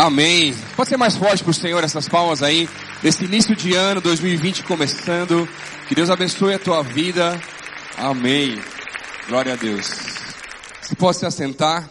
Amém. 0.00 0.54
Pode 0.76 0.90
ser 0.90 0.96
mais 0.96 1.16
forte 1.16 1.42
para 1.42 1.50
o 1.50 1.54
Senhor 1.54 1.82
essas 1.82 2.08
palmas 2.08 2.40
aí, 2.40 2.68
desse 3.02 3.24
início 3.24 3.56
de 3.56 3.74
ano 3.74 4.00
2020 4.00 4.62
começando. 4.62 5.48
Que 5.88 5.94
Deus 5.96 6.08
abençoe 6.08 6.54
a 6.54 6.58
tua 6.60 6.84
vida. 6.84 7.36
Amém. 7.96 8.60
Glória 9.28 9.54
a 9.54 9.56
Deus. 9.56 9.88
Você 10.80 10.94
pode 10.94 11.16
se 11.16 11.26
assentar. 11.26 11.90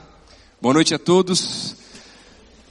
Boa 0.62 0.74
noite 0.74 0.94
a 0.94 0.98
todos. 0.98 1.76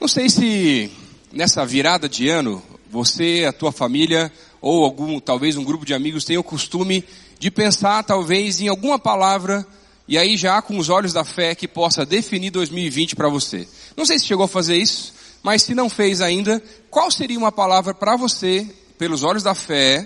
Não 0.01 0.09
sei 0.09 0.31
se 0.31 0.91
nessa 1.31 1.67
virada 1.67 2.09
de 2.09 2.31
ano, 2.31 2.63
você, 2.91 3.45
a 3.47 3.53
tua 3.53 3.73
família, 3.73 4.33
ou 4.59 4.85
algum, 4.85 5.21
talvez 5.21 5.55
um 5.59 5.65
grupo 5.65 5.85
de 5.85 5.93
amigos 5.93 6.25
tenham 6.25 6.41
o 6.41 6.45
costume 6.45 7.05
de 7.39 7.51
pensar 7.51 8.03
talvez 8.05 8.63
em 8.63 8.69
alguma 8.69 8.99
palavra 8.99 9.67
e 10.09 10.17
aí 10.17 10.37
já 10.37 10.63
com 10.63 10.79
os 10.79 10.89
olhos 10.89 11.13
da 11.13 11.25
fé 11.25 11.55
que 11.55 11.67
possa 11.67 12.07
definir 12.07 12.51
2020 12.51 13.15
para 13.15 13.29
você. 13.29 13.69
Não 13.95 14.07
sei 14.07 14.19
se 14.19 14.25
chegou 14.25 14.45
a 14.45 14.49
fazer 14.49 14.77
isso, 14.77 15.13
mas 15.47 15.63
se 15.63 15.77
não 15.77 15.89
fez 15.89 16.21
ainda, 16.21 16.61
qual 16.91 17.09
seria 17.09 17.39
uma 17.39 17.53
palavra 17.53 17.95
para 17.95 18.17
você, 18.17 18.69
pelos 18.99 19.23
olhos 19.23 19.45
da 19.45 19.55
fé, 19.55 20.05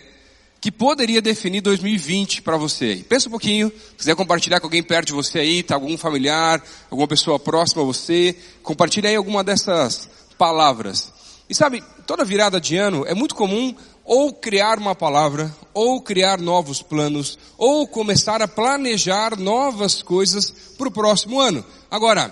que 0.61 0.71
poderia 0.71 1.23
definir 1.23 1.63
2020 1.63 2.43
para 2.43 2.59
você? 2.59 3.03
Pensa 3.09 3.29
um 3.29 3.31
pouquinho, 3.31 3.71
se 3.71 3.95
quiser 3.97 4.15
compartilhar 4.15 4.61
com 4.61 4.67
alguém 4.67 4.83
perto 4.83 5.07
de 5.07 5.13
você 5.15 5.39
aí, 5.39 5.63
tá 5.63 5.77
algum 5.77 5.97
familiar, 5.97 6.63
alguma 6.91 7.09
pessoa 7.09 7.39
próxima 7.39 7.81
a 7.81 7.87
você, 7.87 8.37
compartilhe 8.63 9.09
aí 9.09 9.17
alguma 9.17 9.43
dessas 9.43 10.11
palavras. 10.37 11.11
E 11.49 11.55
sabe, 11.55 11.83
toda 12.07 12.23
virada 12.23 12.61
de 12.61 12.77
ano 12.77 13.07
é 13.07 13.15
muito 13.15 13.35
comum 13.35 13.75
ou 14.05 14.35
criar 14.35 14.77
uma 14.77 14.95
palavra, 14.95 15.51
ou 15.73 16.03
criar 16.03 16.39
novos 16.39 16.83
planos, 16.83 17.39
ou 17.57 17.89
começar 17.89 18.43
a 18.43 18.49
planejar 18.49 19.39
novas 19.39 20.03
coisas 20.03 20.51
para 20.77 20.89
o 20.89 20.93
próximo 20.93 21.41
ano. 21.41 21.65
Agora, 21.91 22.31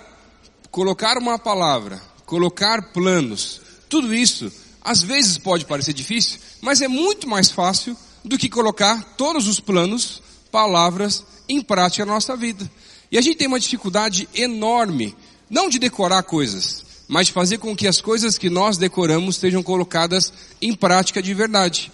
colocar 0.71 1.17
uma 1.17 1.39
palavra, 1.39 1.99
colocar 2.29 2.93
planos, 2.93 3.63
tudo 3.89 4.15
isso 4.15 4.53
às 4.83 5.03
vezes 5.03 5.39
pode 5.39 5.65
parecer 5.65 5.95
difícil, 5.95 6.39
mas 6.61 6.83
é 6.83 6.87
muito 6.87 7.27
mais 7.27 7.51
fácil 7.51 7.97
do 8.23 8.37
que 8.37 8.51
colocar 8.51 9.03
todos 9.17 9.49
os 9.49 9.59
planos, 9.59 10.23
palavras 10.53 11.25
em 11.49 11.63
prática 11.63 12.05
na 12.05 12.13
nossa 12.13 12.37
vida. 12.37 12.71
E 13.11 13.17
a 13.17 13.23
gente 13.23 13.39
tem 13.39 13.49
uma 13.49 13.59
dificuldade 13.59 14.29
enorme, 14.35 15.17
não 15.49 15.71
de 15.71 15.79
decorar 15.79 16.23
coisas, 16.23 16.85
mas 17.09 17.29
de 17.29 17.33
fazer 17.33 17.57
com 17.57 17.75
que 17.75 17.89
as 17.89 18.01
coisas 18.01 18.37
que 18.37 18.51
nós 18.51 18.77
decoramos 18.77 19.37
sejam 19.37 19.63
colocadas 19.63 20.31
em 20.61 20.75
prática 20.75 21.23
de 21.23 21.33
verdade. 21.33 21.91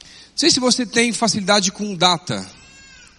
Não 0.00 0.08
sei 0.34 0.50
se 0.50 0.58
você 0.58 0.86
tem 0.86 1.12
facilidade 1.12 1.70
com 1.70 1.94
data. 1.94 2.44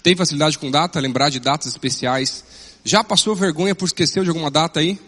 Tem 0.01 0.15
facilidade 0.15 0.57
com 0.57 0.71
data? 0.71 0.99
Lembrar 0.99 1.29
de 1.29 1.39
datas 1.39 1.67
especiais? 1.67 2.43
Já 2.83 3.03
passou 3.03 3.35
vergonha 3.35 3.75
por 3.75 3.85
esquecer 3.85 4.23
de 4.23 4.29
alguma 4.29 4.49
data 4.49 4.79
aí? 4.79 4.99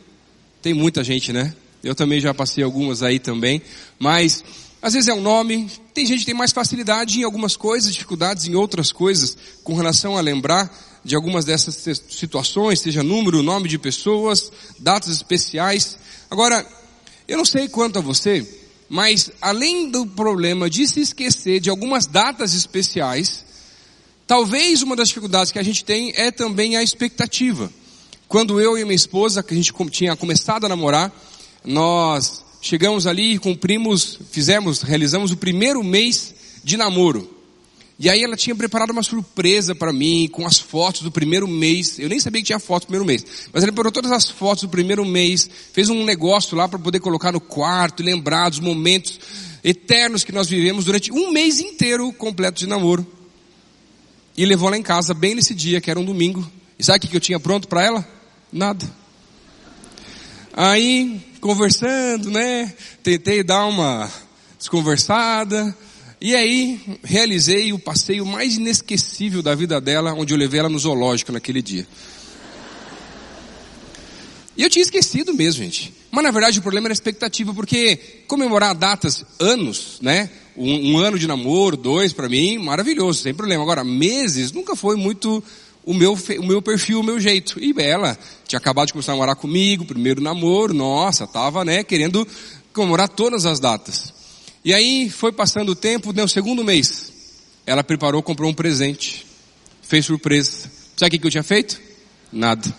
Tem 0.61 0.73
muita 0.73 1.03
gente, 1.03 1.31
né? 1.31 1.53
Eu 1.83 1.95
também 1.95 2.19
já 2.19 2.33
passei 2.33 2.63
algumas 2.63 3.01
aí 3.01 3.19
também. 3.19 3.61
Mas, 3.97 4.43
às 4.81 4.93
vezes 4.93 5.07
é 5.07 5.13
um 5.13 5.21
nome. 5.21 5.69
Tem 5.93 6.05
gente 6.05 6.19
que 6.19 6.25
tem 6.25 6.35
mais 6.35 6.51
facilidade 6.51 7.19
em 7.19 7.23
algumas 7.23 7.55
coisas, 7.55 7.93
dificuldades 7.93 8.47
em 8.47 8.55
outras 8.55 8.91
coisas, 8.91 9.37
com 9.63 9.73
relação 9.73 10.17
a 10.17 10.21
lembrar 10.21 10.69
de 11.03 11.15
algumas 11.15 11.45
dessas 11.45 11.75
situações, 12.09 12.81
seja 12.81 13.01
número, 13.01 13.41
nome 13.41 13.69
de 13.69 13.77
pessoas, 13.77 14.51
datas 14.77 15.15
especiais. 15.15 15.97
Agora, 16.29 16.65
eu 17.27 17.37
não 17.37 17.45
sei 17.45 17.69
quanto 17.69 17.99
a 17.99 18.01
você, 18.01 18.45
mas 18.89 19.31
além 19.41 19.89
do 19.89 20.05
problema 20.05 20.69
de 20.69 20.87
se 20.87 20.99
esquecer 20.99 21.59
de 21.59 21.69
algumas 21.69 22.05
datas 22.05 22.53
especiais, 22.53 23.45
talvez 24.27 24.81
uma 24.81 24.95
das 24.95 25.07
dificuldades 25.07 25.51
que 25.51 25.59
a 25.59 25.63
gente 25.63 25.85
tem 25.85 26.11
é 26.15 26.31
também 26.31 26.75
a 26.75 26.83
expectativa. 26.83 27.71
Quando 28.29 28.61
eu 28.61 28.77
e 28.77 28.83
minha 28.83 28.95
esposa, 28.95 29.41
que 29.41 29.55
a 29.55 29.57
gente 29.57 29.73
tinha 29.89 30.15
começado 30.15 30.63
a 30.63 30.69
namorar, 30.69 31.11
nós 31.65 32.45
chegamos 32.61 33.07
ali 33.07 33.33
e 33.33 33.39
cumprimos, 33.39 34.19
fizemos, 34.29 34.83
realizamos 34.83 35.31
o 35.31 35.37
primeiro 35.37 35.83
mês 35.83 36.35
de 36.63 36.77
namoro. 36.77 37.27
E 37.97 38.07
aí 38.07 38.23
ela 38.23 38.37
tinha 38.37 38.55
preparado 38.55 38.91
uma 38.91 39.01
surpresa 39.01 39.73
para 39.73 39.91
mim, 39.91 40.29
com 40.31 40.45
as 40.45 40.59
fotos 40.59 41.01
do 41.01 41.11
primeiro 41.11 41.47
mês. 41.47 41.97
Eu 41.97 42.07
nem 42.07 42.19
sabia 42.19 42.39
que 42.41 42.45
tinha 42.45 42.59
foto 42.59 42.83
do 42.83 42.89
primeiro 42.89 43.05
mês. 43.05 43.25
Mas 43.51 43.63
ela 43.63 43.71
preparou 43.71 43.91
todas 43.91 44.11
as 44.11 44.29
fotos 44.29 44.61
do 44.61 44.69
primeiro 44.69 45.03
mês, 45.03 45.49
fez 45.73 45.89
um 45.89 46.05
negócio 46.05 46.55
lá 46.55 46.67
para 46.67 46.77
poder 46.77 46.99
colocar 46.99 47.31
no 47.31 47.41
quarto, 47.41 48.03
lembrar 48.03 48.49
dos 48.49 48.59
momentos 48.59 49.19
eternos 49.63 50.23
que 50.23 50.31
nós 50.31 50.47
vivemos 50.47 50.85
durante 50.85 51.11
um 51.11 51.31
mês 51.31 51.59
inteiro 51.59 52.13
completo 52.13 52.59
de 52.59 52.67
namoro. 52.67 53.07
E 54.37 54.45
levou 54.45 54.69
lá 54.69 54.77
em 54.77 54.83
casa 54.83 55.15
bem 55.15 55.33
nesse 55.33 55.55
dia, 55.55 55.81
que 55.81 55.89
era 55.89 55.99
um 55.99 56.05
domingo. 56.05 56.47
E 56.77 56.83
sabe 56.83 57.07
o 57.07 57.09
que 57.09 57.17
eu 57.17 57.19
tinha 57.19 57.39
pronto 57.39 57.67
para 57.67 57.83
ela? 57.83 58.18
Nada. 58.51 58.89
Aí, 60.53 61.21
conversando, 61.39 62.31
né? 62.31 62.73
Tentei 63.03 63.43
dar 63.43 63.65
uma 63.67 64.11
desconversada. 64.57 65.75
E 66.19 66.35
aí, 66.35 66.81
realizei 67.03 67.71
o 67.71 67.79
passeio 67.79 68.25
mais 68.25 68.57
inesquecível 68.57 69.41
da 69.41 69.53
vida 69.53 69.79
dela, 69.79 70.13
onde 70.13 70.33
eu 70.33 70.37
levei 70.37 70.59
ela 70.59 70.69
no 70.69 70.79
zoológico 70.79 71.31
naquele 71.31 71.61
dia. 71.61 71.87
E 74.57 74.63
eu 74.63 74.69
tinha 74.69 74.83
esquecido 74.83 75.33
mesmo, 75.33 75.63
gente. 75.63 75.93
Mas 76.11 76.23
na 76.23 76.31
verdade 76.31 76.59
o 76.59 76.61
problema 76.61 76.87
era 76.87 76.91
a 76.91 76.93
expectativa, 76.93 77.53
porque 77.53 77.97
comemorar 78.27 78.75
datas, 78.75 79.23
anos, 79.39 79.99
né? 80.01 80.29
Um, 80.57 80.93
um 80.93 80.97
ano 80.97 81.17
de 81.17 81.27
namoro, 81.27 81.77
dois, 81.77 82.11
para 82.11 82.27
mim, 82.27 82.57
maravilhoso, 82.57 83.21
sem 83.21 83.33
problema. 83.33 83.63
Agora, 83.63 83.83
meses 83.83 84.51
nunca 84.51 84.75
foi 84.75 84.97
muito 84.97 85.41
o 85.85 85.93
meu, 85.93 86.13
o 86.13 86.45
meu 86.45 86.61
perfil, 86.61 86.99
o 86.99 87.03
meu 87.03 87.19
jeito. 87.19 87.59
E 87.59 87.73
ela 87.77 88.17
tinha 88.47 88.57
acabado 88.57 88.87
de 88.87 88.93
começar 88.93 89.11
a 89.11 89.15
namorar 89.15 89.35
comigo, 89.35 89.85
primeiro 89.85 90.21
namoro, 90.21 90.73
nossa, 90.73 91.25
tava, 91.27 91.63
né, 91.65 91.83
querendo 91.83 92.27
comemorar 92.73 93.09
todas 93.09 93.45
as 93.45 93.59
datas. 93.59 94.13
E 94.63 94.73
aí 94.73 95.09
foi 95.09 95.31
passando 95.31 95.69
o 95.69 95.75
tempo, 95.75 96.13
deu 96.13 96.25
o 96.25 96.29
segundo 96.29 96.63
mês. 96.63 97.11
Ela 97.65 97.83
preparou, 97.83 98.21
comprou 98.21 98.49
um 98.49 98.53
presente. 98.53 99.25
Fez 99.81 100.05
surpresa. 100.05 100.69
Sabe 100.97 101.15
o 101.15 101.19
que 101.19 101.27
eu 101.27 101.31
tinha 101.31 101.43
feito? 101.43 101.79
Nada. 102.31 102.73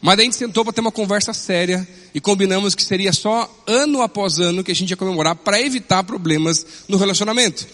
Mas 0.00 0.16
daí 0.16 0.24
a 0.24 0.26
gente 0.26 0.36
sentou 0.36 0.64
para 0.64 0.72
ter 0.72 0.80
uma 0.80 0.92
conversa 0.92 1.32
séria 1.32 1.88
e 2.14 2.20
combinamos 2.20 2.74
que 2.74 2.84
seria 2.84 3.12
só 3.12 3.50
ano 3.66 4.02
após 4.02 4.38
ano 4.38 4.62
que 4.62 4.70
a 4.70 4.74
gente 4.74 4.90
ia 4.90 4.96
comemorar 4.96 5.34
para 5.34 5.60
evitar 5.60 6.04
problemas 6.04 6.66
no 6.88 6.98
relacionamento. 6.98 7.66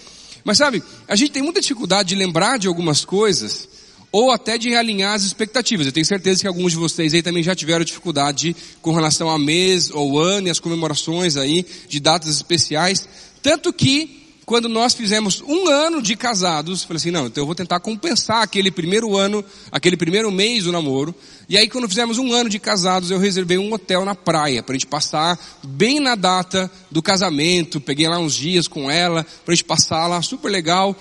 Mas 0.45 0.59
sabe, 0.59 0.83
a 1.09 1.17
gente 1.17 1.33
tem 1.33 1.43
muita 1.43 1.61
dificuldade 1.61 2.11
de 2.11 2.15
lembrar 2.15 2.59
de 2.59 2.69
algumas 2.69 3.05
coisas 3.05 3.69
ou 4.13 4.31
até 4.31 4.59
de 4.59 4.69
realinhar 4.69 5.15
as 5.15 5.23
expectativas. 5.23 5.87
Eu 5.87 5.93
tenho 5.93 6.07
certeza 6.07 6.41
que 6.41 6.47
alguns 6.47 6.73
de 6.73 6.79
vocês 6.79 7.15
aí 7.15 7.23
também 7.23 7.43
já 7.43 7.55
tiveram 7.55 7.85
dificuldade 7.85 8.57
com 8.83 8.93
relação 8.93 9.31
a 9.31 9.39
mês 9.39 9.91
ou 9.91 10.19
ano 10.19 10.49
e 10.49 10.51
as 10.51 10.61
comemorações 10.61 11.37
aí 11.37 11.65
de 11.89 12.01
datas 12.01 12.35
especiais. 12.35 13.09
Tanto 13.43 13.73
que, 13.73 14.19
quando 14.45 14.69
nós 14.69 14.95
fizemos 14.95 15.41
um 15.47 15.69
ano 15.69 16.03
de 16.03 16.17
casados, 16.17 16.83
falei 16.83 16.97
assim, 16.97 17.13
não, 17.13 17.29
então 17.29 17.43
eu 17.43 17.47
vou 17.47 17.55
tentar 17.55 17.79
compensar 17.79 18.43
aquele 18.43 18.71
primeiro 18.71 19.17
ano, 19.17 19.45
aquele 19.71 19.97
primeiro 19.97 20.31
mês 20.31 20.65
do 20.65 20.73
namoro. 20.73 21.15
E 21.49 21.57
aí 21.57 21.69
quando 21.69 21.89
fizemos 21.89 22.19
um 22.19 22.33
ano 22.33 22.51
de 22.51 22.59
casados, 22.59 23.13
eu 23.13 23.19
reservei 23.19 23.59
um 23.59 23.73
hotel 23.73 24.05
na 24.05 24.15
praia, 24.15 24.61
para 24.61 24.73
a 24.73 24.79
gente 24.79 24.89
passar 24.89 25.39
bem 25.63 26.01
na 26.01 26.17
data 26.17 26.69
do 26.91 27.01
casamento. 27.01 27.81
Peguei 27.81 28.09
lá 28.09 28.19
uns 28.19 28.35
dias 28.35 28.67
com 28.67 28.91
ela, 28.91 29.25
para 29.45 29.53
a 29.53 29.55
gente 29.55 29.65
passar 29.65 30.09
lá, 30.09 30.21
super 30.21 30.51
legal. 30.51 30.97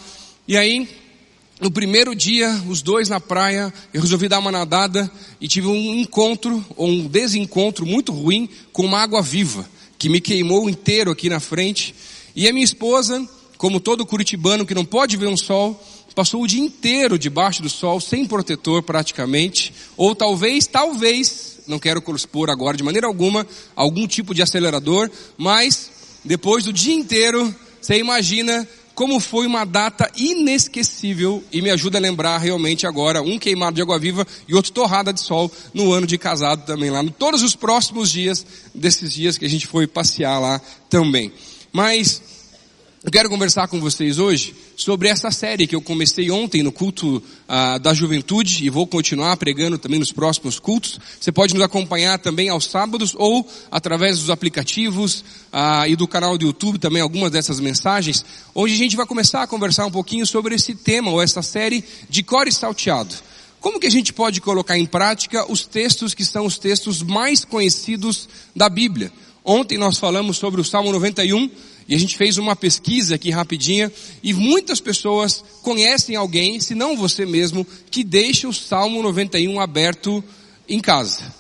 E 0.48 0.56
aí, 0.56 0.88
no 1.60 1.70
primeiro 1.70 2.16
dia, 2.16 2.50
os 2.68 2.82
dois 2.82 3.10
na 3.10 3.20
praia, 3.20 3.74
eu 3.94 4.02
resolvi 4.02 4.30
dar 4.30 4.40
uma 4.40 4.52
nadada 4.52 5.12
e 5.42 5.48
tive 5.48 5.68
um 5.68 5.96
encontro, 5.96 6.64
ou 6.78 6.88
um 6.88 7.06
desencontro 7.06 7.86
muito 7.86 8.14
ruim 8.14 8.48
com 8.72 8.86
uma 8.86 9.00
água 9.00 9.22
viva, 9.22 9.68
que 9.98 10.08
me 10.08 10.22
queimou 10.22 10.70
inteiro 10.70 11.12
aqui 11.12 11.28
na 11.28 11.42
frente. 11.42 11.94
E 12.34 12.48
a 12.48 12.54
minha 12.54 12.64
esposa, 12.64 13.28
como 13.58 13.82
todo 13.82 14.06
curitibano 14.06 14.66
que 14.66 14.74
não 14.74 14.86
pode 14.86 15.18
ver 15.18 15.28
um 15.28 15.36
sol, 15.36 15.78
passou 16.16 16.44
o 16.44 16.48
dia 16.48 16.62
inteiro 16.62 17.20
debaixo 17.20 17.62
do 17.62 17.70
sol, 17.70 18.00
sem 18.00 18.26
protetor 18.26 18.82
praticamente, 18.82 19.74
ou 19.98 20.16
talvez, 20.16 20.66
talvez, 20.66 21.60
não 21.68 21.78
quero 21.78 22.02
expor 22.16 22.50
agora 22.50 22.78
de 22.78 22.84
maneira 22.84 23.08
alguma, 23.08 23.46
algum 23.76 24.08
tipo 24.08 24.34
de 24.34 24.42
acelerador, 24.42 25.10
mas 25.38 25.92
depois 26.24 26.64
do 26.64 26.74
dia 26.74 26.94
inteiro, 26.94 27.54
você 27.82 27.98
imagina 27.98 28.68
como 29.00 29.18
foi 29.22 29.48
uma 29.48 29.64
data 29.64 30.12
inesquecível 30.18 31.42
e 31.54 31.62
me 31.62 31.70
ajuda 31.70 31.98
a 31.98 32.02
lembrar 32.02 32.38
realmente 32.38 32.86
agora 32.86 33.22
um 33.22 33.40
queimado 33.40 33.78
de 33.78 33.82
água 33.82 33.98
viva 33.98 34.28
e 34.46 34.54
outro 34.54 34.74
torrada 34.74 35.14
de 35.14 35.22
sol 35.22 35.50
no 35.74 35.94
ano 35.94 36.06
de 36.06 36.18
casado 36.18 36.66
também 36.66 36.90
lá, 36.90 37.02
todos 37.18 37.42
os 37.42 37.56
próximos 37.56 38.12
dias 38.12 38.46
desses 38.76 39.14
dias 39.14 39.38
que 39.38 39.46
a 39.46 39.50
gente 39.50 39.68
foi 39.68 39.88
passear 39.88 40.38
lá 40.38 40.60
também. 40.90 41.32
Mas 41.72 42.22
eu 43.02 43.10
quero 43.10 43.30
conversar 43.30 43.70
com 43.70 43.80
vocês 43.80 44.20
hoje 44.20 44.54
sobre 44.80 45.10
essa 45.10 45.30
série 45.30 45.68
que 45.68 45.76
eu 45.76 45.82
comecei 45.82 46.32
ontem 46.32 46.64
no 46.64 46.72
culto 46.72 47.22
ah, 47.50 47.78
da 47.78 47.94
juventude 47.94 48.66
e 48.66 48.70
vou 48.70 48.88
continuar 48.88 49.36
pregando 49.36 49.78
também 49.78 50.00
nos 50.00 50.14
próximos 50.14 50.58
cultos. 50.58 50.98
Você 51.20 51.34
pode 51.34 51.54
nos 51.54 51.62
acompanhar 51.62 52.18
também 52.18 52.48
aos 52.48 52.66
sábados 52.66 53.14
ou 53.18 53.46
através 53.70 54.20
dos 54.20 54.30
aplicativos 54.30 55.26
ah, 55.52 55.86
e 55.86 55.98
do 55.98 56.08
canal 56.08 56.38
do 56.38 56.46
YouTube 56.46 56.80
também 56.80 57.02
algumas 57.02 57.30
dessas 57.30 57.60
mensagens. 57.60 58.24
Hoje 58.56 58.74
a 58.74 58.78
gente 58.78 58.96
vai 58.96 59.06
começar 59.06 59.44
a 59.44 59.48
conversar 59.48 59.86
um 59.86 59.92
pouquinho 59.92 60.26
sobre 60.26 60.56
esse 60.56 60.74
tema 60.74 61.12
ou 61.12 61.22
essa 61.22 61.42
série 61.42 61.84
de 62.10 62.24
core 62.24 62.52
salteado. 62.52 63.14
Como 63.60 63.82
que 63.82 63.88
a 63.88 63.92
gente 63.92 64.14
pode 64.14 64.40
colocar 64.40 64.78
em 64.78 64.86
prática 64.86 65.46
os 65.52 65.66
textos 65.66 66.14
que 66.14 66.24
são 66.24 66.46
os 66.46 66.58
textos 66.58 67.02
mais 67.04 67.44
conhecidos 67.44 68.30
da 68.56 68.70
Bíblia? 68.70 69.12
Ontem 69.44 69.78
nós 69.78 69.98
falamos 69.98 70.38
sobre 70.38 70.62
o 70.62 70.64
Salmo 70.64 70.92
91 70.94 71.50
e 71.90 71.96
a 71.96 71.98
gente 71.98 72.16
fez 72.16 72.38
uma 72.38 72.56
pesquisa 72.56 73.16
aqui 73.16 73.32
rapidinha 73.32 73.92
e 74.22 74.32
muitas 74.32 74.80
pessoas 74.80 75.44
conhecem 75.64 76.16
alguém, 76.16 76.60
se 76.60 76.76
não 76.76 76.96
você 76.96 77.26
mesmo, 77.26 77.66
que 77.90 78.04
deixa 78.04 78.48
o 78.48 78.54
Salmo 78.54 79.02
91 79.02 79.60
aberto 79.60 80.24
em 80.68 80.80
casa, 80.80 81.34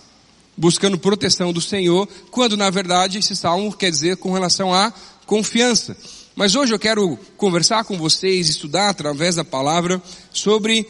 buscando 0.58 0.98
proteção 0.98 1.54
do 1.54 1.62
Senhor, 1.62 2.10
quando 2.32 2.58
na 2.58 2.72
verdade 2.72 3.20
esse 3.20 3.36
salmo 3.36 3.72
quer 3.72 3.92
dizer 3.92 4.18
com 4.18 4.34
relação 4.34 4.74
à 4.74 4.92
confiança. 5.28 5.96
Mas 6.36 6.56
hoje 6.56 6.74
eu 6.74 6.80
quero 6.80 7.16
conversar 7.38 7.84
com 7.84 7.96
vocês, 7.96 8.50
estudar 8.50 8.90
através 8.90 9.36
da 9.36 9.46
palavra 9.46 10.02
sobre 10.34 10.88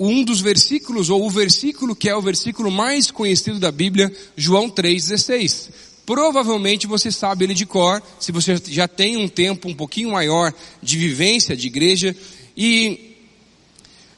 um 0.00 0.24
dos 0.24 0.40
versículos, 0.40 1.10
ou 1.10 1.24
o 1.24 1.30
versículo 1.30 1.94
que 1.94 2.08
é 2.08 2.16
o 2.16 2.20
versículo 2.20 2.72
mais 2.72 3.10
conhecido 3.10 3.60
da 3.60 3.70
Bíblia, 3.70 4.12
João 4.36 4.68
3,16. 4.68 5.68
Provavelmente 6.06 6.86
você 6.86 7.10
sabe 7.10 7.44
ele 7.44 7.52
de 7.52 7.66
cor, 7.66 8.00
se 8.20 8.30
você 8.30 8.56
já 8.68 8.86
tem 8.86 9.16
um 9.16 9.28
tempo 9.28 9.68
um 9.68 9.74
pouquinho 9.74 10.12
maior 10.12 10.54
de 10.80 10.96
vivência 10.96 11.56
de 11.56 11.66
igreja. 11.66 12.16
E 12.56 13.16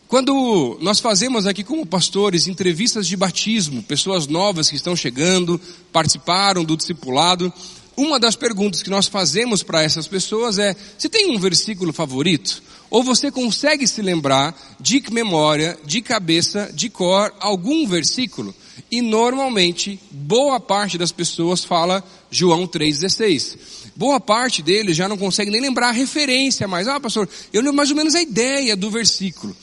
quando 0.06 0.79
nós 0.82 1.00
fazemos 1.00 1.46
aqui 1.46 1.64
como 1.64 1.87
pastores 1.87 2.46
entrevistas 2.46 3.06
de 3.06 3.17
batismo, 3.17 3.82
pessoas 3.82 4.26
novas 4.26 4.69
que 4.69 4.76
estão 4.76 4.94
chegando, 4.94 5.58
participaram 5.90 6.62
do 6.62 6.76
discipulado, 6.76 7.50
uma 7.96 8.20
das 8.20 8.37
perguntas 8.37 8.82
que 8.82 8.90
nós 8.90 9.08
fazemos 9.08 9.62
para 9.62 9.82
essas 9.82 10.06
pessoas 10.06 10.58
é: 10.58 10.76
você 10.96 11.08
tem 11.08 11.35
um 11.35 11.38
versículo 11.38 11.93
favorito? 11.93 12.62
Ou 12.90 13.02
você 13.02 13.31
consegue 13.31 13.88
se 13.88 14.00
lembrar 14.02 14.55
de 14.79 15.02
memória, 15.11 15.79
de 15.85 16.00
cabeça, 16.00 16.70
de 16.73 16.88
cor, 16.88 17.35
algum 17.40 17.87
versículo? 17.87 18.55
E 18.90 19.00
normalmente, 19.00 19.98
boa 20.10 20.58
parte 20.60 20.96
das 20.96 21.12
pessoas 21.12 21.64
fala 21.64 22.04
João 22.30 22.66
3,16. 22.66 23.58
Boa 23.96 24.20
parte 24.20 24.62
deles 24.62 24.96
já 24.96 25.08
não 25.08 25.16
consegue 25.16 25.50
nem 25.50 25.60
lembrar 25.60 25.88
a 25.88 25.92
referência 25.92 26.69
mais. 26.69 26.86
Ah, 26.86 27.00
pastor, 27.00 27.28
eu 27.52 27.60
lembro 27.60 27.76
mais 27.76 27.90
ou 27.90 27.96
menos 27.96 28.14
a 28.14 28.22
ideia 28.22 28.76
do 28.76 28.90
versículo. 28.90 29.56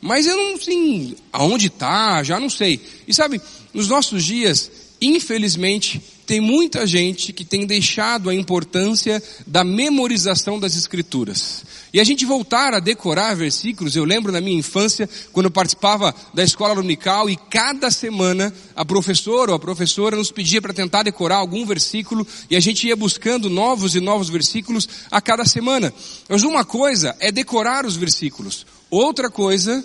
Mas 0.00 0.26
eu 0.26 0.36
não 0.36 0.60
sei 0.60 1.16
aonde 1.32 1.66
está, 1.66 2.22
já 2.22 2.40
não 2.40 2.48
sei. 2.48 2.80
E 3.06 3.12
sabe, 3.12 3.40
nos 3.74 3.88
nossos 3.88 4.24
dias, 4.24 4.70
infelizmente, 5.00 6.00
tem 6.30 6.40
muita 6.40 6.86
gente 6.86 7.32
que 7.32 7.44
tem 7.44 7.66
deixado 7.66 8.30
a 8.30 8.34
importância 8.34 9.20
da 9.44 9.64
memorização 9.64 10.60
das 10.60 10.76
escrituras. 10.76 11.64
E 11.92 11.98
a 11.98 12.04
gente 12.04 12.24
voltar 12.24 12.72
a 12.72 12.78
decorar 12.78 13.34
versículos, 13.34 13.96
eu 13.96 14.04
lembro 14.04 14.30
na 14.30 14.40
minha 14.40 14.56
infância, 14.56 15.10
quando 15.32 15.46
eu 15.46 15.50
participava 15.50 16.14
da 16.32 16.44
escola 16.44 16.76
dominical 16.76 17.28
e 17.28 17.36
cada 17.36 17.90
semana 17.90 18.54
a 18.76 18.84
professora 18.84 19.50
ou 19.50 19.56
a 19.56 19.58
professora 19.58 20.14
nos 20.14 20.30
pedia 20.30 20.62
para 20.62 20.72
tentar 20.72 21.02
decorar 21.02 21.38
algum 21.38 21.66
versículo 21.66 22.24
e 22.48 22.54
a 22.54 22.60
gente 22.60 22.86
ia 22.86 22.94
buscando 22.94 23.50
novos 23.50 23.96
e 23.96 24.00
novos 24.00 24.28
versículos 24.28 24.88
a 25.10 25.20
cada 25.20 25.44
semana. 25.44 25.92
Mas 26.28 26.44
uma 26.44 26.64
coisa 26.64 27.16
é 27.18 27.32
decorar 27.32 27.84
os 27.84 27.96
versículos, 27.96 28.64
outra 28.88 29.28
coisa 29.28 29.84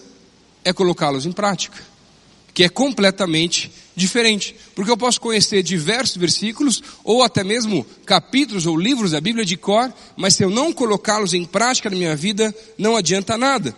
é 0.63 0.71
colocá-los 0.71 1.25
em 1.25 1.31
prática 1.31 1.95
que 2.55 2.63
é 2.63 2.69
completamente 2.69 3.63
diferente. 3.63 3.84
Porque 4.75 4.91
eu 4.91 4.97
posso 4.97 5.21
conhecer 5.21 5.63
diversos 5.63 6.17
versículos, 6.17 6.83
ou 7.03 7.23
até 7.23 7.43
mesmo 7.43 7.85
capítulos 8.05 8.65
ou 8.65 8.77
livros 8.77 9.11
da 9.11 9.21
Bíblia 9.21 9.45
de 9.45 9.55
cor, 9.55 9.93
mas 10.17 10.35
se 10.35 10.43
eu 10.43 10.49
não 10.49 10.73
colocá-los 10.73 11.33
em 11.33 11.45
prática 11.45 11.89
na 11.89 11.95
minha 11.95 12.15
vida, 12.15 12.53
não 12.77 12.95
adianta 12.95 13.37
nada. 13.37 13.75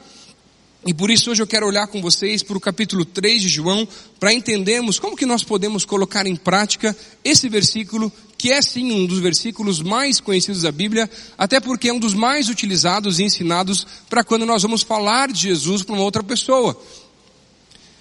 E 0.86 0.94
por 0.94 1.12
isso 1.12 1.30
hoje 1.32 1.44
eu 1.44 1.48
quero 1.48 1.68
olhar 1.68 1.86
com 1.88 2.02
vocês 2.02 2.42
para 2.42 2.58
o 2.58 2.62
capítulo 2.62 3.04
3 3.04 3.42
de 3.42 3.50
João, 3.50 3.86
para 4.20 4.32
entendermos 4.32 4.98
como 4.98 5.18
que 5.18 5.26
nós 5.26 5.44
podemos 5.44 5.84
colocar 5.84 6.26
em 6.26 6.36
prática 6.36 6.96
esse 7.26 7.50
versículo, 7.50 8.10
que 8.38 8.52
é 8.54 8.62
sim 8.62 8.94
um 8.94 9.06
dos 9.06 9.20
versículos 9.20 9.82
mais 9.82 10.22
conhecidos 10.22 10.62
da 10.62 10.72
Bíblia, 10.72 11.10
até 11.38 11.60
porque 11.60 11.90
é 11.90 11.94
um 11.94 12.00
dos 12.00 12.14
mais 12.14 12.48
utilizados 12.48 13.20
e 13.20 13.24
ensinados 13.24 13.86
para 14.10 14.24
quando 14.24 14.46
nós 14.46 14.62
vamos 14.62 14.82
falar 14.82 15.30
de 15.30 15.42
Jesus 15.42 15.84
para 15.84 15.94
uma 15.94 16.04
outra 16.04 16.24
pessoa. 16.24 16.82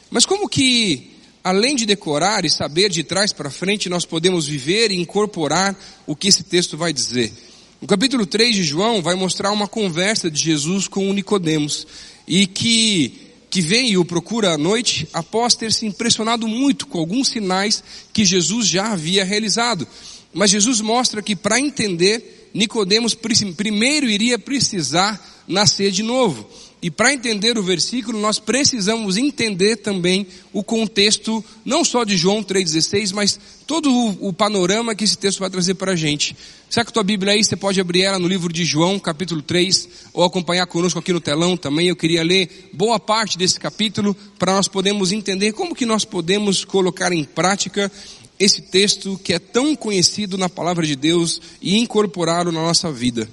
Mas 0.09 0.25
como 0.25 0.49
que, 0.49 1.16
além 1.46 1.76
de 1.76 1.87
decorar 1.87 2.44
e 2.44 2.50
saber 2.50 2.90
de 2.90 3.04
trás 3.04 3.32
para 3.32 3.48
frente, 3.48 3.88
nós 3.88 4.04
podemos 4.04 4.48
viver 4.48 4.90
e 4.90 5.00
incorporar 5.00 5.78
o 6.04 6.16
que 6.16 6.26
esse 6.26 6.43
texto 6.43 6.76
vai 6.76 6.93
dizer? 6.93 7.32
O 7.81 7.87
capítulo 7.87 8.26
3 8.26 8.56
de 8.56 8.64
João 8.64 9.00
vai 9.00 9.14
mostrar 9.14 9.52
uma 9.52 9.69
conversa 9.69 10.28
de 10.28 10.43
Jesus 10.43 10.88
com 10.88 11.08
o 11.08 11.12
Nicodemos 11.12 11.87
e 12.26 12.48
que 12.48 13.22
que 13.48 13.60
vem 13.60 13.90
e 13.90 13.96
o 13.96 14.04
procura 14.04 14.54
à 14.54 14.58
noite 14.58 15.08
após 15.12 15.54
ter 15.54 15.72
se 15.72 15.87
impressionado 15.87 16.48
muito 16.48 16.88
com 16.88 16.98
alguns 16.98 17.28
sinais 17.28 17.82
que 18.12 18.25
Jesus 18.25 18.66
já 18.66 18.93
havia 18.93 19.25
realizado. 19.25 19.87
Mas 20.34 20.50
Jesus 20.50 20.81
mostra 20.81 21.22
que 21.22 21.37
para 21.37 21.60
entender, 21.60 22.50
Nicodemos 22.52 23.16
primeiro 23.56 24.10
iria 24.10 24.37
precisar 24.37 25.44
nascer 25.46 25.93
de 25.93 26.02
novo. 26.02 26.50
E 26.82 26.90
para 26.90 27.12
entender 27.12 27.56
o 27.56 27.62
versículo, 27.62 28.20
nós 28.20 28.38
precisamos 28.38 29.17
entender 29.17 29.76
também 29.76 30.26
o 30.52 30.62
contexto, 30.62 31.43
não 31.64 31.82
só 31.82 32.05
de 32.05 32.17
João 32.17 32.44
3,16, 32.44 33.14
mas 33.14 33.40
todo 33.67 33.90
o, 33.90 34.28
o, 34.28 34.32
panorama 34.32 34.94
que 34.94 35.02
esse 35.02 35.17
texto 35.17 35.40
vai 35.40 35.49
trazer 35.49 35.75
para 35.75 35.93
a 35.93 35.96
gente. 35.96 36.37
Será 36.69 36.84
que 36.84 36.90
a 36.90 36.93
tua 36.93 37.02
Bíblia 37.02 37.32
aí, 37.32 37.43
você 37.43 37.56
pode 37.56 37.81
abrir 37.81 38.02
ela 38.02 38.19
no 38.19 38.28
livro 38.28 38.52
de 38.52 38.64
João, 38.64 38.99
capítulo 38.99 39.40
3, 39.40 39.88
ou 40.12 40.23
acompanhar 40.23 40.67
conosco 40.67 40.99
aqui 40.99 41.14
no 41.14 41.20
telão 41.20 41.56
também. 41.56 41.88
Eu 41.88 41.96
queria 41.96 42.23
ler 42.23 42.69
boa 42.75 43.00
parte 43.00 43.38
desse 43.38 43.58
capítulo 43.58 44.14
para 44.38 44.52
nós 44.52 44.69
podermos 44.69 45.12
entender 45.12 45.52
como 45.52 45.75
que 45.75 45.87
nós 45.87 46.05
podemos 46.05 46.62
colocar 46.62 47.11
em 47.11 47.25
prática 47.25 47.90
esse 48.38 48.61
texto 48.61 49.19
que 49.25 49.32
é 49.32 49.38
tão 49.38 49.75
conhecido 49.75 50.37
na 50.37 50.49
palavra 50.49 50.87
de 50.87 50.94
Deus 50.94 51.40
e 51.61 51.79
incorporá-lo 51.79 52.52
na 52.52 52.61
nossa 52.61 52.93
vida. 52.93 53.26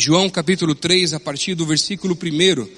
João 0.00 0.30
capítulo 0.30 0.76
3, 0.76 1.14
a 1.14 1.18
partir 1.18 1.56
do 1.56 1.66
versículo 1.66 2.16
1, 2.16 2.68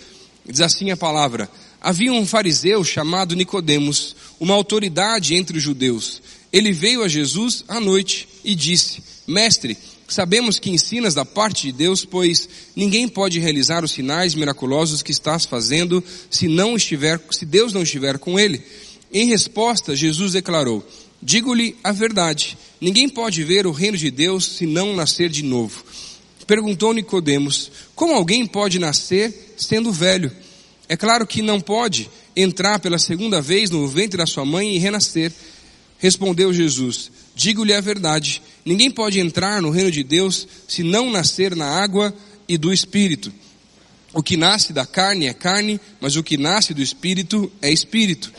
diz 0.50 0.62
assim 0.62 0.90
a 0.90 0.96
palavra: 0.96 1.50
Havia 1.78 2.10
um 2.10 2.24
fariseu 2.24 2.82
chamado 2.82 3.36
Nicodemos, 3.36 4.16
uma 4.40 4.54
autoridade 4.54 5.34
entre 5.34 5.58
os 5.58 5.62
judeus. 5.62 6.22
Ele 6.50 6.72
veio 6.72 7.02
a 7.02 7.08
Jesus 7.08 7.62
à 7.68 7.78
noite 7.78 8.26
e 8.42 8.54
disse: 8.54 9.02
Mestre, 9.26 9.76
sabemos 10.08 10.58
que 10.58 10.70
ensinas 10.70 11.12
da 11.12 11.26
parte 11.26 11.66
de 11.66 11.72
Deus, 11.72 12.06
pois 12.06 12.48
ninguém 12.74 13.06
pode 13.06 13.38
realizar 13.38 13.84
os 13.84 13.92
sinais 13.92 14.34
miraculosos 14.34 15.02
que 15.02 15.12
estás 15.12 15.44
fazendo 15.44 16.02
se 16.30 16.48
não 16.48 16.74
estiver, 16.74 17.20
se 17.30 17.44
Deus 17.44 17.70
não 17.74 17.82
estiver 17.82 18.18
com 18.18 18.40
ele. 18.40 18.62
Em 19.12 19.28
resposta, 19.28 19.94
Jesus 19.94 20.32
declarou: 20.32 20.82
Digo-lhe 21.22 21.76
a 21.84 21.92
verdade, 21.92 22.56
ninguém 22.80 23.10
pode 23.10 23.44
ver 23.44 23.66
o 23.66 23.72
reino 23.72 23.98
de 23.98 24.10
Deus 24.10 24.46
se 24.46 24.64
não 24.64 24.96
nascer 24.96 25.28
de 25.28 25.42
novo. 25.42 25.84
Perguntou 26.50 26.92
Nicodemos: 26.92 27.70
Como 27.94 28.12
alguém 28.12 28.44
pode 28.44 28.80
nascer 28.80 29.54
sendo 29.56 29.92
velho? 29.92 30.32
É 30.88 30.96
claro 30.96 31.24
que 31.24 31.42
não 31.42 31.60
pode 31.60 32.10
entrar 32.34 32.80
pela 32.80 32.98
segunda 32.98 33.40
vez 33.40 33.70
no 33.70 33.86
ventre 33.86 34.18
da 34.18 34.26
sua 34.26 34.44
mãe 34.44 34.74
e 34.74 34.78
renascer. 34.78 35.32
Respondeu 35.96 36.52
Jesus: 36.52 37.12
Digo-lhe 37.36 37.72
a 37.72 37.80
verdade: 37.80 38.42
ninguém 38.64 38.90
pode 38.90 39.20
entrar 39.20 39.62
no 39.62 39.70
reino 39.70 39.92
de 39.92 40.02
Deus 40.02 40.48
se 40.66 40.82
não 40.82 41.08
nascer 41.08 41.54
na 41.54 41.66
água 41.66 42.12
e 42.48 42.58
do 42.58 42.72
espírito. 42.72 43.32
O 44.12 44.20
que 44.20 44.36
nasce 44.36 44.72
da 44.72 44.84
carne 44.84 45.28
é 45.28 45.32
carne, 45.32 45.80
mas 46.00 46.16
o 46.16 46.22
que 46.24 46.36
nasce 46.36 46.74
do 46.74 46.82
espírito 46.82 47.48
é 47.62 47.72
espírito. 47.72 48.32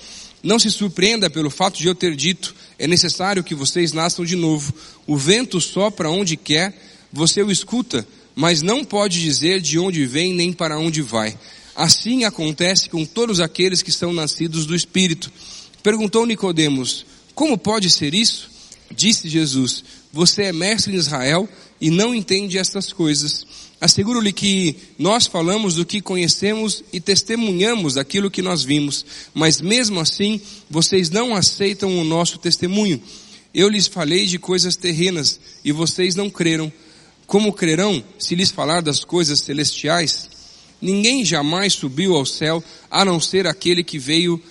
Não 0.43 0.59
se 0.59 0.69
surpreenda 0.69 1.29
pelo 1.29 1.49
fato 1.49 1.79
de 1.79 1.87
eu 1.87 1.95
ter 1.95 2.13
dito: 2.17 2.53
é 2.77 2.87
necessário 2.87 3.41
que 3.41 3.55
vocês 3.55 3.93
nasçam 3.93 4.25
de 4.25 4.35
novo. 4.35 4.73
O 5.07 5.15
vento 5.15 5.61
sopra 5.61 6.09
onde 6.09 6.35
quer 6.35 6.90
você 7.11 7.41
o 7.41 7.51
escuta, 7.51 8.07
mas 8.35 8.61
não 8.61 8.83
pode 8.83 9.21
dizer 9.21 9.59
de 9.59 9.77
onde 9.77 10.05
vem 10.05 10.33
nem 10.33 10.53
para 10.53 10.79
onde 10.79 11.01
vai. 11.01 11.37
Assim 11.75 12.23
acontece 12.23 12.89
com 12.89 13.05
todos 13.05 13.39
aqueles 13.39 13.81
que 13.81 13.91
são 13.91 14.13
nascidos 14.13 14.65
do 14.65 14.75
Espírito. 14.75 15.31
Perguntou 15.81 16.25
Nicodemos: 16.25 17.05
Como 17.33 17.57
pode 17.57 17.89
ser 17.89 18.13
isso? 18.13 18.49
Disse 18.95 19.29
Jesus: 19.29 19.83
Você 20.11 20.43
é 20.43 20.53
mestre 20.53 20.93
em 20.93 20.97
Israel 20.97 21.47
e 21.79 21.89
não 21.89 22.13
entende 22.13 22.57
estas 22.57 22.91
coisas. 22.93 23.45
Asseguro-lhe 23.79 24.31
que 24.31 24.75
nós 24.99 25.25
falamos 25.25 25.75
do 25.75 25.85
que 25.85 26.01
conhecemos 26.01 26.83
e 26.93 26.99
testemunhamos 26.99 27.95
daquilo 27.95 28.29
que 28.29 28.41
nós 28.41 28.63
vimos, 28.63 29.03
mas 29.33 29.59
mesmo 29.59 29.99
assim 29.99 30.39
vocês 30.69 31.09
não 31.09 31.33
aceitam 31.33 31.97
o 31.97 32.03
nosso 32.03 32.37
testemunho. 32.37 33.01
Eu 33.53 33.67
lhes 33.67 33.87
falei 33.87 34.27
de 34.27 34.37
coisas 34.37 34.75
terrenas 34.75 35.39
e 35.65 35.71
vocês 35.71 36.15
não 36.15 36.29
creram. 36.29 36.71
Como 37.25 37.53
crerão 37.53 38.03
se 38.19 38.35
lhes 38.35 38.51
falar 38.51 38.81
das 38.81 39.03
coisas 39.03 39.39
celestiais? 39.39 40.29
Ninguém 40.81 41.23
jamais 41.23 41.73
subiu 41.73 42.15
ao 42.15 42.25
céu 42.25 42.63
a 42.89 43.05
não 43.05 43.19
ser 43.19 43.47
aquele 43.47 43.83
que 43.83 43.99
veio 43.99 44.41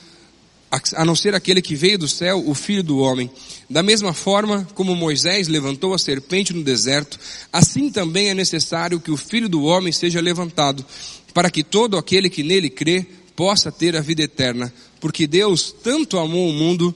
a 0.95 1.05
não 1.05 1.17
ser 1.17 1.35
aquele 1.35 1.61
que 1.61 1.75
veio 1.75 1.99
do 1.99 2.07
céu, 2.07 2.45
o 2.47 2.55
Filho 2.55 2.85
do 2.85 2.99
Homem. 2.99 3.29
Da 3.69 3.83
mesma 3.83 4.13
forma 4.13 4.67
como 4.75 4.95
Moisés 4.95 5.49
levantou 5.49 5.93
a 5.93 5.99
serpente 5.99 6.53
no 6.53 6.63
deserto, 6.63 7.19
assim 7.53 7.91
também 7.91 8.29
é 8.29 8.35
necessário 8.35 9.01
que 9.01 9.11
o 9.11 9.17
Filho 9.17 9.49
do 9.49 9.65
Homem 9.65 9.93
seja 9.93 10.21
levantado, 10.21 10.87
para 11.35 11.51
que 11.51 11.65
todo 11.65 11.97
aquele 11.99 12.31
que 12.31 12.45
nele 12.45 12.71
crê 12.71 13.05
possa 13.35 13.73
ter 13.73 13.97
a 13.97 14.01
vida 14.01 14.23
eterna, 14.23 14.73
porque 15.01 15.27
Deus 15.27 15.75
tanto 15.83 16.19
amou 16.19 16.49
o 16.49 16.53
mundo 16.53 16.95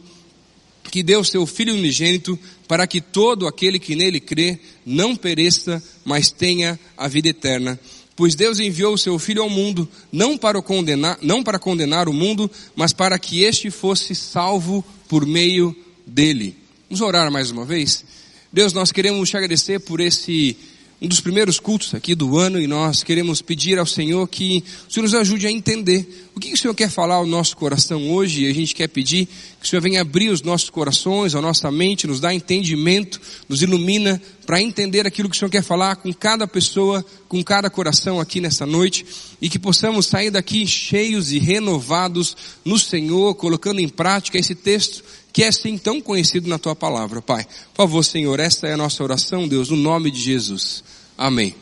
que 0.90 1.02
deu 1.02 1.25
seu 1.25 1.45
Filho 1.45 1.75
unigênito 1.75 2.38
para 2.66 2.87
que 2.87 3.00
todo 3.00 3.47
aquele 3.47 3.78
que 3.78 3.94
nele 3.94 4.21
crê 4.21 4.59
não 4.85 5.14
pereça, 5.14 5.83
mas 6.04 6.30
tenha 6.30 6.78
a 6.97 7.09
vida 7.09 7.28
eterna. 7.28 7.78
Pois 8.16 8.35
Deus 8.35 8.61
enviou 8.61 8.94
o 8.94 8.99
seu 8.99 9.18
Filho 9.18 9.42
ao 9.42 9.50
mundo, 9.50 9.88
não 10.12 10.38
para 10.38 10.61
condenar, 10.62 11.18
não 11.21 11.42
para 11.42 11.59
condenar 11.59 12.09
o 12.09 12.12
mundo, 12.12 12.50
mas 12.76 12.92
para 12.92 13.18
que 13.18 13.42
este 13.42 13.71
fosse 13.71 14.14
salvo 14.14 14.85
por 15.09 15.26
meio 15.26 15.75
dele. 16.06 16.56
Vamos 16.88 17.00
orar 17.00 17.30
mais 17.30 17.50
uma 17.50 17.64
vez? 17.64 18.04
Deus, 18.52 18.73
nós 18.73 18.92
queremos 18.92 19.28
te 19.28 19.37
agradecer 19.37 19.80
por 19.80 20.00
esse 20.00 20.56
um 21.04 21.06
dos 21.06 21.20
primeiros 21.20 21.61
cultos 21.61 21.94
aqui 21.94 22.14
do 22.14 22.38
ano 22.38 22.58
e 22.58 22.66
nós 22.66 23.02
queremos 23.02 23.42
pedir 23.42 23.78
ao 23.78 23.84
Senhor 23.84 24.26
que 24.26 24.64
o 24.88 24.90
Senhor 24.90 25.04
nos 25.04 25.14
ajude 25.14 25.46
a 25.46 25.50
entender 25.50 26.30
o 26.34 26.40
que 26.40 26.54
o 26.54 26.56
Senhor 26.56 26.73
quer 26.73 26.88
falar 26.88 27.16
ao 27.16 27.26
nosso 27.26 27.54
coração 27.58 28.11
hoje 28.11 28.44
e 28.44 28.50
a 28.50 28.54
gente 28.54 28.75
quer 28.75 28.88
pedir 28.88 29.26
que 29.61 29.66
o 29.66 29.68
Senhor 29.68 29.82
venha 29.82 30.00
abrir 30.00 30.30
os 30.30 30.40
nossos 30.40 30.70
corações, 30.70 31.34
a 31.34 31.42
nossa 31.42 31.70
mente, 31.70 32.06
nos 32.06 32.20
dá 32.20 32.32
entendimento, 32.32 33.20
nos 33.46 33.61
ilumina 33.61 34.20
para 34.46 34.62
entender 34.62 35.06
aquilo 35.06 35.28
que 35.28 35.37
o 35.37 35.38
Senhor 35.38 35.50
quer 35.50 35.62
falar 35.62 35.96
com 35.96 36.11
cada 36.11 36.46
pessoa, 36.46 37.04
com 37.28 37.44
cada 37.44 37.68
coração 37.68 38.18
aqui 38.18 38.40
nessa 38.40 38.64
noite 38.64 39.04
e 39.42 39.50
que 39.50 39.58
possamos 39.58 40.06
sair 40.06 40.30
daqui 40.30 40.66
cheios 40.66 41.32
e 41.32 41.38
renovados 41.38 42.34
no 42.64 42.78
Senhor, 42.78 43.34
colocando 43.34 43.78
em 43.78 43.90
prática 43.90 44.38
esse 44.38 44.54
texto 44.54 45.04
que 45.34 45.42
é 45.42 45.49
assim 45.49 45.76
tão 45.76 46.00
conhecido 46.00 46.49
na 46.49 46.61
tua 46.61 46.76
palavra, 46.76 47.20
Pai. 47.20 47.44
Por 47.44 47.82
favor, 47.82 48.04
Senhor, 48.04 48.38
esta 48.38 48.68
é 48.68 48.75
a 48.75 48.76
nossa 48.76 49.02
oração, 49.02 49.49
Deus, 49.49 49.68
no 49.68 49.76
nome 49.76 50.08
de 50.08 50.20
Jesus. 50.20 50.84
Amém. 51.16 51.54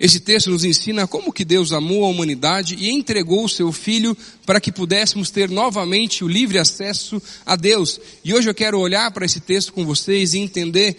Esse 0.00 0.18
texto 0.18 0.48
nos 0.48 0.64
ensina 0.64 1.06
como 1.06 1.30
que 1.30 1.44
Deus 1.44 1.72
amou 1.72 2.06
a 2.06 2.08
humanidade 2.08 2.74
e 2.74 2.90
entregou 2.90 3.44
o 3.44 3.48
seu 3.48 3.70
Filho 3.70 4.16
para 4.46 4.58
que 4.58 4.72
pudéssemos 4.72 5.30
ter 5.30 5.50
novamente 5.50 6.24
o 6.24 6.28
livre 6.28 6.58
acesso 6.58 7.22
a 7.44 7.54
Deus. 7.54 8.00
E 8.24 8.32
hoje 8.32 8.48
eu 8.48 8.54
quero 8.54 8.80
olhar 8.80 9.10
para 9.10 9.26
esse 9.26 9.40
texto 9.40 9.74
com 9.74 9.84
vocês 9.84 10.32
e 10.32 10.38
entender 10.38 10.96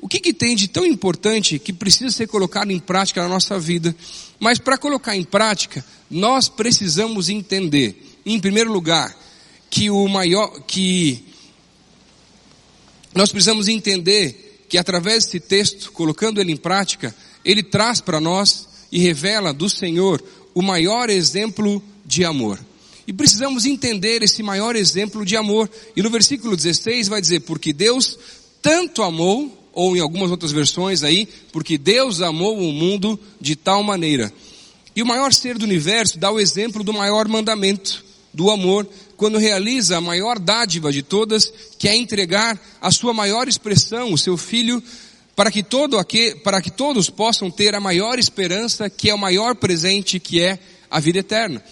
o 0.00 0.08
que, 0.08 0.18
que 0.18 0.32
tem 0.32 0.56
de 0.56 0.66
tão 0.66 0.86
importante 0.86 1.58
que 1.58 1.74
precisa 1.74 2.10
ser 2.10 2.26
colocado 2.26 2.70
em 2.70 2.78
prática 2.78 3.22
na 3.22 3.28
nossa 3.28 3.60
vida. 3.60 3.94
Mas 4.40 4.58
para 4.58 4.78
colocar 4.78 5.14
em 5.14 5.24
prática, 5.24 5.84
nós 6.10 6.48
precisamos 6.48 7.28
entender, 7.28 8.18
em 8.24 8.40
primeiro 8.40 8.72
lugar, 8.72 9.14
que 9.68 9.90
o 9.90 10.08
maior, 10.08 10.62
que 10.62 11.22
nós 13.14 13.30
precisamos 13.30 13.68
entender 13.68 14.51
que 14.72 14.78
através 14.78 15.26
desse 15.26 15.38
texto, 15.38 15.92
colocando 15.92 16.40
ele 16.40 16.50
em 16.50 16.56
prática, 16.56 17.14
ele 17.44 17.62
traz 17.62 18.00
para 18.00 18.18
nós 18.18 18.66
e 18.90 18.98
revela 18.98 19.52
do 19.52 19.68
Senhor 19.68 20.24
o 20.54 20.62
maior 20.62 21.10
exemplo 21.10 21.82
de 22.06 22.24
amor. 22.24 22.58
E 23.06 23.12
precisamos 23.12 23.66
entender 23.66 24.22
esse 24.22 24.42
maior 24.42 24.74
exemplo 24.74 25.26
de 25.26 25.36
amor. 25.36 25.68
E 25.94 26.02
no 26.02 26.08
versículo 26.08 26.56
16 26.56 27.06
vai 27.08 27.20
dizer, 27.20 27.40
porque 27.40 27.70
Deus 27.70 28.18
tanto 28.62 29.02
amou, 29.02 29.68
ou 29.74 29.94
em 29.94 30.00
algumas 30.00 30.30
outras 30.30 30.52
versões 30.52 31.02
aí, 31.02 31.28
porque 31.52 31.76
Deus 31.76 32.22
amou 32.22 32.56
o 32.58 32.72
mundo 32.72 33.20
de 33.38 33.54
tal 33.54 33.82
maneira. 33.82 34.32
E 34.96 35.02
o 35.02 35.06
maior 35.06 35.34
ser 35.34 35.58
do 35.58 35.66
universo 35.66 36.18
dá 36.18 36.30
o 36.30 36.40
exemplo 36.40 36.82
do 36.82 36.94
maior 36.94 37.28
mandamento, 37.28 38.02
do 38.32 38.50
amor, 38.50 38.88
quando 39.22 39.38
realiza 39.38 39.98
a 39.98 40.00
maior 40.00 40.36
dádiva 40.36 40.90
de 40.90 41.00
todas, 41.00 41.52
que 41.78 41.86
é 41.86 41.94
entregar 41.94 42.60
a 42.80 42.90
sua 42.90 43.14
maior 43.14 43.46
expressão, 43.46 44.12
o 44.12 44.18
seu 44.18 44.36
filho, 44.36 44.82
para 45.36 45.48
que, 45.48 45.62
todo 45.62 45.96
aqui, 45.96 46.34
para 46.42 46.60
que 46.60 46.72
todos 46.72 47.08
possam 47.08 47.48
ter 47.48 47.72
a 47.72 47.78
maior 47.78 48.18
esperança, 48.18 48.90
que 48.90 49.08
é 49.08 49.14
o 49.14 49.18
maior 49.18 49.54
presente, 49.54 50.18
que 50.18 50.40
é 50.40 50.58
a 50.90 50.98
vida 50.98 51.20
eterna. 51.20 51.62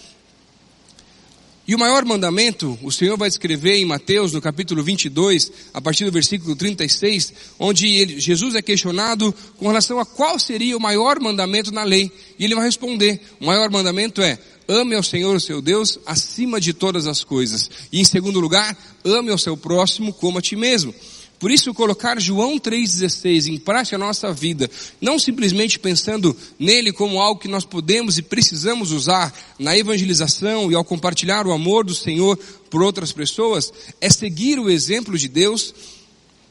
E 1.67 1.75
o 1.75 1.79
maior 1.79 2.05
mandamento, 2.05 2.79
o 2.81 2.89
Senhor 2.89 3.17
vai 3.17 3.27
descrever 3.27 3.75
em 3.75 3.85
Mateus, 3.85 4.31
no 4.31 4.41
capítulo 4.41 4.81
22, 4.81 5.51
a 5.73 5.81
partir 5.81 6.05
do 6.05 6.11
versículo 6.11 6.55
36, 6.55 7.33
onde 7.59 7.85
ele, 7.85 8.17
Jesus 8.17 8.55
é 8.55 8.61
questionado 8.61 9.35
com 9.57 9.67
relação 9.67 9.99
a 9.99 10.05
qual 10.05 10.39
seria 10.39 10.77
o 10.77 10.81
maior 10.81 11.19
mandamento 11.19 11.69
na 11.69 11.83
lei. 11.83 12.09
E 12.39 12.45
ele 12.45 12.55
vai 12.55 12.63
responder: 12.63 13.19
o 13.41 13.45
maior 13.45 13.69
mandamento 13.69 14.21
é 14.21 14.39
ame 14.71 14.95
ao 14.95 15.03
Senhor, 15.03 15.35
o 15.35 15.39
seu 15.39 15.61
Deus, 15.61 15.99
acima 16.05 16.61
de 16.61 16.73
todas 16.73 17.05
as 17.05 17.23
coisas. 17.23 17.69
E 17.91 17.99
em 17.99 18.05
segundo 18.05 18.39
lugar, 18.39 18.77
ame 19.03 19.29
ao 19.29 19.37
seu 19.37 19.57
próximo 19.57 20.13
como 20.13 20.37
a 20.37 20.41
ti 20.41 20.55
mesmo. 20.55 20.95
Por 21.41 21.49
isso, 21.49 21.73
colocar 21.73 22.21
João 22.21 22.59
3,16 22.59 23.47
em 23.47 23.57
prática 23.57 23.97
na 23.97 24.05
nossa 24.05 24.31
vida, 24.31 24.69
não 25.01 25.17
simplesmente 25.17 25.79
pensando 25.79 26.37
nele 26.59 26.93
como 26.93 27.19
algo 27.19 27.41
que 27.41 27.47
nós 27.47 27.65
podemos 27.65 28.19
e 28.19 28.21
precisamos 28.21 28.91
usar 28.91 29.33
na 29.57 29.75
evangelização 29.75 30.71
e 30.71 30.75
ao 30.75 30.85
compartilhar 30.85 31.47
o 31.47 31.51
amor 31.51 31.83
do 31.83 31.95
Senhor 31.95 32.37
por 32.69 32.83
outras 32.83 33.11
pessoas, 33.11 33.73
é 33.99 34.07
seguir 34.07 34.59
o 34.59 34.69
exemplo 34.69 35.17
de 35.17 35.27
Deus, 35.27 35.73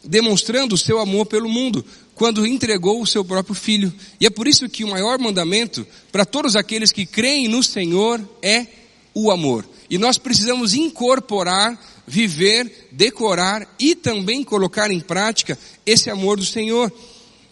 demonstrando 0.05 0.75
o 0.75 0.79
seu 0.79 0.99
amor 0.99 1.27
pelo 1.27 1.49
mundo, 1.49 1.85
quando 2.15 2.47
entregou 2.47 3.01
o 3.01 3.07
seu 3.07 3.25
próprio 3.25 3.55
filho. 3.55 3.93
E 4.21 4.27
é 4.27 4.31
por 4.31 4.47
isso 4.47 4.69
que 4.69 4.85
o 4.85 4.89
maior 4.89 5.19
mandamento 5.19 5.87
para 6.13 6.25
todos 6.25 6.57
aqueles 6.57 6.93
que 6.93 7.07
creem 7.07 7.49
no 7.49 7.63
Senhor 7.63 8.21
é 8.43 8.67
o 9.15 9.31
amor. 9.31 9.67
E 9.89 9.99
nós 9.99 10.19
precisamos 10.19 10.75
incorporar, 10.75 11.79
viver, 12.07 12.89
decorar 12.93 13.75
e 13.79 13.95
também 13.95 14.45
colocar 14.45 14.91
em 14.91 15.01
prática 15.01 15.59
esse 15.85 16.11
amor 16.11 16.37
do 16.37 16.45
Senhor. 16.45 16.93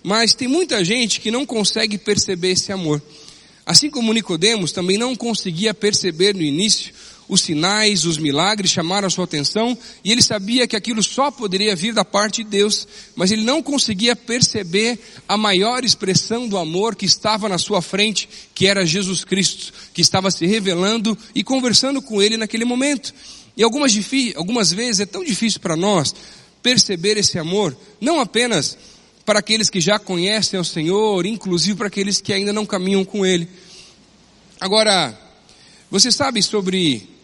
Mas 0.03 0.35
tem 0.35 0.47
muita 0.47 0.85
gente 0.85 1.21
que 1.21 1.31
não 1.31 1.45
consegue 1.45 1.99
perceber 1.99 2.53
esse 2.53 2.71
amor. 2.71 3.03
Assim 3.67 3.91
como 3.91 4.13
Nicodemos 4.13 4.73
também 4.73 4.97
não 4.97 5.15
conseguia 5.15 5.75
perceber 5.75 6.35
no 6.35 6.43
início 6.43 6.93
os 7.29 7.43
sinais, 7.43 8.07
os 8.07 8.17
milagres 8.17 8.71
chamaram 8.71 9.07
a 9.07 9.11
sua 9.11 9.25
atenção 9.25 9.77
e 10.03 10.11
ele 10.11 10.23
sabia 10.23 10.67
que 10.67 10.75
aquilo 10.75 11.03
só 11.03 11.31
poderia 11.31 11.77
vir 11.77 11.93
da 11.93 12.05
parte 12.05 12.43
de 12.43 12.49
Deus, 12.49 12.89
mas 13.15 13.31
ele 13.31 13.45
não 13.45 13.63
conseguia 13.63 14.17
perceber 14.17 14.99
a 15.29 15.37
maior 15.37 15.85
expressão 15.85 16.49
do 16.49 16.57
amor 16.57 16.97
que 16.97 17.05
estava 17.05 17.49
na 17.49 17.59
sua 17.59 17.83
frente, 17.83 18.29
que 18.55 18.67
era 18.67 18.87
Jesus 18.87 19.25
Cristo, 19.25 19.73
que 19.93 20.01
estava 20.01 20.31
se 20.31 20.47
revelando 20.47 21.17
e 21.35 21.45
conversando 21.45 22.01
com 22.01 22.23
ele 22.23 22.39
naquele 22.39 22.65
momento. 22.65 23.13
E 23.57 23.63
algumas, 23.63 23.93
algumas 24.35 24.73
vezes 24.73 25.01
é 25.01 25.07
tão 25.07 25.23
difícil 25.23 25.61
para 25.61 25.77
nós 25.77 26.15
perceber 26.63 27.19
esse 27.19 27.39
amor, 27.39 27.77
não 28.01 28.21
apenas 28.21 28.79
para 29.25 29.41
aqueles 29.41 29.69
que 29.69 29.81
já 29.81 29.99
conhecem 29.99 30.59
o 30.59 30.65
Senhor, 30.65 31.27
inclusive 31.27 31.77
para 31.77 31.89
aqueles 31.89 32.19
que 32.19 32.33
ainda 32.33 32.53
não 32.53 32.65
caminham 32.65 33.05
com 33.05 33.27
Ele. 33.27 33.47
Agora, 34.59 35.15
você 35.91 36.11
sabe 36.11 36.43
sobre 36.43 37.18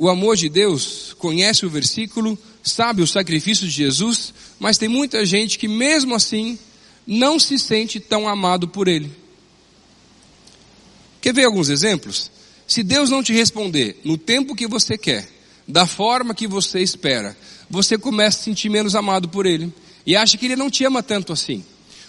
o 0.00 0.08
amor 0.08 0.34
de 0.34 0.48
Deus 0.48 1.14
conhece 1.18 1.66
o 1.66 1.68
versículo, 1.68 2.38
sabe 2.62 3.02
o 3.02 3.06
sacrifício 3.06 3.66
de 3.66 3.70
Jesus, 3.70 4.32
mas 4.58 4.78
tem 4.78 4.88
muita 4.88 5.26
gente 5.26 5.58
que 5.58 5.68
mesmo 5.68 6.14
assim 6.14 6.58
não 7.06 7.38
se 7.38 7.58
sente 7.58 8.00
tão 8.00 8.26
amado 8.26 8.66
por 8.66 8.88
Ele. 8.88 9.12
Quer 11.20 11.34
ver 11.34 11.44
alguns 11.44 11.68
exemplos? 11.68 12.30
Se 12.66 12.82
Deus 12.82 13.10
não 13.10 13.22
te 13.22 13.34
responder 13.34 14.00
no 14.02 14.16
tempo 14.16 14.56
que 14.56 14.66
você 14.66 14.96
quer, 14.96 15.28
da 15.68 15.86
forma 15.86 16.34
que 16.34 16.46
você 16.46 16.80
espera, 16.80 17.36
você 17.68 17.98
começa 17.98 18.40
a 18.40 18.44
sentir 18.44 18.70
menos 18.70 18.94
amado 18.94 19.28
por 19.28 19.44
Ele 19.44 19.70
e 20.06 20.16
acha 20.16 20.38
que 20.38 20.46
Ele 20.46 20.56
não 20.56 20.70
te 20.70 20.82
ama 20.82 21.02
tanto 21.02 21.30
assim. 21.30 21.62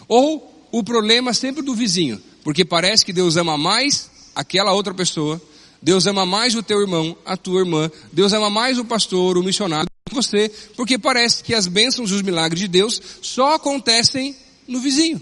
Ou 0.08 0.66
o 0.72 0.82
problema 0.82 1.32
é 1.32 1.34
sempre 1.34 1.62
do 1.62 1.76
vizinho, 1.76 2.24
porque 2.42 2.64
parece 2.64 3.04
que 3.04 3.12
Deus 3.12 3.36
ama 3.36 3.58
mais 3.58 4.10
aquela 4.34 4.72
outra 4.72 4.94
pessoa 4.94 5.42
Deus 5.82 6.06
ama 6.06 6.26
mais 6.26 6.56
o 6.56 6.62
teu 6.62 6.80
irmão, 6.80 7.18
a 7.26 7.36
tua 7.36 7.62
irmã. 7.62 7.90
Deus 8.12 8.34
ama 8.34 8.50
mais 8.50 8.78
o 8.78 8.86
pastor, 8.86 9.38
o 9.38 9.44
missionário 9.44 9.90
você, 10.14 10.52
porque 10.76 10.98
parece 10.98 11.44
que 11.44 11.54
as 11.54 11.68
bênçãos 11.68 12.12
e 12.12 12.14
os 12.14 12.22
milagres 12.22 12.60
de 12.60 12.68
Deus 12.68 13.02
só 13.22 13.56
acontecem 13.56 14.36
no 14.68 14.80
vizinho. 14.80 15.22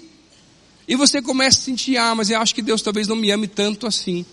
E 0.87 0.95
você 0.95 1.21
começa 1.21 1.59
a 1.59 1.63
sentir, 1.63 1.97
ah, 1.97 2.15
mas 2.15 2.29
eu 2.29 2.39
acho 2.39 2.55
que 2.55 2.61
Deus 2.61 2.81
talvez 2.81 3.07
não 3.07 3.15
me 3.15 3.31
ame 3.31 3.47
tanto 3.47 3.85
assim. 3.85 4.25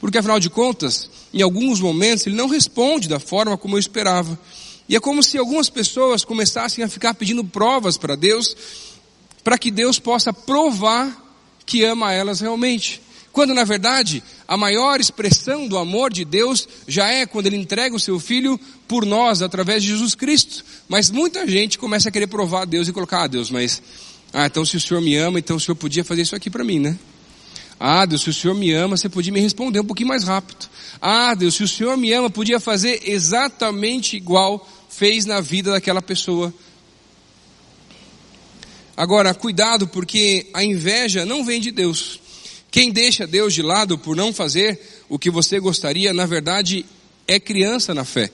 Porque 0.00 0.18
afinal 0.18 0.40
de 0.40 0.50
contas, 0.50 1.08
em 1.32 1.40
alguns 1.40 1.80
momentos, 1.80 2.26
Ele 2.26 2.34
não 2.34 2.48
responde 2.48 3.08
da 3.08 3.20
forma 3.20 3.56
como 3.56 3.76
eu 3.76 3.78
esperava. 3.78 4.38
E 4.88 4.96
é 4.96 5.00
como 5.00 5.22
se 5.22 5.38
algumas 5.38 5.70
pessoas 5.70 6.24
começassem 6.24 6.84
a 6.84 6.88
ficar 6.88 7.14
pedindo 7.14 7.44
provas 7.44 7.96
para 7.96 8.16
Deus, 8.16 8.56
para 9.42 9.56
que 9.56 9.70
Deus 9.70 9.98
possa 9.98 10.32
provar 10.32 11.22
que 11.64 11.84
ama 11.84 12.12
elas 12.12 12.40
realmente. 12.40 13.00
Quando 13.34 13.52
na 13.52 13.64
verdade, 13.64 14.22
a 14.46 14.56
maior 14.56 15.00
expressão 15.00 15.66
do 15.66 15.76
amor 15.76 16.12
de 16.12 16.24
Deus 16.24 16.68
já 16.86 17.08
é 17.08 17.26
quando 17.26 17.48
Ele 17.48 17.56
entrega 17.56 17.92
o 17.92 17.98
seu 17.98 18.20
Filho 18.20 18.58
por 18.86 19.04
nós, 19.04 19.42
através 19.42 19.82
de 19.82 19.88
Jesus 19.88 20.14
Cristo. 20.14 20.64
Mas 20.88 21.10
muita 21.10 21.44
gente 21.44 21.76
começa 21.76 22.08
a 22.08 22.12
querer 22.12 22.28
provar 22.28 22.62
a 22.62 22.64
Deus 22.64 22.86
e 22.86 22.92
colocar, 22.92 23.24
ah 23.24 23.26
Deus, 23.26 23.50
mas, 23.50 23.82
ah, 24.32 24.46
então 24.46 24.64
se 24.64 24.76
o 24.76 24.80
Senhor 24.80 25.00
me 25.00 25.16
ama, 25.16 25.40
então 25.40 25.56
o 25.56 25.60
Senhor 25.60 25.74
podia 25.74 26.04
fazer 26.04 26.22
isso 26.22 26.36
aqui 26.36 26.48
para 26.48 26.62
mim, 26.62 26.78
né? 26.78 26.96
Ah, 27.78 28.06
Deus, 28.06 28.22
se 28.22 28.30
o 28.30 28.32
Senhor 28.32 28.54
me 28.54 28.70
ama, 28.70 28.96
você 28.96 29.08
podia 29.08 29.32
me 29.32 29.40
responder 29.40 29.80
um 29.80 29.84
pouquinho 29.84 30.10
mais 30.10 30.22
rápido. 30.22 30.68
Ah, 31.02 31.34
Deus, 31.34 31.56
se 31.56 31.64
o 31.64 31.68
Senhor 31.68 31.96
me 31.96 32.12
ama, 32.12 32.30
podia 32.30 32.60
fazer 32.60 33.00
exatamente 33.04 34.16
igual 34.16 34.64
fez 34.88 35.26
na 35.26 35.40
vida 35.40 35.72
daquela 35.72 36.00
pessoa. 36.00 36.54
Agora, 38.96 39.34
cuidado, 39.34 39.88
porque 39.88 40.46
a 40.54 40.62
inveja 40.62 41.26
não 41.26 41.44
vem 41.44 41.60
de 41.60 41.72
Deus. 41.72 42.22
Quem 42.74 42.90
deixa 42.90 43.24
Deus 43.24 43.54
de 43.54 43.62
lado 43.62 43.96
por 43.96 44.16
não 44.16 44.32
fazer 44.32 44.80
o 45.08 45.16
que 45.16 45.30
você 45.30 45.60
gostaria, 45.60 46.12
na 46.12 46.26
verdade, 46.26 46.84
é 47.24 47.38
criança 47.38 47.94
na 47.94 48.04
fé. 48.04 48.28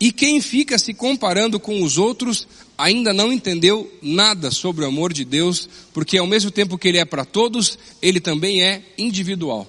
E 0.00 0.10
quem 0.10 0.40
fica 0.40 0.76
se 0.76 0.92
comparando 0.92 1.60
com 1.60 1.80
os 1.84 1.96
outros 1.96 2.48
ainda 2.76 3.12
não 3.12 3.32
entendeu 3.32 3.88
nada 4.02 4.50
sobre 4.50 4.84
o 4.84 4.88
amor 4.88 5.12
de 5.12 5.24
Deus, 5.24 5.68
porque 5.94 6.18
ao 6.18 6.26
mesmo 6.26 6.50
tempo 6.50 6.76
que 6.76 6.88
ele 6.88 6.98
é 6.98 7.04
para 7.04 7.24
todos, 7.24 7.78
ele 8.02 8.18
também 8.18 8.64
é 8.64 8.82
individual. 8.98 9.64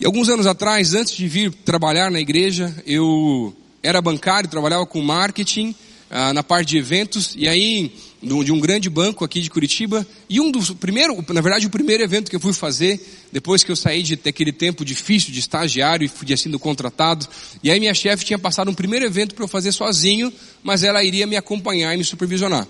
E 0.00 0.06
alguns 0.06 0.30
anos 0.30 0.46
atrás, 0.46 0.94
antes 0.94 1.14
de 1.14 1.28
vir 1.28 1.52
trabalhar 1.52 2.10
na 2.10 2.18
igreja, 2.18 2.74
eu 2.86 3.54
era 3.82 4.00
bancário, 4.00 4.48
trabalhava 4.48 4.86
com 4.86 5.02
marketing, 5.02 5.74
ah, 6.10 6.32
na 6.32 6.42
parte 6.42 6.70
de 6.70 6.78
eventos, 6.78 7.34
e 7.36 7.46
aí, 7.46 7.92
de 8.24 8.52
um 8.52 8.58
grande 8.58 8.88
banco 8.88 9.24
aqui 9.24 9.40
de 9.40 9.50
Curitiba, 9.50 10.06
e 10.28 10.40
um 10.40 10.50
dos, 10.50 10.70
primeiro, 10.70 11.24
na 11.28 11.40
verdade 11.40 11.66
o 11.66 11.70
primeiro 11.70 12.02
evento 12.02 12.30
que 12.30 12.36
eu 12.36 12.40
fui 12.40 12.52
fazer, 12.52 13.00
depois 13.30 13.62
que 13.62 13.70
eu 13.70 13.76
saí 13.76 14.02
de 14.02 14.18
aquele 14.26 14.52
tempo 14.52 14.84
difícil 14.84 15.32
de 15.32 15.40
estagiário 15.40 16.04
e 16.04 16.08
fui 16.08 16.36
sendo 16.36 16.58
contratado, 16.58 17.26
e 17.62 17.70
aí 17.70 17.78
minha 17.78 17.94
chefe 17.94 18.24
tinha 18.24 18.38
passado 18.38 18.70
um 18.70 18.74
primeiro 18.74 19.04
evento 19.04 19.34
para 19.34 19.44
eu 19.44 19.48
fazer 19.48 19.72
sozinho, 19.72 20.32
mas 20.62 20.82
ela 20.82 21.04
iria 21.04 21.26
me 21.26 21.36
acompanhar 21.36 21.94
e 21.94 21.98
me 21.98 22.04
supervisionar. 22.04 22.66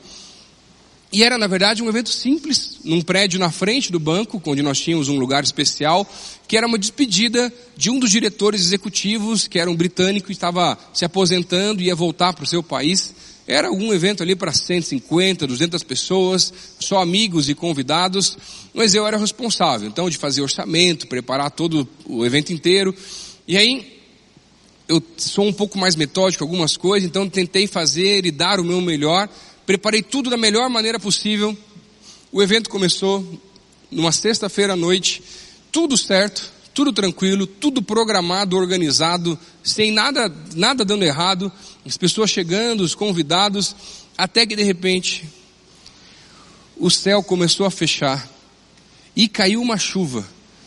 E 1.14 1.22
era, 1.22 1.38
na 1.38 1.46
verdade, 1.46 1.80
um 1.80 1.88
evento 1.88 2.10
simples, 2.10 2.80
num 2.82 3.00
prédio 3.00 3.38
na 3.38 3.48
frente 3.48 3.92
do 3.92 4.00
banco, 4.00 4.42
onde 4.44 4.62
nós 4.62 4.80
tínhamos 4.80 5.08
um 5.08 5.16
lugar 5.16 5.44
especial, 5.44 6.04
que 6.48 6.56
era 6.56 6.66
uma 6.66 6.76
despedida 6.76 7.52
de 7.76 7.88
um 7.88 8.00
dos 8.00 8.10
diretores 8.10 8.60
executivos, 8.62 9.46
que 9.46 9.60
era 9.60 9.70
um 9.70 9.76
britânico, 9.76 10.32
estava 10.32 10.76
se 10.92 11.04
aposentando 11.04 11.80
e 11.80 11.86
ia 11.86 11.94
voltar 11.94 12.32
para 12.32 12.42
o 12.42 12.46
seu 12.48 12.64
país. 12.64 13.14
Era 13.46 13.70
um 13.70 13.92
evento 13.92 14.22
ali 14.22 14.34
para 14.34 14.52
150, 14.52 15.46
200 15.46 15.82
pessoas, 15.82 16.52
só 16.80 17.02
amigos 17.02 17.50
e 17.50 17.54
convidados, 17.54 18.38
mas 18.72 18.94
eu 18.94 19.06
era 19.06 19.18
responsável, 19.18 19.86
então, 19.86 20.08
de 20.08 20.16
fazer 20.16 20.40
orçamento, 20.40 21.06
preparar 21.06 21.50
todo 21.50 21.86
o 22.06 22.24
evento 22.24 22.54
inteiro. 22.54 22.94
E 23.46 23.58
aí, 23.58 24.00
eu 24.88 25.02
sou 25.18 25.46
um 25.46 25.52
pouco 25.52 25.78
mais 25.78 25.94
metódico 25.94 26.42
em 26.42 26.46
algumas 26.46 26.76
coisas, 26.78 27.06
então 27.06 27.28
tentei 27.28 27.66
fazer 27.66 28.24
e 28.24 28.30
dar 28.30 28.58
o 28.60 28.64
meu 28.64 28.80
melhor, 28.80 29.28
preparei 29.66 30.02
tudo 30.02 30.30
da 30.30 30.38
melhor 30.38 30.70
maneira 30.70 30.98
possível. 30.98 31.56
O 32.32 32.42
evento 32.42 32.70
começou 32.70 33.26
numa 33.90 34.10
sexta-feira 34.10 34.72
à 34.72 34.76
noite, 34.76 35.22
tudo 35.70 35.98
certo, 35.98 36.50
tudo 36.74 36.92
tranquilo, 36.92 37.46
tudo 37.46 37.80
programado, 37.80 38.56
organizado, 38.56 39.38
sem 39.62 39.92
nada, 39.92 40.30
nada 40.54 40.84
dando 40.84 41.04
errado, 41.04 41.50
as 41.86 41.96
pessoas 41.96 42.28
chegando, 42.28 42.82
os 42.82 42.94
convidados, 42.94 43.74
até 44.18 44.44
que 44.44 44.56
de 44.56 44.64
repente 44.64 45.24
o 46.76 46.90
céu 46.90 47.22
começou 47.22 47.64
a 47.64 47.70
fechar 47.70 48.28
e 49.14 49.28
caiu 49.28 49.62
uma 49.62 49.78
chuva. 49.78 50.26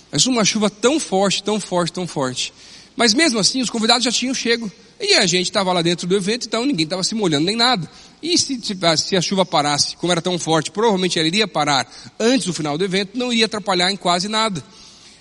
Mas 0.09 0.25
uma 0.25 0.45
chuva 0.45 0.69
tão 0.69 0.99
forte, 0.99 1.43
tão 1.43 1.59
forte, 1.59 1.91
tão 1.91 2.07
forte. 2.07 2.53
Mas 2.95 3.13
mesmo 3.13 3.39
assim, 3.39 3.61
os 3.61 3.69
convidados 3.69 4.05
já 4.05 4.11
tinham 4.11 4.33
chego. 4.33 4.71
E 4.99 5.13
a 5.13 5.27
gente 5.27 5.43
estava 5.43 5.71
lá 5.71 5.83
dentro 5.83 6.07
do 6.07 6.15
evento, 6.15 6.47
então 6.47 6.65
ninguém 6.65 6.85
estava 6.85 7.03
se 7.03 7.13
molhando 7.13 7.45
nem 7.45 7.55
nada. 7.55 7.87
E 8.23 8.35
se, 8.37 8.59
se, 8.97 9.15
a 9.15 9.21
chuva 9.21 9.45
parasse, 9.45 9.95
como 9.97 10.11
era 10.11 10.21
tão 10.21 10.39
forte, 10.39 10.71
provavelmente 10.71 11.19
ela 11.19 11.27
iria 11.27 11.47
parar 11.47 11.87
antes 12.19 12.47
do 12.47 12.53
final 12.53 12.77
do 12.77 12.83
evento, 12.83 13.15
não 13.15 13.31
iria 13.31 13.45
atrapalhar 13.45 13.91
em 13.91 13.95
quase 13.95 14.27
nada. 14.27 14.63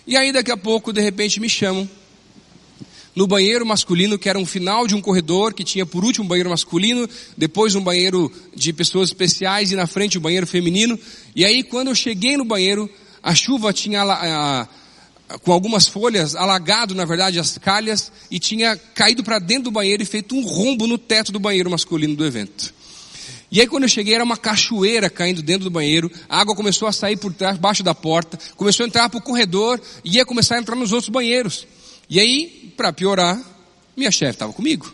E 0.07 0.17
aí 0.17 0.33
daqui 0.33 0.53
a 0.53 0.57
pouco, 0.57 0.93
de 0.93 1.01
repente, 1.01 1.41
me 1.41 1.49
chamam 1.49 1.89
no 3.17 3.27
banheiro 3.27 3.65
masculino, 3.65 4.19
que 4.19 4.29
era 4.29 4.39
um 4.39 4.45
final 4.45 4.87
de 4.87 4.95
um 4.95 5.01
corredor, 5.01 5.55
que 5.55 5.65
tinha 5.65 5.87
por 5.87 6.05
último 6.05 6.27
um 6.27 6.29
banheiro 6.29 6.51
masculino, 6.51 7.09
depois 7.37 7.75
um 7.75 7.83
banheiro 7.83 8.31
de 8.55 8.75
pessoas 8.75 9.09
especiais 9.09 9.73
e 9.73 9.77
na 9.77 9.87
frente 9.87 10.19
o 10.19 10.21
um 10.21 10.23
banheiro 10.23 10.47
feminino. 10.47 10.99
E 11.35 11.43
aí 11.43 11.63
quando 11.63 11.89
eu 11.89 11.95
cheguei 11.95 12.37
no 12.37 12.45
banheiro, 12.45 12.91
a 13.23 13.35
chuva 13.35 13.73
tinha 13.73 14.03
a, 14.03 14.63
a, 14.63 15.39
com 15.39 15.51
algumas 15.51 15.89
folhas 15.89 16.37
alagado, 16.37 16.95
na 16.95 17.07
verdade, 17.07 17.39
as 17.39 17.57
calhas 17.57 18.13
e 18.31 18.39
tinha 18.39 18.77
caído 18.95 19.25
para 19.25 19.39
dentro 19.39 19.65
do 19.65 19.71
banheiro 19.71 20.03
e 20.03 20.07
feito 20.07 20.37
um 20.37 20.45
rombo 20.45 20.87
no 20.87 20.99
teto 20.99 21.33
do 21.33 21.41
banheiro 21.41 21.71
masculino 21.71 22.15
do 22.15 22.25
evento. 22.25 22.76
E 23.51 23.61
aí 23.61 23.67
quando 23.67 23.85
eu 23.85 23.89
cheguei 23.89 24.15
era 24.15 24.25
uma 24.25 24.37
cachoeira 24.37 25.09
caindo 25.09 25.43
dentro 25.43 25.65
do 25.65 25.71
banheiro, 25.71 26.11
a 26.29 26.41
água 26.41 26.55
começou 26.55 26.89
a 26.89 26.93
sair 26.93 27.17
por 27.17 27.33
trás, 27.33 27.57
baixo 27.57 27.83
da 27.83 27.95
porta, 27.95 28.39
começou 28.57 28.85
a 28.85 28.87
entrar 28.89 29.09
para 29.09 29.19
o 29.19 29.23
corredor 29.23 29.81
e 30.05 30.17
ia 30.17 30.27
começar 30.27 30.57
a 30.57 30.59
entrar 30.59 30.75
nos 30.75 30.93
outros 30.93 31.09
banheiros. 31.09 31.67
E 32.09 32.21
aí, 32.21 32.73
para 32.77 32.93
piorar, 32.93 33.41
minha 33.97 34.11
chefe 34.11 34.33
estava 34.33 34.53
comigo. 34.53 34.93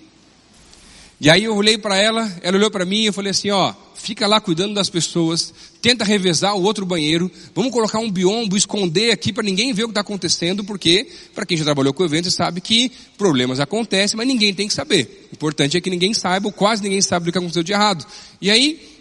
E 1.23 1.31
aí 1.31 1.45
eu 1.45 1.55
olhei 1.55 1.79
para 1.79 1.97
ela, 1.97 2.29
ela 2.43 2.57
olhou 2.57 2.69
para 2.69 2.85
mim 2.85 3.03
e 3.03 3.07
eu 3.07 3.13
falei 3.13 3.31
assim, 3.31 3.49
ó, 3.49 3.73
fica 3.95 4.27
lá 4.27 4.41
cuidando 4.41 4.75
das 4.75 4.91
pessoas, 4.91 5.55
tenta 5.81 6.05
revezar 6.05 6.57
o 6.57 6.63
outro 6.65 6.85
banheiro, 6.85 7.31
vamos 7.55 7.71
colocar 7.71 8.01
um 8.01 8.11
biombo, 8.11 8.57
esconder 8.57 9.13
aqui 9.13 9.33
para 9.33 9.45
ninguém 9.45 9.73
ver 9.73 9.85
o 9.85 9.87
que 9.87 9.93
está 9.93 10.01
acontecendo, 10.01 10.65
porque, 10.65 11.07
para 11.33 11.47
quem 11.47 11.57
já 11.57 11.63
trabalhou 11.65 11.95
com 11.95 12.05
eventos, 12.05 12.35
sabe 12.35 12.61
que 12.61 12.91
problemas 13.17 13.61
acontecem, 13.61 14.17
mas 14.17 14.27
ninguém 14.27 14.53
tem 14.53 14.67
que 14.67 14.75
saber. 14.75 15.29
O 15.31 15.37
importante 15.37 15.77
é 15.77 15.81
que 15.81 15.89
ninguém 15.89 16.13
saiba, 16.13 16.49
ou 16.49 16.53
quase 16.53 16.83
ninguém 16.83 17.01
sabe 17.01 17.27
do 17.27 17.31
que 17.31 17.39
aconteceu 17.39 17.63
de 17.63 17.71
errado. 17.71 18.05
E 18.41 18.51
aí, 18.51 18.92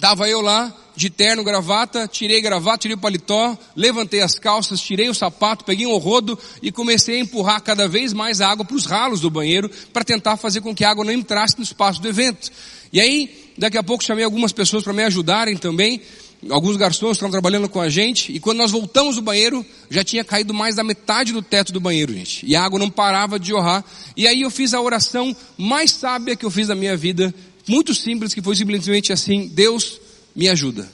Tava 0.00 0.28
eu 0.28 0.40
lá, 0.40 0.72
de 0.94 1.10
terno, 1.10 1.42
gravata, 1.42 2.06
tirei 2.06 2.40
gravata, 2.40 2.78
tirei 2.78 2.94
o 2.94 3.00
paletó, 3.00 3.56
levantei 3.74 4.20
as 4.20 4.38
calças, 4.38 4.80
tirei 4.80 5.08
o 5.08 5.14
sapato, 5.14 5.64
peguei 5.64 5.86
um 5.86 5.96
rodo 5.96 6.38
e 6.62 6.70
comecei 6.70 7.16
a 7.16 7.20
empurrar 7.20 7.62
cada 7.62 7.88
vez 7.88 8.12
mais 8.12 8.40
a 8.40 8.48
água 8.48 8.64
para 8.64 8.76
os 8.76 8.84
ralos 8.84 9.20
do 9.20 9.30
banheiro 9.30 9.70
para 9.92 10.04
tentar 10.04 10.36
fazer 10.36 10.60
com 10.60 10.74
que 10.74 10.84
a 10.84 10.90
água 10.90 11.04
não 11.04 11.12
entrasse 11.12 11.56
no 11.56 11.64
espaço 11.64 12.00
do 12.00 12.08
evento. 12.08 12.50
E 12.92 13.00
aí, 13.00 13.52
daqui 13.58 13.76
a 13.76 13.82
pouco 13.82 14.04
chamei 14.04 14.24
algumas 14.24 14.52
pessoas 14.52 14.84
para 14.84 14.92
me 14.92 15.02
ajudarem 15.04 15.56
também. 15.56 16.00
Alguns 16.48 16.76
garçons 16.76 17.16
estavam 17.16 17.32
trabalhando 17.32 17.68
com 17.68 17.80
a 17.80 17.88
gente 17.88 18.32
e 18.32 18.38
quando 18.38 18.58
nós 18.58 18.70
voltamos 18.70 19.16
do 19.16 19.22
banheiro, 19.22 19.66
já 19.90 20.04
tinha 20.04 20.22
caído 20.22 20.54
mais 20.54 20.76
da 20.76 20.84
metade 20.84 21.32
do 21.32 21.42
teto 21.42 21.72
do 21.72 21.80
banheiro, 21.80 22.12
gente. 22.12 22.46
E 22.46 22.54
a 22.54 22.62
água 22.62 22.78
não 22.78 22.88
parava 22.88 23.40
de 23.40 23.48
jorrar. 23.48 23.84
E 24.16 24.26
aí 24.26 24.42
eu 24.42 24.50
fiz 24.50 24.72
a 24.72 24.80
oração 24.80 25.36
mais 25.56 25.90
sábia 25.90 26.36
que 26.36 26.46
eu 26.46 26.50
fiz 26.50 26.68
na 26.68 26.76
minha 26.76 26.96
vida, 26.96 27.34
muito 27.68 27.94
simples, 27.94 28.34
que 28.34 28.42
foi 28.42 28.56
simplesmente 28.56 29.12
assim, 29.12 29.48
Deus 29.48 30.00
me 30.34 30.48
ajuda. 30.48 30.88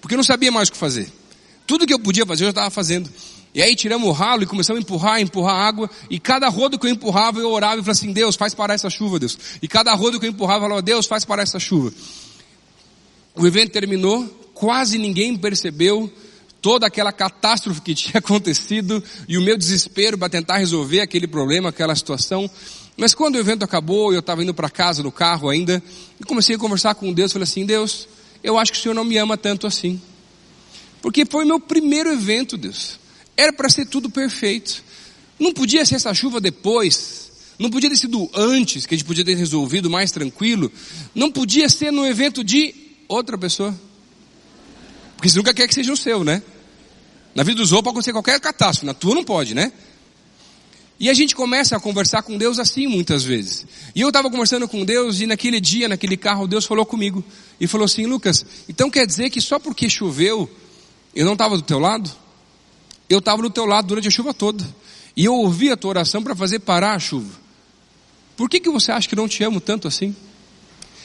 Porque 0.00 0.14
eu 0.14 0.18
não 0.18 0.24
sabia 0.24 0.52
mais 0.52 0.68
o 0.68 0.72
que 0.72 0.78
fazer. 0.78 1.10
Tudo 1.66 1.86
que 1.86 1.92
eu 1.92 1.98
podia 1.98 2.24
fazer 2.24 2.44
eu 2.44 2.46
já 2.46 2.50
estava 2.50 2.70
fazendo. 2.70 3.10
E 3.54 3.62
aí 3.62 3.74
tiramos 3.74 4.06
o 4.06 4.12
ralo 4.12 4.42
e 4.42 4.46
começamos 4.46 4.80
a 4.80 4.82
empurrar, 4.82 5.20
empurrar 5.20 5.56
água. 5.56 5.90
E 6.10 6.20
cada 6.20 6.48
rodo 6.48 6.78
que 6.78 6.86
eu 6.86 6.90
empurrava, 6.90 7.40
eu 7.40 7.50
orava 7.50 7.74
e 7.74 7.78
falava 7.78 7.92
assim, 7.92 8.12
Deus, 8.12 8.36
faz 8.36 8.54
parar 8.54 8.74
essa 8.74 8.90
chuva, 8.90 9.18
Deus. 9.18 9.38
E 9.62 9.66
cada 9.66 9.94
rodo 9.94 10.20
que 10.20 10.26
eu 10.26 10.30
empurrava, 10.30 10.58
eu 10.58 10.68
falava, 10.68 10.82
Deus, 10.82 11.06
faz 11.06 11.24
parar 11.24 11.42
essa 11.42 11.58
chuva. 11.58 11.92
O 13.34 13.46
evento 13.46 13.72
terminou, 13.72 14.26
quase 14.52 14.98
ninguém 14.98 15.36
percebeu 15.36 16.12
toda 16.60 16.86
aquela 16.86 17.12
catástrofe 17.12 17.80
que 17.80 17.94
tinha 17.96 18.18
acontecido 18.18 19.02
e 19.26 19.38
o 19.38 19.42
meu 19.42 19.56
desespero 19.56 20.18
para 20.18 20.28
tentar 20.28 20.58
resolver 20.58 21.00
aquele 21.00 21.26
problema, 21.26 21.70
aquela 21.70 21.94
situação. 21.94 22.50
Mas 22.96 23.14
quando 23.14 23.34
o 23.34 23.38
evento 23.38 23.62
acabou, 23.62 24.12
eu 24.12 24.20
estava 24.20 24.42
indo 24.42 24.54
para 24.54 24.70
casa 24.70 25.02
no 25.02 25.12
carro 25.12 25.48
ainda, 25.50 25.82
e 26.18 26.24
comecei 26.24 26.56
a 26.56 26.58
conversar 26.58 26.94
com 26.94 27.12
Deus, 27.12 27.32
falei 27.32 27.44
assim, 27.44 27.66
Deus, 27.66 28.08
eu 28.42 28.58
acho 28.58 28.72
que 28.72 28.78
o 28.78 28.82
Senhor 28.82 28.94
não 28.94 29.04
me 29.04 29.18
ama 29.18 29.36
tanto 29.36 29.66
assim. 29.66 30.00
Porque 31.02 31.26
foi 31.26 31.44
meu 31.44 31.60
primeiro 31.60 32.10
evento, 32.10 32.56
Deus. 32.56 32.98
Era 33.36 33.52
para 33.52 33.68
ser 33.68 33.86
tudo 33.86 34.08
perfeito. 34.08 34.82
Não 35.38 35.52
podia 35.52 35.84
ser 35.84 35.96
essa 35.96 36.14
chuva 36.14 36.40
depois. 36.40 37.30
Não 37.58 37.70
podia 37.70 37.90
ter 37.90 37.96
sido 37.96 38.30
antes, 38.34 38.86
que 38.86 38.94
a 38.94 38.98
gente 38.98 39.06
podia 39.06 39.24
ter 39.24 39.36
resolvido 39.36 39.90
mais 39.90 40.10
tranquilo. 40.10 40.72
Não 41.14 41.30
podia 41.30 41.68
ser 41.68 41.90
no 41.90 42.06
evento 42.06 42.42
de 42.42 42.74
outra 43.08 43.36
pessoa. 43.36 43.78
Porque 45.16 45.28
você 45.28 45.36
nunca 45.36 45.54
quer 45.54 45.68
que 45.68 45.74
seja 45.74 45.92
o 45.92 45.96
seu, 45.96 46.24
né? 46.24 46.42
Na 47.34 47.42
vida 47.42 47.60
dos 47.60 47.72
outros 47.72 47.84
pode 47.84 47.94
acontecer 47.94 48.12
qualquer 48.12 48.40
catástrofe, 48.40 48.86
na 48.86 48.94
tua 48.94 49.14
não 49.14 49.24
pode, 49.24 49.54
né? 49.54 49.70
E 50.98 51.10
a 51.10 51.14
gente 51.14 51.34
começa 51.34 51.76
a 51.76 51.80
conversar 51.80 52.22
com 52.22 52.38
Deus 52.38 52.58
assim 52.58 52.86
muitas 52.86 53.22
vezes. 53.22 53.66
E 53.94 54.00
eu 54.00 54.08
estava 54.08 54.30
conversando 54.30 54.66
com 54.66 54.84
Deus 54.84 55.20
e 55.20 55.26
naquele 55.26 55.60
dia, 55.60 55.88
naquele 55.88 56.16
carro, 56.16 56.46
Deus 56.46 56.64
falou 56.64 56.86
comigo. 56.86 57.22
E 57.60 57.66
falou 57.66 57.84
assim, 57.84 58.06
Lucas, 58.06 58.44
então 58.68 58.90
quer 58.90 59.06
dizer 59.06 59.28
que 59.28 59.40
só 59.40 59.58
porque 59.58 59.90
choveu, 59.90 60.50
eu 61.14 61.26
não 61.26 61.34
estava 61.34 61.56
do 61.56 61.62
teu 61.62 61.78
lado? 61.78 62.10
Eu 63.10 63.18
estava 63.18 63.42
do 63.42 63.50
teu 63.50 63.66
lado 63.66 63.88
durante 63.88 64.08
a 64.08 64.10
chuva 64.10 64.32
toda. 64.32 64.66
E 65.14 65.24
eu 65.24 65.34
ouvi 65.34 65.70
a 65.70 65.76
tua 65.76 65.90
oração 65.90 66.22
para 66.22 66.34
fazer 66.34 66.60
parar 66.60 66.94
a 66.94 66.98
chuva. 66.98 67.32
Por 68.36 68.48
que, 68.48 68.60
que 68.60 68.70
você 68.70 68.90
acha 68.90 69.08
que 69.08 69.16
não 69.16 69.28
te 69.28 69.44
amo 69.44 69.60
tanto 69.60 69.86
assim? 69.86 70.16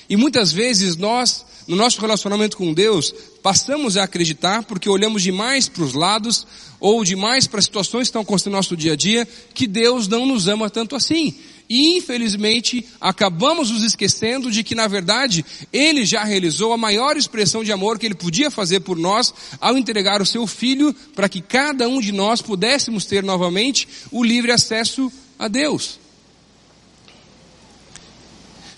E 0.09 0.15
muitas 0.15 0.51
vezes 0.51 0.95
nós 0.95 1.45
no 1.71 1.77
nosso 1.77 2.01
relacionamento 2.01 2.57
com 2.57 2.73
Deus, 2.73 3.15
passamos 3.41 3.95
a 3.95 4.03
acreditar 4.03 4.61
porque 4.63 4.89
olhamos 4.89 5.23
demais 5.23 5.69
para 5.69 5.83
os 5.83 5.93
lados 5.93 6.45
ou 6.81 7.01
demais 7.01 7.47
para 7.47 7.59
as 7.59 7.65
situações 7.65 8.01
que 8.01 8.07
estão 8.07 8.23
acontecendo 8.23 8.51
no 8.51 8.57
nosso 8.57 8.75
dia 8.75 8.91
a 8.91 8.95
dia, 8.97 9.25
que 9.53 9.65
Deus 9.65 10.05
não 10.05 10.25
nos 10.25 10.49
ama 10.49 10.69
tanto 10.69 10.97
assim. 10.97 11.33
E 11.69 11.95
infelizmente 11.95 12.85
acabamos 12.99 13.71
nos 13.71 13.83
esquecendo 13.83 14.51
de 14.51 14.65
que 14.65 14.75
na 14.75 14.85
verdade 14.85 15.45
Ele 15.71 16.03
já 16.03 16.25
realizou 16.25 16.73
a 16.73 16.77
maior 16.77 17.15
expressão 17.15 17.63
de 17.63 17.71
amor 17.71 17.97
que 17.97 18.05
Ele 18.05 18.15
podia 18.15 18.51
fazer 18.51 18.81
por 18.81 18.97
nós 18.97 19.33
ao 19.61 19.77
entregar 19.77 20.21
o 20.21 20.25
Seu 20.25 20.45
Filho 20.45 20.93
para 21.15 21.29
que 21.29 21.39
cada 21.39 21.87
um 21.87 22.01
de 22.01 22.11
nós 22.11 22.41
pudéssemos 22.41 23.05
ter 23.05 23.23
novamente 23.23 23.87
o 24.11 24.25
livre 24.25 24.51
acesso 24.51 25.09
a 25.39 25.47
Deus. 25.47 26.00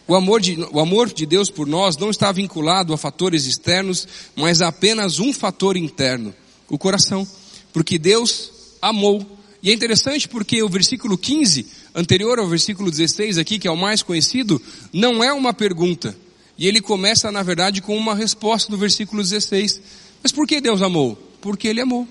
O 0.08 0.16
amor, 0.16 0.42
de, 0.42 0.60
o 0.72 0.80
amor 0.80 1.12
de 1.12 1.26
Deus 1.26 1.50
por 1.50 1.66
nós 1.66 1.96
não 1.98 2.10
está 2.10 2.32
vinculado 2.32 2.94
a 2.94 2.98
fatores 2.98 3.46
externos, 3.46 4.08
mas 4.36 4.62
a 4.62 4.68
apenas 4.68 5.20
um 5.20 5.32
fator 5.32 5.78
interno. 5.78 6.34
o 6.70 6.78
coração, 6.78 7.28
porque 7.72 7.98
Deus 7.98 8.52
amou. 8.82 9.26
E 9.62 9.70
é 9.70 9.74
interessante 9.74 10.28
porque 10.28 10.62
o 10.62 10.68
versículo 10.68 11.18
15, 11.18 11.68
anterior 11.96 12.38
ao 12.40 12.48
versículo 12.48 12.92
16 12.92 13.38
aqui, 13.38 13.58
que 13.58 13.68
é 13.68 13.72
o 13.72 13.78
mais 13.78 14.04
conhecido, 14.04 14.62
não 14.92 15.24
é 15.24 15.32
uma 15.32 15.54
pergunta. 15.54 16.16
E 16.58 16.68
ele 16.68 16.82
começa, 16.82 17.32
na 17.32 17.42
verdade, 17.42 17.82
com 17.82 17.96
uma 17.98 18.14
resposta 18.14 18.72
no 18.72 18.78
versículo 18.78 19.22
16. 19.22 19.82
Mas 20.22 20.32
por 20.32 20.48
que 20.48 20.62
Deus 20.62 20.82
amou? 20.82 21.18
Porque 21.42 21.68
Ele 21.68 21.82
amou. 21.82 22.08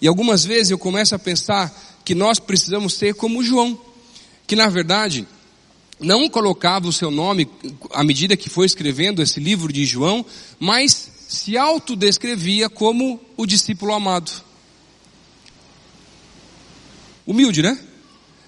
E 0.00 0.06
algumas 0.06 0.44
vezes 0.44 0.70
eu 0.70 0.78
começo 0.78 1.14
a 1.14 1.18
pensar 1.18 1.72
que 2.04 2.14
nós 2.14 2.38
precisamos 2.38 2.94
ser 2.94 3.14
como 3.14 3.42
João, 3.42 3.78
que 4.46 4.54
na 4.56 4.68
verdade 4.68 5.26
não 6.04 6.28
colocava 6.28 6.86
o 6.86 6.92
seu 6.92 7.10
nome 7.10 7.48
à 7.92 8.04
medida 8.04 8.36
que 8.36 8.48
foi 8.48 8.66
escrevendo 8.66 9.22
esse 9.22 9.40
livro 9.40 9.72
de 9.72 9.84
João, 9.84 10.24
mas 10.60 11.10
se 11.28 11.56
autodescrevia 11.56 12.68
como 12.68 13.20
o 13.36 13.46
discípulo 13.46 13.92
amado. 13.92 14.30
Humilde, 17.26 17.62
né? 17.62 17.78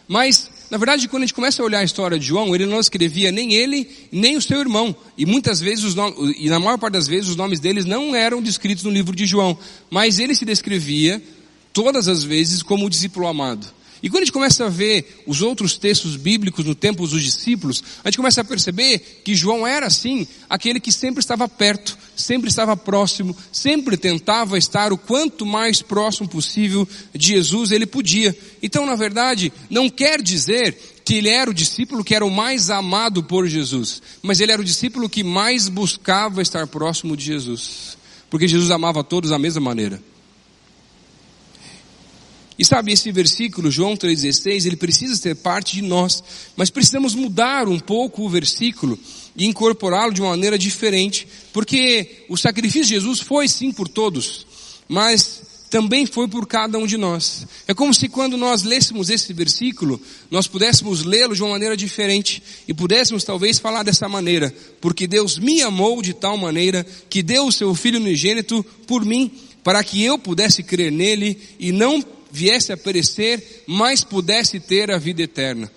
Mas, 0.07 0.51
na 0.71 0.77
verdade, 0.77 1.09
quando 1.09 1.23
a 1.23 1.27
gente 1.27 1.35
começa 1.35 1.63
a 1.63 1.65
olhar 1.65 1.81
a 1.81 1.85
história 1.85 2.19
de 2.19 2.27
João, 2.27 2.55
ele 2.55 2.67
não 2.67 2.79
escrevia 2.79 3.33
nem 3.33 3.55
ele, 3.55 3.91
nem 4.13 4.37
o 4.37 4.43
seu 4.43 4.61
irmão. 4.61 4.95
E 5.17 5.27
muitas 5.27 5.59
vezes, 5.59 5.85
os 5.85 5.95
nomes, 5.95 6.37
e 6.39 6.49
na 6.49 6.61
maior 6.61 6.79
parte 6.79 6.93
das 6.93 7.09
vezes, 7.09 7.31
os 7.31 7.37
nomes 7.37 7.59
deles 7.59 7.85
não 7.85 8.15
eram 8.15 8.43
descritos 8.43 8.85
no 8.85 8.91
livro 8.91 9.17
de 9.17 9.27
João. 9.27 9.59
Mas 9.91 10.19
ele 10.19 10.35
se 10.35 10.45
descrevia, 10.45 11.23
todas 11.73 12.07
as 12.07 12.23
vezes, 12.23 12.63
como 12.63 12.87
o 12.87 12.91
discípulo 12.91 13.27
amado. 13.27 13.67
E 14.03 14.11
quando 14.11 14.23
a 14.23 14.25
gente 14.27 14.33
começa 14.33 14.67
a 14.67 14.69
ver 14.69 15.23
os 15.27 15.41
outros 15.41 15.79
textos 15.79 16.17
bíblicos 16.17 16.65
no 16.65 16.75
tempo 16.75 17.07
dos 17.07 17.23
discípulos, 17.23 17.83
a 18.05 18.09
gente 18.09 18.19
começa 18.19 18.41
a 18.41 18.45
perceber 18.45 19.21
que 19.25 19.35
João 19.35 19.67
era 19.67 19.87
assim, 19.87 20.27
aquele 20.49 20.79
que 20.79 20.93
sempre 20.93 21.21
estava 21.21 21.49
perto, 21.49 21.97
sempre 22.15 22.49
estava 22.49 22.77
próximo, 22.77 23.37
sempre 23.51 23.97
tentava 23.97 24.59
estar 24.59 24.93
o 24.93 24.99
quanto 24.99 25.47
mais 25.47 25.81
próximo 25.81 26.29
possível 26.29 26.87
de 27.15 27.29
Jesus 27.29 27.71
ele 27.71 27.87
podia. 27.87 28.37
Então, 28.63 28.85
na 28.85 28.95
verdade, 28.95 29.53
não 29.71 29.89
quer 29.89 30.21
dizer 30.21 30.77
que 31.05 31.15
ele 31.15 31.29
era 31.29 31.51
o 31.51 31.55
discípulo 31.55 32.05
que 32.05 32.15
era 32.15 32.27
o 32.27 32.31
mais 32.31 32.69
amado 32.69 33.23
por 33.23 33.47
Jesus, 33.47 34.03
mas 34.23 34.41
ele 34.41 34.53
era 34.53 34.61
o 34.61 34.65
discípulo 34.65 35.09
que 35.09 35.23
mais 35.23 35.69
buscava 35.69 36.43
estar 36.43 36.67
próximo 36.67 37.17
de 37.17 37.25
Jesus, 37.25 37.97
porque 38.29 38.49
Jesus 38.49 38.71
amava 38.71 39.05
todos 39.05 39.31
da 39.31 39.39
mesma 39.39 39.61
maneira. 39.61 40.03
E 42.59 42.65
sabe, 42.65 42.93
esse 42.93 43.13
versículo, 43.13 43.71
João 43.71 43.97
3,16, 43.97 44.67
ele 44.67 44.77
precisa 44.77 45.15
ser 45.15 45.35
parte 45.37 45.77
de 45.77 45.83
nós, 45.83 46.23
mas 46.57 46.71
precisamos 46.71 47.15
mudar 47.15 47.69
um 47.69 47.79
pouco 47.79 48.23
o 48.23 48.29
versículo 48.29 48.99
e 49.37 49.45
incorporá-lo 49.45 50.15
de 50.15 50.23
uma 50.23 50.31
maneira 50.31 50.59
diferente, 50.59 51.29
porque 51.53 52.25
o 52.29 52.37
sacrifício 52.37 52.85
de 52.85 52.95
Jesus 52.95 53.21
foi 53.21 53.47
sim 53.47 53.71
por 53.71 53.87
todos, 53.87 54.47
mas 54.89 55.43
também 55.69 56.07
foi 56.07 56.27
por 56.27 56.47
cada 56.47 56.79
um 56.79 56.87
de 56.87 56.97
nós. 56.97 57.47
É 57.67 57.75
como 57.75 57.93
se 57.93 58.09
quando 58.09 58.37
nós 58.37 58.63
lêssemos 58.63 59.11
esse 59.11 59.33
versículo, 59.35 60.01
nós 60.31 60.47
pudéssemos 60.47 61.05
lê-lo 61.05 61.35
de 61.35 61.43
uma 61.43 61.51
maneira 61.51 61.77
diferente 61.77 62.43
e 62.67 62.73
pudéssemos 62.73 63.25
talvez 63.25 63.59
falar 63.59 63.83
dessa 63.83 64.09
maneira, 64.09 64.55
porque 64.81 65.07
Deus 65.07 65.39
me 65.39 65.61
amou 65.61 66.01
de 66.01 66.15
tal 66.15 66.39
maneira 66.39 66.87
que 67.11 67.23
deu 67.23 67.47
o 67.47 67.53
seu 67.53 67.75
Filho 67.75 68.01
unigênito 68.01 68.65
por 68.87 69.05
mim, 69.05 69.31
para 69.63 69.83
que 69.83 70.03
eu 70.03 70.19
pudesse 70.19 70.63
crer 70.63 70.93
nele 70.93 71.39
e 71.59 71.73
não 71.73 72.01
viesse 72.37 72.71
a 72.71 72.77
perecer, 72.77 73.65
mas 73.67 74.05
pudesse 74.05 74.61
ter 74.61 74.91
a 74.91 74.99
vida 74.99 75.23
eterna. 75.23 75.73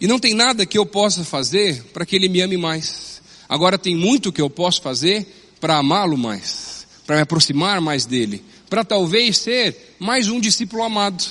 E 0.00 0.08
não 0.08 0.18
tem 0.18 0.34
nada 0.34 0.66
que 0.66 0.76
eu 0.76 0.84
possa 0.84 1.24
fazer 1.24 1.84
para 1.92 2.04
que 2.04 2.16
ele 2.16 2.28
me 2.28 2.40
ame 2.40 2.56
mais. 2.56 3.22
Agora 3.48 3.78
tem 3.78 3.94
muito 3.94 4.32
que 4.32 4.42
eu 4.42 4.50
posso 4.50 4.82
fazer 4.82 5.24
para 5.60 5.78
amá-lo 5.78 6.18
mais, 6.18 6.84
para 7.06 7.16
me 7.16 7.22
aproximar 7.22 7.80
mais 7.80 8.04
dele, 8.04 8.42
para 8.68 8.84
talvez 8.84 9.38
ser 9.38 9.94
mais 10.00 10.28
um 10.28 10.40
discípulo 10.40 10.82
amado. 10.82 11.24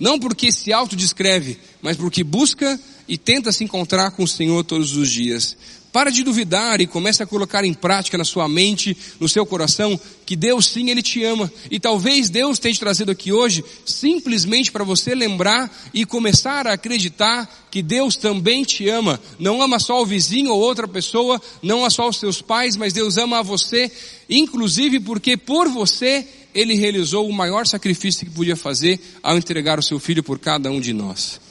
Não 0.00 0.18
porque 0.18 0.50
se 0.50 0.72
autodescreve, 0.72 1.58
mas 1.80 1.96
porque 1.96 2.24
busca 2.24 2.80
e 3.06 3.16
tenta 3.16 3.52
se 3.52 3.62
encontrar 3.62 4.10
com 4.10 4.24
o 4.24 4.28
Senhor 4.28 4.64
todos 4.64 4.96
os 4.96 5.08
dias. 5.08 5.56
Para 5.96 6.10
de 6.10 6.22
duvidar 6.22 6.78
e 6.82 6.86
comece 6.86 7.22
a 7.22 7.26
colocar 7.26 7.64
em 7.64 7.72
prática 7.72 8.18
na 8.18 8.24
sua 8.26 8.46
mente, 8.46 8.94
no 9.18 9.26
seu 9.26 9.46
coração, 9.46 9.98
que 10.26 10.36
Deus 10.36 10.66
sim, 10.66 10.90
Ele 10.90 11.02
te 11.02 11.24
ama. 11.24 11.50
E 11.70 11.80
talvez 11.80 12.28
Deus 12.28 12.58
tenha 12.58 12.74
te 12.74 12.80
trazido 12.80 13.10
aqui 13.10 13.32
hoje 13.32 13.64
simplesmente 13.86 14.70
para 14.70 14.84
você 14.84 15.14
lembrar 15.14 15.74
e 15.94 16.04
começar 16.04 16.66
a 16.66 16.74
acreditar 16.74 17.48
que 17.70 17.82
Deus 17.82 18.14
também 18.14 18.62
te 18.62 18.86
ama. 18.90 19.18
Não 19.38 19.62
ama 19.62 19.78
só 19.78 20.02
o 20.02 20.04
vizinho 20.04 20.52
ou 20.52 20.60
outra 20.60 20.86
pessoa, 20.86 21.40
não 21.62 21.78
ama 21.78 21.88
só 21.88 22.06
os 22.06 22.18
seus 22.18 22.42
pais, 22.42 22.76
mas 22.76 22.92
Deus 22.92 23.16
ama 23.16 23.38
a 23.38 23.42
você, 23.42 23.90
inclusive 24.28 25.00
porque 25.00 25.34
por 25.34 25.66
você 25.66 26.28
Ele 26.54 26.74
realizou 26.74 27.26
o 27.26 27.32
maior 27.32 27.66
sacrifício 27.66 28.26
que 28.26 28.32
podia 28.34 28.54
fazer 28.54 29.00
ao 29.22 29.38
entregar 29.38 29.78
o 29.78 29.82
seu 29.82 29.98
filho 29.98 30.22
por 30.22 30.38
cada 30.38 30.70
um 30.70 30.78
de 30.78 30.92
nós. 30.92 31.45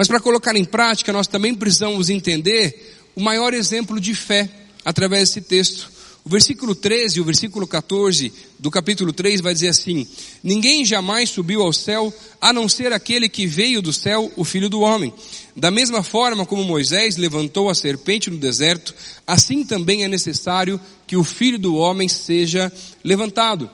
Mas 0.00 0.08
para 0.08 0.18
colocar 0.18 0.56
em 0.56 0.64
prática, 0.64 1.12
nós 1.12 1.26
também 1.26 1.54
precisamos 1.54 2.08
entender 2.08 2.96
o 3.14 3.20
maior 3.20 3.52
exemplo 3.52 4.00
de 4.00 4.14
fé 4.14 4.48
através 4.82 5.28
desse 5.28 5.42
texto. 5.42 5.92
O 6.24 6.30
versículo 6.30 6.74
13 6.74 7.18
e 7.18 7.20
o 7.20 7.24
versículo 7.26 7.66
14 7.66 8.32
do 8.58 8.70
capítulo 8.70 9.12
3 9.12 9.42
vai 9.42 9.52
dizer 9.52 9.68
assim: 9.68 10.08
Ninguém 10.42 10.86
jamais 10.86 11.28
subiu 11.28 11.60
ao 11.60 11.70
céu 11.70 12.10
a 12.40 12.50
não 12.50 12.66
ser 12.66 12.94
aquele 12.94 13.28
que 13.28 13.46
veio 13.46 13.82
do 13.82 13.92
céu, 13.92 14.32
o 14.36 14.42
filho 14.42 14.70
do 14.70 14.80
homem. 14.80 15.12
Da 15.54 15.70
mesma 15.70 16.02
forma 16.02 16.46
como 16.46 16.64
Moisés 16.64 17.18
levantou 17.18 17.68
a 17.68 17.74
serpente 17.74 18.30
no 18.30 18.38
deserto, 18.38 18.94
assim 19.26 19.64
também 19.64 20.02
é 20.02 20.08
necessário 20.08 20.80
que 21.06 21.14
o 21.14 21.22
filho 21.22 21.58
do 21.58 21.76
homem 21.76 22.08
seja 22.08 22.72
levantado. 23.04 23.68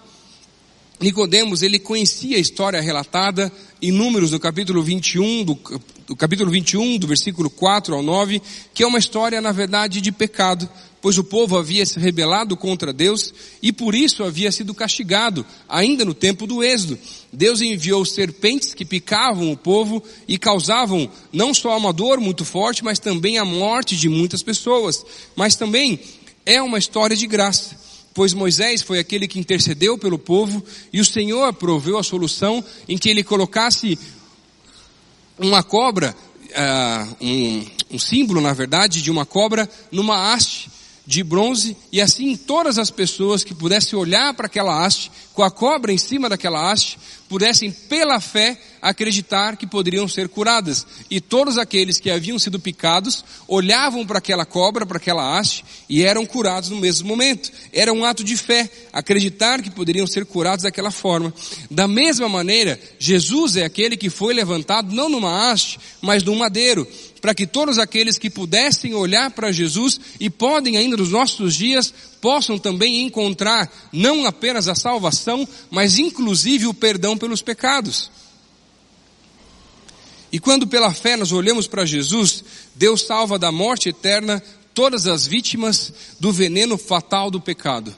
Nicodemos, 0.99 1.63
ele 1.63 1.79
conhecia 1.79 2.39
a 2.39 2.41
história 2.41 2.81
relatada 2.81 3.53
em 3.83 3.93
Números 3.93 4.31
no 4.31 4.41
capítulo 4.41 4.83
21, 4.83 5.45
do, 5.45 5.59
do 6.07 6.17
capítulo 6.17 6.51
21, 6.51 6.97
do 6.97 7.07
versículo 7.07 7.51
4 7.51 7.95
ao 7.95 8.03
9, 8.03 8.41
que 8.73 8.83
é 8.83 8.87
uma 8.87 8.99
história, 8.99 9.39
na 9.43 9.53
verdade, 9.53 10.01
de 10.01 10.11
pecado, 10.11 10.67
pois 11.03 11.19
o 11.19 11.25
povo 11.25 11.59
havia 11.59 11.85
se 11.85 12.01
rebelado 12.01 12.57
contra 12.57 12.95
Deus 12.95 13.35
e 13.63 13.73
por 13.73 13.95
isso 13.95 14.25
havia 14.25 14.51
sido 14.51 14.73
castigado, 14.73 15.45
ainda 15.69 16.03
no 16.03 16.15
tempo 16.15 16.47
do 16.47 16.65
êxodo. 16.65 16.99
Deus 17.31 17.61
enviou 17.61 18.03
serpentes 18.07 18.73
que 18.73 18.85
picavam 18.85 19.53
o 19.53 19.57
povo 19.57 20.03
e 20.27 20.39
causavam 20.39 21.11
não 21.31 21.53
só 21.53 21.77
uma 21.77 21.93
dor 21.93 22.19
muito 22.21 22.43
forte, 22.43 22.83
mas 22.83 22.99
também 22.99 23.37
a 23.37 23.45
morte 23.45 23.95
de 23.95 24.09
muitas 24.09 24.43
pessoas. 24.43 25.05
Mas 25.37 25.57
também 25.57 26.01
é 26.47 26.63
uma 26.63 26.79
história 26.79 27.15
de 27.15 27.27
graça 27.27 27.86
pois 28.17 28.33
Moisés 28.33 28.81
foi 28.81 28.99
aquele 28.99 29.29
que 29.29 29.39
intercedeu 29.39 29.99
pelo 29.99 30.19
povo 30.19 30.65
e 30.91 31.03
o 31.03 31.05
Senhor 31.05 31.53
proveu 31.53 31.99
a 31.99 32.03
solução 32.03 32.65
em 32.89 32.97
que 32.97 33.11
ele 33.11 33.23
colocasse 33.23 33.99
uma 35.39 35.63
cobra, 35.63 36.17
uh, 36.43 37.17
um, 37.21 37.67
um 37.91 37.99
símbolo 37.99 38.41
na 38.41 38.55
verdade 38.55 39.03
de 39.03 39.11
uma 39.11 39.27
cobra 39.27 39.69
numa 39.93 40.33
haste 40.33 40.71
de 41.07 41.23
bronze 41.23 41.77
e 41.93 42.01
assim 42.01 42.35
todas 42.39 42.79
as 42.79 42.91
pessoas 42.91 43.45
que 43.45 43.55
pudessem 43.55 43.99
olhar 43.99 44.33
para 44.33 44.47
aquela 44.47 44.83
haste, 44.83 45.13
com 45.35 45.43
a 45.43 45.51
cobra 45.51 45.93
em 45.93 45.99
cima 45.99 46.27
daquela 46.27 46.73
haste, 46.73 46.99
pudessem 47.29 47.71
pela 47.71 48.19
fé 48.19 48.59
acreditar 48.89 49.57
que 49.57 49.67
poderiam 49.67 50.07
ser 50.07 50.29
curadas. 50.29 50.87
E 51.11 51.21
todos 51.21 51.59
aqueles 51.59 51.99
que 51.99 52.09
haviam 52.09 52.39
sido 52.39 52.61
picados 52.61 53.25
olhavam 53.49 54.07
para 54.07 54.19
aquela 54.19 54.47
cobra, 54.47 54.87
para 54.87 54.99
aquela 54.99 55.37
haste 55.37 55.65
e 55.89 56.03
eram 56.03 56.25
curados 56.25 56.71
no 56.71 56.77
mesmo 56.77 57.09
momento. 57.09 57.51
Era 57.73 57.93
um 57.93 58.05
ato 58.05 58.23
de 58.23 58.37
fé, 58.37 58.71
acreditar 58.93 59.61
que 59.61 59.71
poderiam 59.71 60.07
ser 60.07 60.25
curados 60.25 60.63
daquela 60.63 60.93
forma. 60.93 61.35
Da 61.69 61.89
mesma 61.89 62.29
maneira, 62.29 62.81
Jesus 62.99 63.57
é 63.57 63.65
aquele 63.65 63.97
que 63.97 64.09
foi 64.09 64.33
levantado 64.33 64.95
não 64.95 65.09
numa 65.09 65.51
haste, 65.51 65.81
mas 66.01 66.23
num 66.23 66.37
madeiro 66.37 66.87
para 67.21 67.35
que 67.35 67.47
todos 67.47 67.77
aqueles 67.77 68.19
que 68.19 68.31
pudessem 68.31 68.95
olhar 68.95 69.33
para 69.33 69.51
Jesus 69.51 69.99
e 70.21 70.31
podem 70.31 70.77
ainda 70.77 70.97
nos 70.97 71.11
nossos 71.11 71.57
dias 71.57 71.93
possam 72.21 72.57
também 72.57 73.03
encontrar 73.03 73.69
não 73.93 74.27
apenas 74.27 74.69
a 74.69 74.77
salvação, 74.77 75.49
mas 75.69 75.99
inclusive 75.99 76.69
o 76.69 76.75
perdão 76.75 77.19
pelos 77.19 77.43
pecados. 77.43 78.11
E 80.33 80.39
quando 80.39 80.67
pela 80.67 80.93
fé 80.93 81.17
nós 81.17 81.33
olhamos 81.33 81.67
para 81.67 81.85
Jesus, 81.85 82.45
Deus 82.75 83.03
salva 83.03 83.39
da 83.39 83.53
morte 83.53 83.89
eterna 83.89 84.43
todas 84.75 85.07
as 85.07 85.27
vítimas 85.27 85.93
do 86.21 86.33
veneno 86.33 86.77
fatal 86.77 87.31
do 87.31 87.41
pecado. 87.41 87.95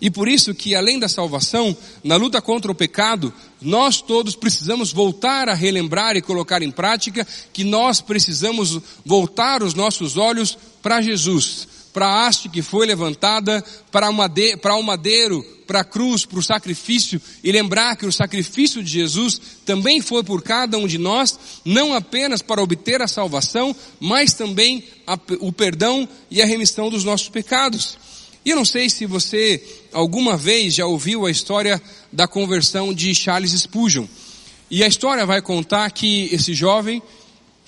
E 0.00 0.10
por 0.10 0.28
isso 0.28 0.54
que 0.54 0.74
além 0.74 0.98
da 0.98 1.08
salvação, 1.08 1.74
na 2.04 2.16
luta 2.16 2.42
contra 2.42 2.70
o 2.70 2.74
pecado, 2.74 3.32
nós 3.60 4.02
todos 4.02 4.36
precisamos 4.36 4.92
voltar 4.92 5.48
a 5.48 5.54
relembrar 5.54 6.16
e 6.16 6.22
colocar 6.22 6.62
em 6.62 6.70
prática 6.70 7.26
que 7.52 7.64
nós 7.64 8.00
precisamos 8.00 8.78
voltar 9.04 9.62
os 9.62 9.72
nossos 9.72 10.16
olhos 10.16 10.56
para 10.82 11.00
Jesus, 11.00 11.66
para 11.96 12.08
a 12.08 12.26
haste 12.26 12.50
que 12.50 12.60
foi 12.60 12.86
levantada, 12.86 13.64
para, 13.90 14.10
o 14.10 14.82
madeiro, 14.82 15.42
para 15.66 15.80
a 15.80 15.84
cruz, 15.84 16.26
para 16.26 16.38
o 16.38 16.42
sacrifício, 16.42 17.18
e 17.42 17.50
lembrar 17.50 17.96
que 17.96 18.04
o 18.04 18.12
sacrifício 18.12 18.84
de 18.84 18.90
Jesus 18.90 19.40
também 19.64 20.02
foi 20.02 20.22
por 20.22 20.42
cada 20.42 20.76
um 20.76 20.86
de 20.86 20.98
nós, 20.98 21.38
não 21.64 21.94
apenas 21.94 22.42
para 22.42 22.62
obter 22.62 23.00
a 23.00 23.08
salvação, 23.08 23.74
mas 23.98 24.34
também 24.34 24.84
a, 25.06 25.18
o 25.40 25.50
perdão 25.50 26.06
e 26.30 26.42
a 26.42 26.46
remissão 26.46 26.90
dos 26.90 27.02
nossos 27.02 27.30
pecados. 27.30 27.96
E 28.44 28.50
eu 28.50 28.56
não 28.56 28.64
sei 28.66 28.90
se 28.90 29.06
você 29.06 29.64
alguma 29.90 30.36
vez 30.36 30.74
já 30.74 30.84
ouviu 30.84 31.24
a 31.24 31.30
história 31.30 31.82
da 32.12 32.28
conversão 32.28 32.92
de 32.92 33.14
Charles 33.14 33.52
Spurgeon. 33.52 34.04
E 34.70 34.84
a 34.84 34.86
história 34.86 35.24
vai 35.24 35.40
contar 35.40 35.90
que 35.92 36.28
esse 36.30 36.52
jovem, 36.52 37.02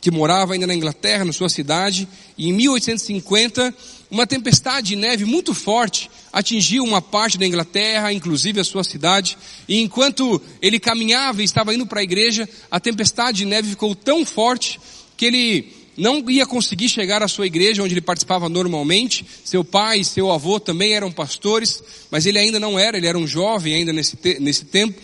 que 0.00 0.10
morava 0.10 0.54
ainda 0.54 0.66
na 0.66 0.74
Inglaterra, 0.74 1.24
na 1.24 1.32
sua 1.32 1.48
cidade, 1.48 2.08
e 2.36 2.48
em 2.48 2.52
1850, 2.52 3.74
uma 4.10 4.26
tempestade 4.26 4.88
de 4.88 4.96
neve 4.96 5.24
muito 5.24 5.52
forte 5.52 6.10
atingiu 6.32 6.84
uma 6.84 7.02
parte 7.02 7.36
da 7.36 7.46
Inglaterra, 7.46 8.12
inclusive 8.12 8.60
a 8.60 8.64
sua 8.64 8.84
cidade, 8.84 9.36
e 9.68 9.80
enquanto 9.80 10.40
ele 10.62 10.78
caminhava 10.78 11.42
e 11.42 11.44
estava 11.44 11.74
indo 11.74 11.86
para 11.86 12.00
a 12.00 12.04
igreja, 12.04 12.48
a 12.70 12.78
tempestade 12.78 13.38
de 13.38 13.44
neve 13.44 13.70
ficou 13.70 13.94
tão 13.94 14.24
forte 14.24 14.80
que 15.16 15.26
ele 15.26 15.78
não 15.96 16.22
ia 16.30 16.46
conseguir 16.46 16.88
chegar 16.88 17.22
à 17.22 17.28
sua 17.28 17.46
igreja 17.46 17.82
onde 17.82 17.92
ele 17.92 18.00
participava 18.00 18.48
normalmente. 18.48 19.26
Seu 19.44 19.64
pai 19.64 20.00
e 20.00 20.04
seu 20.04 20.30
avô 20.30 20.60
também 20.60 20.94
eram 20.94 21.10
pastores, 21.10 21.82
mas 22.08 22.24
ele 22.24 22.38
ainda 22.38 22.60
não 22.60 22.78
era, 22.78 22.96
ele 22.96 23.06
era 23.08 23.18
um 23.18 23.26
jovem 23.26 23.74
ainda 23.74 23.92
nesse, 23.92 24.16
te 24.16 24.38
nesse 24.38 24.64
tempo. 24.64 24.98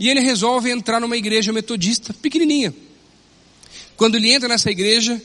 E 0.00 0.08
ele 0.08 0.20
resolve 0.20 0.70
entrar 0.70 1.00
numa 1.00 1.16
igreja 1.16 1.52
metodista 1.52 2.14
pequenininha. 2.14 2.74
Quando 3.98 4.14
ele 4.14 4.32
entra 4.32 4.48
nessa 4.48 4.70
igreja, 4.70 5.20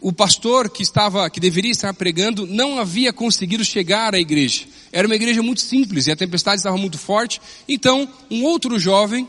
o 0.00 0.10
pastor 0.10 0.70
que 0.70 0.82
estava, 0.82 1.28
que 1.28 1.38
deveria 1.38 1.70
estar 1.70 1.92
pregando, 1.92 2.46
não 2.46 2.78
havia 2.78 3.12
conseguido 3.12 3.62
chegar 3.62 4.14
à 4.14 4.18
igreja. 4.18 4.64
Era 4.90 5.06
uma 5.06 5.14
igreja 5.14 5.42
muito 5.42 5.60
simples 5.60 6.06
e 6.06 6.10
a 6.10 6.16
tempestade 6.16 6.56
estava 6.56 6.78
muito 6.78 6.96
forte. 6.96 7.42
Então, 7.68 8.08
um 8.30 8.42
outro 8.42 8.78
jovem, 8.78 9.28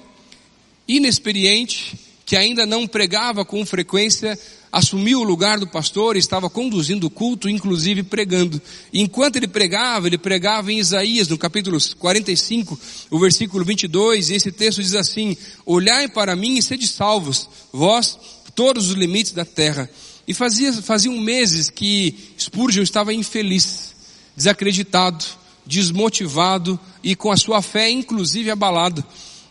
inexperiente, 0.88 2.00
que 2.26 2.38
ainda 2.38 2.66
não 2.66 2.88
pregava 2.88 3.44
com 3.44 3.66
frequência, 3.66 4.40
assumiu 4.72 5.20
o 5.20 5.24
lugar 5.24 5.60
do 5.60 5.68
pastor 5.68 6.16
e 6.16 6.20
estava 6.20 6.50
conduzindo 6.50 7.08
o 7.08 7.10
culto, 7.10 7.50
inclusive 7.50 8.04
pregando. 8.04 8.62
E 8.92 9.02
enquanto 9.02 9.36
ele 9.36 9.50
pregava, 9.50 10.08
ele 10.08 10.18
pregava 10.18 10.72
em 10.72 10.80
Isaías, 10.80 11.28
no 11.28 11.38
capítulo 11.38 11.78
45, 12.00 12.80
o 13.12 13.20
versículo 13.20 13.66
22, 13.66 14.30
e 14.30 14.36
esse 14.36 14.52
texto 14.52 14.82
diz 14.82 14.96
assim: 14.96 15.38
Olhai 15.66 16.08
para 16.08 16.36
mim 16.36 16.58
e 16.58 16.64
sede 16.64 16.88
salvos, 16.88 17.48
vós, 17.72 18.18
todos 18.56 18.90
os 18.90 18.96
limites 18.96 19.34
da 19.34 19.46
terra. 19.46 19.90
E 20.28 20.34
fazia, 20.34 20.74
faziam 20.74 21.16
meses 21.20 21.70
que 21.70 22.16
Spurgeon 22.40 22.82
estava 22.82 23.14
infeliz, 23.14 23.94
desacreditado, 24.36 25.24
desmotivado 25.66 26.80
e 27.04 27.16
com 27.16 27.32
a 27.32 27.38
sua 27.38 27.62
fé 27.62 27.90
inclusive 27.90 28.50
abalada. 28.50 29.06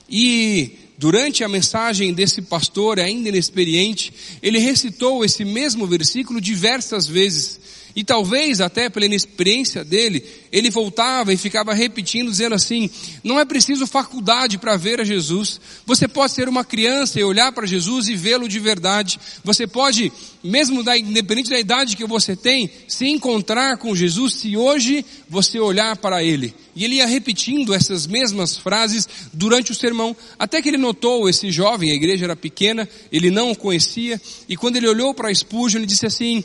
E 0.09 0.73
durante 0.99 1.45
a 1.45 1.49
mensagem 1.49 2.12
desse 2.12 2.43
pastor 2.43 2.99
ainda 2.99 3.29
inexperiente, 3.29 4.12
ele 4.43 4.59
recitou 4.59 5.25
esse 5.25 5.45
mesmo 5.45 5.87
versículo 5.87 6.40
diversas 6.40 7.07
vezes. 7.07 7.61
E 7.96 8.02
talvez 8.02 8.61
até 8.61 8.88
pela 8.90 9.07
inexperiência 9.07 9.85
dele, 9.85 10.24
ele 10.50 10.68
voltava 10.68 11.33
e 11.33 11.37
ficava 11.37 11.72
repetindo, 11.72 12.28
dizendo 12.28 12.54
assim: 12.54 12.90
não 13.22 13.38
é 13.38 13.44
preciso 13.44 13.87
faculdade 13.87 14.59
para 14.59 14.76
ver 14.76 15.00
a 15.00 15.04
Jesus. 15.04 15.61
Você 15.87 16.09
pode 16.09 16.33
ser 16.33 16.48
uma 16.48 16.64
criança 16.64 17.20
e 17.20 17.24
olhar 17.24 17.52
para 17.52 17.66
Jesus 17.66 18.09
e 18.09 18.16
vê-lo 18.16 18.48
de 18.48 18.59
verdade. 18.59 19.20
Você 19.44 19.64
pode, 19.64 20.12
mesmo 20.42 20.83
da, 20.83 20.98
independente 20.98 21.50
da 21.50 21.59
idade 21.59 21.96
que 21.96 22.04
você 22.04 22.35
tem, 22.35 22.68
se 22.88 23.07
encontrar 23.07 23.78
com 23.78 23.94
Jesus 23.94 24.35
se 24.35 24.57
hoje 24.57 25.04
você 25.28 25.61
olhar 25.61 25.96
para 25.96 26.22
ele. 26.22 26.52
E 26.74 26.85
ele 26.85 26.96
ia 26.96 27.07
repetindo 27.07 27.72
essas 27.72 28.09
mesmas 28.09 28.57
frases 28.57 29.09
durante 29.33 29.70
o 29.70 29.74
sermão, 29.74 30.16
até 30.37 30.61
que 30.61 30.68
ele 30.68 30.76
notou 30.76 31.28
esse 31.28 31.52
jovem, 31.52 31.92
a 31.92 31.94
igreja 31.94 32.24
era 32.24 32.35
pequena, 32.35 32.88
ele 33.12 33.30
não 33.30 33.52
o 33.52 33.57
conhecia, 33.57 34.20
e 34.48 34.57
quando 34.57 34.76
ele 34.76 34.88
olhou 34.88 35.14
para 35.14 35.33
Spurgeon, 35.33 35.78
ele 35.78 35.87
disse 35.87 36.07
assim: 36.07 36.42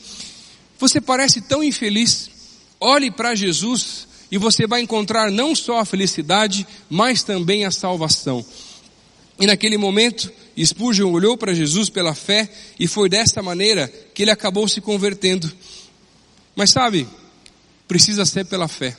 você 0.79 1.01
parece 1.01 1.41
tão 1.41 1.63
infeliz. 1.63 2.29
Olhe 2.79 3.11
para 3.11 3.35
Jesus 3.35 4.07
e 4.31 4.37
você 4.37 4.65
vai 4.65 4.81
encontrar 4.81 5.29
não 5.29 5.53
só 5.53 5.79
a 5.79 5.85
felicidade, 5.85 6.65
mas 6.89 7.21
também 7.21 7.65
a 7.65 7.71
salvação. 7.71 8.45
E 9.39 9.45
naquele 9.45 9.77
momento, 9.77 10.31
Spurgeon 10.57 11.11
olhou 11.11 11.37
para 11.37 11.53
Jesus 11.53 11.89
pela 11.89 12.15
fé 12.15 12.49
e 12.79 12.87
foi 12.87 13.09
dessa 13.09 13.41
maneira 13.41 13.87
que 14.13 14.23
ele 14.23 14.31
acabou 14.31 14.67
se 14.67 14.81
convertendo. 14.81 15.51
Mas 16.55 16.71
sabe, 16.71 17.07
precisa 17.87 18.25
ser 18.25 18.45
pela 18.45 18.67
fé. 18.67 18.97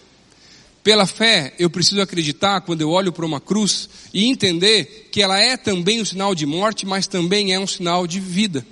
Pela 0.83 1.07
fé, 1.07 1.55
eu 1.59 1.69
preciso 1.69 2.01
acreditar 2.01 2.63
quando 2.63 2.81
eu 2.81 2.89
olho 2.89 3.13
para 3.13 3.27
uma 3.27 3.41
cruz 3.41 3.89
e 4.15 4.25
entender 4.25 5.09
que 5.13 5.23
ela 5.23 5.39
é 5.39 5.57
também 5.57 6.01
um 6.01 6.05
sinal 6.05 6.35
de 6.35 6.47
morte, 6.47 6.87
mas 6.87 7.07
também 7.07 7.53
é 7.53 7.61
um 7.61 7.67
sinal 7.67 8.07
de 8.07 8.19
vida. 8.19 8.67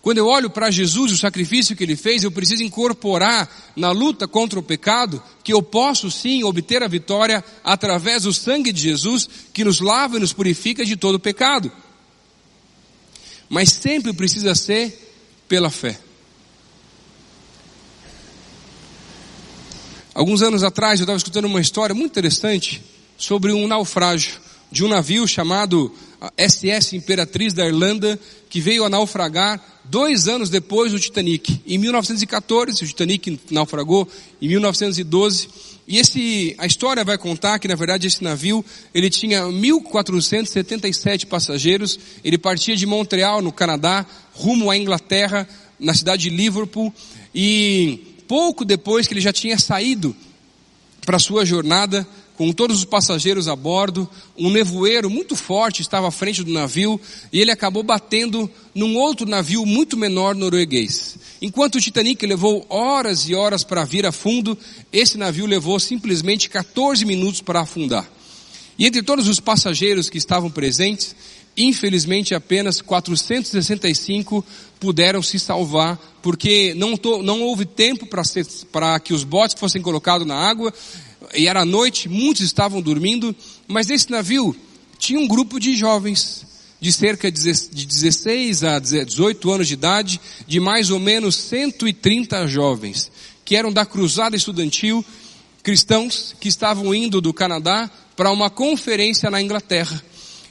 Quando 0.00 0.18
eu 0.18 0.26
olho 0.26 0.48
para 0.48 0.70
Jesus, 0.70 1.12
o 1.12 1.18
sacrifício 1.18 1.74
que 1.74 1.82
ele 1.82 1.96
fez, 1.96 2.22
eu 2.22 2.30
preciso 2.30 2.62
incorporar 2.62 3.50
na 3.74 3.90
luta 3.90 4.28
contra 4.28 4.58
o 4.58 4.62
pecado 4.62 5.22
que 5.42 5.52
eu 5.52 5.62
posso 5.62 6.10
sim 6.10 6.44
obter 6.44 6.82
a 6.82 6.88
vitória 6.88 7.44
através 7.64 8.22
do 8.22 8.32
sangue 8.32 8.72
de 8.72 8.80
Jesus 8.80 9.28
que 9.52 9.64
nos 9.64 9.80
lava 9.80 10.16
e 10.16 10.20
nos 10.20 10.32
purifica 10.32 10.84
de 10.84 10.96
todo 10.96 11.18
pecado. 11.18 11.70
Mas 13.48 13.72
sempre 13.72 14.12
precisa 14.12 14.54
ser 14.54 15.14
pela 15.48 15.70
fé. 15.70 15.98
Alguns 20.14 20.42
anos 20.42 20.62
atrás 20.62 21.00
eu 21.00 21.04
estava 21.04 21.16
escutando 21.16 21.46
uma 21.46 21.60
história 21.60 21.94
muito 21.94 22.12
interessante 22.12 22.82
sobre 23.16 23.52
um 23.52 23.66
naufrágio 23.66 24.32
de 24.70 24.84
um 24.84 24.88
navio 24.88 25.26
chamado 25.26 25.94
SS 26.36 26.96
Imperatriz 26.96 27.52
da 27.52 27.66
Irlanda, 27.66 28.18
que 28.50 28.60
veio 28.60 28.84
a 28.84 28.88
naufragar 28.88 29.60
dois 29.84 30.28
anos 30.28 30.50
depois 30.50 30.92
do 30.92 30.98
Titanic. 30.98 31.60
Em 31.66 31.78
1914, 31.78 32.84
o 32.84 32.86
Titanic 32.86 33.38
naufragou 33.50 34.08
em 34.40 34.48
1912. 34.48 35.48
E 35.86 35.98
esse, 35.98 36.54
a 36.58 36.66
história 36.66 37.04
vai 37.04 37.16
contar 37.16 37.58
que 37.58 37.68
na 37.68 37.74
verdade 37.74 38.06
esse 38.06 38.22
navio, 38.22 38.64
ele 38.92 39.08
tinha 39.08 39.42
1.477 39.44 41.26
passageiros, 41.26 41.98
ele 42.22 42.36
partia 42.36 42.76
de 42.76 42.84
Montreal, 42.84 43.40
no 43.40 43.52
Canadá, 43.52 44.04
rumo 44.34 44.70
à 44.70 44.76
Inglaterra, 44.76 45.48
na 45.78 45.94
cidade 45.94 46.28
de 46.28 46.36
Liverpool, 46.36 46.92
e 47.34 48.16
pouco 48.26 48.64
depois 48.64 49.06
que 49.06 49.14
ele 49.14 49.20
já 49.20 49.32
tinha 49.32 49.58
saído 49.58 50.14
para 51.06 51.18
sua 51.18 51.46
jornada, 51.46 52.06
com 52.38 52.52
todos 52.52 52.78
os 52.78 52.84
passageiros 52.84 53.48
a 53.48 53.56
bordo, 53.56 54.08
um 54.38 54.48
nevoeiro 54.48 55.10
muito 55.10 55.34
forte 55.34 55.82
estava 55.82 56.06
à 56.06 56.10
frente 56.12 56.44
do 56.44 56.52
navio 56.52 57.00
e 57.32 57.40
ele 57.40 57.50
acabou 57.50 57.82
batendo 57.82 58.48
num 58.72 58.96
outro 58.96 59.28
navio 59.28 59.66
muito 59.66 59.96
menor 59.96 60.36
norueguês. 60.36 61.18
Enquanto 61.42 61.74
o 61.74 61.80
Titanic 61.80 62.24
levou 62.24 62.64
horas 62.68 63.28
e 63.28 63.34
horas 63.34 63.64
para 63.64 63.84
vir 63.84 64.06
a 64.06 64.12
fundo, 64.12 64.56
esse 64.92 65.18
navio 65.18 65.46
levou 65.46 65.80
simplesmente 65.80 66.48
14 66.48 67.04
minutos 67.04 67.40
para 67.40 67.62
afundar. 67.62 68.08
E 68.78 68.86
entre 68.86 69.02
todos 69.02 69.26
os 69.26 69.40
passageiros 69.40 70.08
que 70.08 70.16
estavam 70.16 70.48
presentes, 70.48 71.16
infelizmente 71.56 72.36
apenas 72.36 72.80
465 72.80 74.44
puderam 74.78 75.20
se 75.24 75.40
salvar, 75.40 75.98
porque 76.22 76.72
não, 76.74 76.94
não 77.20 77.42
houve 77.42 77.66
tempo 77.66 78.06
para 78.70 79.00
que 79.00 79.12
os 79.12 79.24
botes 79.24 79.56
fossem 79.58 79.82
colocados 79.82 80.24
na 80.24 80.36
água, 80.36 80.72
e 81.34 81.46
era 81.46 81.64
noite, 81.64 82.08
muitos 82.08 82.44
estavam 82.44 82.80
dormindo, 82.80 83.34
mas 83.66 83.86
nesse 83.86 84.10
navio 84.10 84.54
tinha 84.98 85.18
um 85.18 85.28
grupo 85.28 85.60
de 85.60 85.76
jovens, 85.76 86.46
de 86.80 86.92
cerca 86.92 87.30
de 87.30 87.86
16 87.86 88.64
a 88.64 88.78
18 88.78 89.50
anos 89.50 89.68
de 89.68 89.74
idade, 89.74 90.20
de 90.46 90.60
mais 90.60 90.90
ou 90.90 90.98
menos 90.98 91.36
130 91.36 92.46
jovens, 92.46 93.10
que 93.44 93.56
eram 93.56 93.72
da 93.72 93.84
cruzada 93.84 94.36
estudantil, 94.36 95.04
cristãos 95.62 96.34
que 96.40 96.48
estavam 96.48 96.94
indo 96.94 97.20
do 97.20 97.32
Canadá 97.32 97.90
para 98.16 98.30
uma 98.30 98.50
conferência 98.50 99.30
na 99.30 99.40
Inglaterra. 99.40 100.02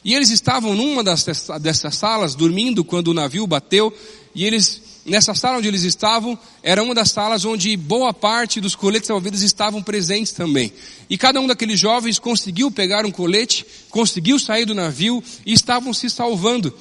E 0.03 0.13
eles 0.13 0.29
estavam 0.29 0.75
numa 0.75 1.03
dessas, 1.03 1.47
dessas 1.59 1.95
salas, 1.95 2.35
dormindo 2.35 2.83
quando 2.83 3.09
o 3.09 3.13
navio 3.13 3.45
bateu, 3.45 3.93
e 4.33 4.45
eles 4.45 4.81
nessa 5.07 5.33
sala 5.33 5.57
onde 5.57 5.69
eles 5.69 5.83
estavam, 5.83 6.37
era 6.61 6.83
uma 6.83 6.93
das 6.93 7.11
salas 7.11 7.45
onde 7.45 7.75
boa 7.77 8.13
parte 8.13 8.59
dos 8.59 8.75
coletes 8.75 9.07
salva-vidas 9.07 9.41
estavam 9.41 9.81
presentes 9.81 10.33
também. 10.33 10.71
E 11.09 11.17
cada 11.17 11.39
um 11.39 11.47
daqueles 11.47 11.79
jovens 11.79 12.19
conseguiu 12.19 12.69
pegar 12.69 13.05
um 13.05 13.11
colete, 13.11 13.65
conseguiu 13.89 14.37
sair 14.37 14.65
do 14.65 14.75
navio 14.75 15.23
e 15.45 15.53
estavam 15.53 15.93
se 15.93 16.09
salvando. 16.09 16.73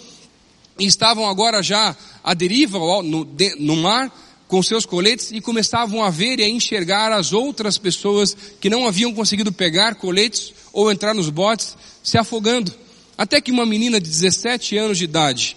E 0.78 0.84
estavam 0.84 1.28
agora 1.28 1.62
já 1.62 1.96
à 2.22 2.34
deriva 2.34 2.78
no, 3.02 3.26
no 3.58 3.76
mar, 3.76 4.12
com 4.48 4.62
seus 4.62 4.84
coletes 4.84 5.30
e 5.32 5.40
começavam 5.40 6.02
a 6.02 6.10
ver 6.10 6.38
e 6.38 6.44
a 6.44 6.48
enxergar 6.48 7.12
as 7.12 7.32
outras 7.32 7.78
pessoas 7.78 8.36
que 8.60 8.70
não 8.70 8.86
haviam 8.86 9.12
conseguido 9.12 9.52
pegar 9.52 9.96
coletes 9.96 10.52
ou 10.72 10.90
entrar 10.90 11.14
nos 11.14 11.30
botes 11.30 11.76
se 12.02 12.18
afogando. 12.18 12.72
Até 13.18 13.40
que 13.40 13.50
uma 13.50 13.64
menina 13.64 14.00
de 14.00 14.08
17 14.08 14.76
anos 14.76 14.98
de 14.98 15.04
idade, 15.04 15.56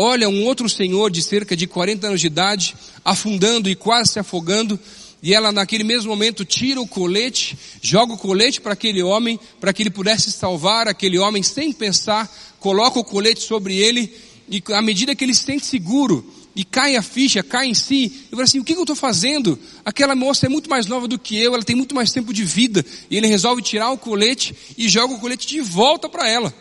olha 0.00 0.28
um 0.28 0.44
outro 0.44 0.68
senhor 0.68 1.10
de 1.10 1.20
cerca 1.20 1.56
de 1.56 1.66
40 1.66 2.06
anos 2.06 2.20
de 2.20 2.28
idade, 2.28 2.76
afundando 3.04 3.68
e 3.68 3.74
quase 3.74 4.12
se 4.12 4.18
afogando, 4.20 4.78
e 5.20 5.34
ela 5.34 5.50
naquele 5.50 5.82
mesmo 5.82 6.08
momento 6.08 6.44
tira 6.44 6.80
o 6.80 6.86
colete, 6.86 7.58
joga 7.82 8.12
o 8.12 8.16
colete 8.16 8.60
para 8.60 8.74
aquele 8.74 9.02
homem, 9.02 9.40
para 9.60 9.72
que 9.72 9.82
ele 9.82 9.90
pudesse 9.90 10.30
salvar 10.30 10.86
aquele 10.86 11.18
homem 11.18 11.42
sem 11.42 11.72
pensar, 11.72 12.32
coloca 12.60 13.00
o 13.00 13.04
colete 13.04 13.40
sobre 13.40 13.76
ele, 13.76 14.14
e 14.48 14.62
à 14.72 14.80
medida 14.80 15.16
que 15.16 15.24
ele 15.24 15.34
se 15.34 15.42
sente 15.42 15.66
seguro, 15.66 16.24
e 16.54 16.62
cai 16.62 16.94
a 16.94 17.02
ficha, 17.02 17.42
cai 17.42 17.66
em 17.66 17.74
si, 17.74 18.04
e 18.28 18.30
fala 18.30 18.44
assim, 18.44 18.60
o 18.60 18.64
que, 18.64 18.74
que 18.74 18.78
eu 18.78 18.84
estou 18.84 18.94
fazendo? 18.94 19.58
Aquela 19.84 20.14
moça 20.14 20.46
é 20.46 20.48
muito 20.48 20.70
mais 20.70 20.86
nova 20.86 21.08
do 21.08 21.18
que 21.18 21.36
eu, 21.36 21.54
ela 21.54 21.64
tem 21.64 21.74
muito 21.74 21.96
mais 21.96 22.12
tempo 22.12 22.32
de 22.32 22.44
vida, 22.44 22.86
e 23.10 23.16
ele 23.16 23.26
resolve 23.26 23.62
tirar 23.62 23.90
o 23.90 23.98
colete 23.98 24.54
e 24.76 24.88
joga 24.88 25.14
o 25.14 25.18
colete 25.18 25.48
de 25.48 25.60
volta 25.60 26.08
para 26.08 26.28
ela. 26.28 26.54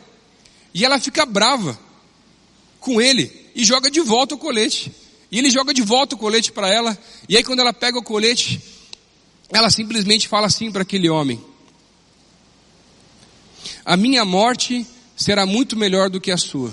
E 0.73 0.83
ela 0.83 0.99
fica 0.99 1.23
brava 1.23 1.85
com 2.87 3.01
ele 3.01 3.29
e 3.53 3.65
joga 3.65 3.91
de 3.91 3.99
volta 3.99 4.35
o 4.35 4.37
colete. 4.37 4.89
E 5.29 5.37
ele 5.37 5.51
joga 5.51 5.73
de 5.73 5.81
volta 5.81 6.15
o 6.15 6.17
colete 6.17 6.53
para 6.53 6.73
ela, 6.73 6.97
e 7.27 7.35
aí 7.35 7.43
quando 7.43 7.59
ela 7.59 7.73
pega 7.73 7.99
o 7.99 8.03
colete, 8.03 8.61
ela 9.51 9.69
simplesmente 9.69 10.25
fala 10.25 10.47
assim 10.47 10.71
para 10.71 10.83
aquele 10.83 11.09
homem: 11.09 11.43
A 13.83 13.97
minha 13.97 14.23
morte 14.23 14.87
será 15.17 15.45
muito 15.45 15.75
melhor 15.75 16.09
do 16.09 16.21
que 16.21 16.31
a 16.31 16.37
sua. 16.37 16.71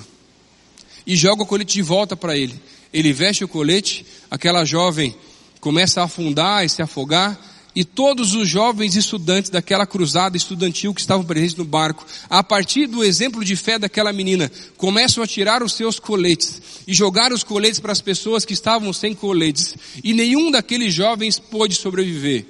E 1.05 1.17
joga 1.17 1.43
o 1.43 1.47
colete 1.47 1.75
de 1.75 1.83
volta 1.83 2.17
para 2.17 2.37
ele. 2.37 2.55
Ele 2.93 3.13
veste 3.13 3.43
o 3.43 3.49
colete, 3.49 4.07
aquela 4.31 4.65
jovem 4.65 5.17
começa 5.59 6.01
a 6.01 6.05
afundar 6.05 6.65
e 6.65 6.69
se 6.69 6.81
afogar, 6.81 7.37
e 7.75 7.85
todos 7.85 8.35
os 8.35 8.49
jovens 8.49 8.97
estudantes 8.97 9.51
daquela 9.51 9.87
cruzada 9.87 10.37
estudantil 10.37 10.95
que 10.95 11.01
estavam 11.01 11.25
presentes 11.25 11.57
no 11.57 11.65
barco, 11.65 12.07
a 12.31 12.43
partir 12.43 12.87
do 12.87 13.03
exemplo 13.03 13.45
de 13.45 13.57
fé 13.57 13.79
daquela 13.79 14.13
menina, 14.13 14.51
começam 14.77 15.23
a 15.23 15.27
tirar 15.27 15.63
os 15.63 15.75
seus 15.75 15.99
coletes 15.99 16.63
e 16.87 16.95
jogar 16.95 17.33
os 17.33 17.43
coletes 17.43 17.81
para 17.81 17.93
as 17.93 18.01
pessoas 18.01 18.45
que 18.45 18.53
estavam 18.53 18.93
sem 18.93 19.15
coletes, 19.15 19.75
e 20.03 20.13
nenhum 20.13 20.51
daqueles 20.51 20.95
jovens 20.95 21.39
pôde 21.39 21.75
sobreviver 21.75 22.47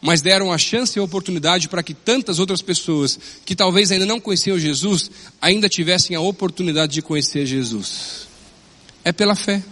mas 0.00 0.22
deram 0.22 0.52
a 0.52 0.58
chance 0.58 0.98
e 0.98 1.00
a 1.00 1.02
oportunidade 1.02 1.68
para 1.68 1.82
que 1.82 1.92
tantas 1.92 2.38
outras 2.38 2.62
pessoas 2.62 3.18
que 3.44 3.54
talvez 3.54 3.90
ainda 3.90 4.06
não 4.06 4.20
conheciam 4.20 4.58
Jesus, 4.58 5.10
ainda 5.40 5.68
tivessem 5.68 6.14
a 6.14 6.20
oportunidade 6.20 6.92
de 6.92 7.02
conhecer 7.02 7.44
Jesus. 7.46 8.28
É 9.04 9.12
pela 9.12 9.34
fé. 9.34 9.62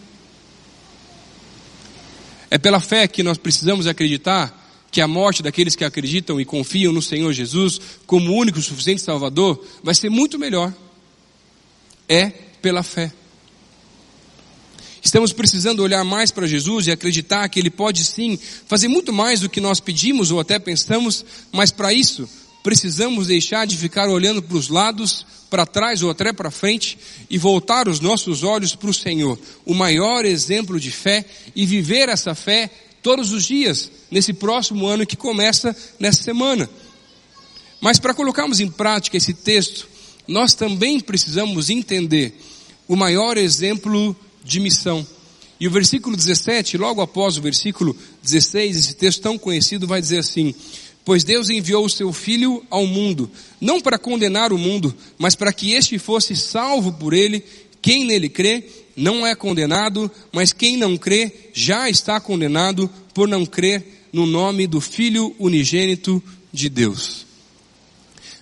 É 2.51 2.59
pela 2.59 2.81
fé 2.81 3.07
que 3.07 3.23
nós 3.23 3.39
precisamos 3.39 3.87
acreditar 3.87 4.56
que 4.97 5.01
a 5.03 5.07
morte 5.07 5.43
daqueles 5.43 5.77
que 5.77 5.85
acreditam 5.85 6.41
e 6.41 6.45
confiam 6.47 6.91
no 6.91 7.03
Senhor 7.03 7.31
Jesus 7.31 7.79
como 8.07 8.33
único 8.33 8.59
e 8.59 8.63
suficiente 8.63 9.03
Salvador 9.03 9.63
vai 9.83 9.95
ser 9.95 10.09
muito 10.09 10.39
melhor. 10.39 10.73
É 12.09 12.31
pela 12.63 12.83
fé. 12.83 13.13
Estamos 15.05 15.35
precisando 15.35 15.83
olhar 15.83 16.03
mais 16.03 16.31
para 16.31 16.47
Jesus 16.47 16.87
e 16.87 16.93
acreditar 16.93 17.47
que 17.51 17.61
Ele 17.61 17.69
pode 17.69 18.03
sim 18.05 18.39
fazer 18.67 18.89
muito 18.89 19.13
mais 19.13 19.41
do 19.41 19.51
que 19.51 19.61
nós 19.61 19.81
pedimos 19.81 20.31
ou 20.31 20.41
até 20.41 20.59
pensamos, 20.59 21.27
mas 21.53 21.71
para 21.71 21.93
isso 21.93 22.27
precisamos 22.63 23.27
deixar 23.27 23.67
de 23.67 23.77
ficar 23.77 24.09
olhando 24.09 24.43
para 24.43 24.57
os 24.57 24.71
lados, 24.71 25.27
para 25.51 25.67
trás 25.67 26.03
ou 26.03 26.09
até 26.11 26.33
para 26.33 26.51
frente 26.51 26.99
e 27.29 27.37
voltar 27.37 27.87
os 27.87 28.01
nossos 28.01 28.43
olhos 28.43 28.75
para 28.75 28.89
o 28.89 28.95
Senhor, 28.95 29.39
o 29.67 29.75
maior 29.75 30.25
exemplo 30.25 30.81
de 30.81 30.91
fé 30.91 31.23
e 31.55 31.67
viver 31.67 32.09
essa 32.09 32.35
fé 32.35 32.71
todos 33.07 33.31
os 33.31 33.45
dias, 33.45 33.89
nesse 34.11 34.33
próximo 34.33 34.85
ano 34.85 35.07
que 35.07 35.15
começa 35.15 35.77
nessa 35.97 36.25
semana. 36.25 36.69
Mas 37.81 38.01
para 38.01 38.13
colocarmos 38.13 38.59
em 38.59 38.69
prática 38.69 39.17
esse 39.17 39.33
texto, 39.33 39.87
nós 40.27 40.55
também 40.55 40.99
precisamos 40.99 41.71
entender 41.71 42.35
o 42.89 42.97
maior 42.97 43.39
exemplo 43.39 44.17
de 44.43 44.59
missão. 44.59 45.07
E 45.61 45.69
o 45.69 45.71
versículo 45.71 46.17
17, 46.17 46.77
logo 46.77 47.01
após 47.01 47.37
o 47.37 47.41
versículo 47.41 47.97
16, 48.25 48.77
esse 48.77 48.95
texto 48.97 49.23
tão 49.23 49.39
conhecido 49.39 49.87
vai 49.87 50.01
dizer 50.01 50.19
assim: 50.19 50.53
Pois 51.05 51.23
Deus 51.23 51.49
enviou 51.49 51.85
o 51.85 51.91
seu 51.91 52.13
Filho 52.13 52.67
ao 52.69 52.89
mundo, 52.89 53.31
não 53.61 53.81
para 53.81 54.01
condenar 54.01 54.53
o 54.53 54.59
mundo, 54.59 54.93
mas 55.17 55.37
para 55.37 55.53
que 55.53 55.75
este 55.75 55.97
fosse 55.97 56.35
salvo 56.35 56.93
por 56.93 57.15
ele. 57.15 57.45
Quem 57.87 58.05
nele 58.05 58.29
crê 58.29 58.65
não 58.97 59.25
é 59.25 59.33
condenado, 59.37 60.11
mas 60.33 60.53
quem 60.53 60.77
não 60.77 60.97
crê 60.97 61.31
já 61.55 61.89
está 61.89 62.19
condenado 62.19 62.91
por 63.15 63.29
não 63.29 63.47
crer 63.47 64.09
no 64.13 64.27
nome 64.27 64.67
do 64.67 64.81
Filho 64.81 65.33
unigênito 65.39 66.21
de 66.53 66.69
Deus. 66.69 67.25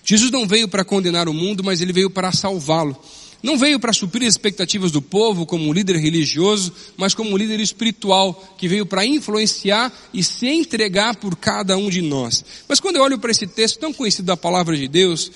Jesus 0.03 0.31
não 0.31 0.47
veio 0.47 0.67
para 0.67 0.83
condenar 0.83 1.29
o 1.29 1.33
mundo, 1.33 1.63
mas 1.63 1.79
ele 1.79 1.93
veio 1.93 2.09
para 2.09 2.31
salvá-lo. 2.31 2.97
Não 3.43 3.55
veio 3.55 3.79
para 3.79 3.93
suprir 3.93 4.27
as 4.27 4.33
expectativas 4.33 4.91
do 4.91 4.99
povo 4.99 5.45
como 5.45 5.69
um 5.69 5.73
líder 5.73 5.97
religioso, 5.97 6.73
mas 6.97 7.13
como 7.13 7.29
um 7.29 7.37
líder 7.37 7.59
espiritual 7.59 8.55
que 8.57 8.67
veio 8.67 8.87
para 8.87 9.05
influenciar 9.05 9.93
e 10.11 10.23
se 10.23 10.47
entregar 10.47 11.17
por 11.17 11.35
cada 11.35 11.77
um 11.77 11.87
de 11.87 12.01
nós. 12.01 12.43
Mas 12.67 12.79
quando 12.79 12.95
eu 12.95 13.03
olho 13.03 13.19
para 13.19 13.29
esse 13.29 13.45
texto 13.45 13.77
tão 13.77 13.93
conhecido 13.93 14.25
da 14.25 14.35
palavra 14.35 14.75
de 14.75 14.87
Deus, 14.87 15.31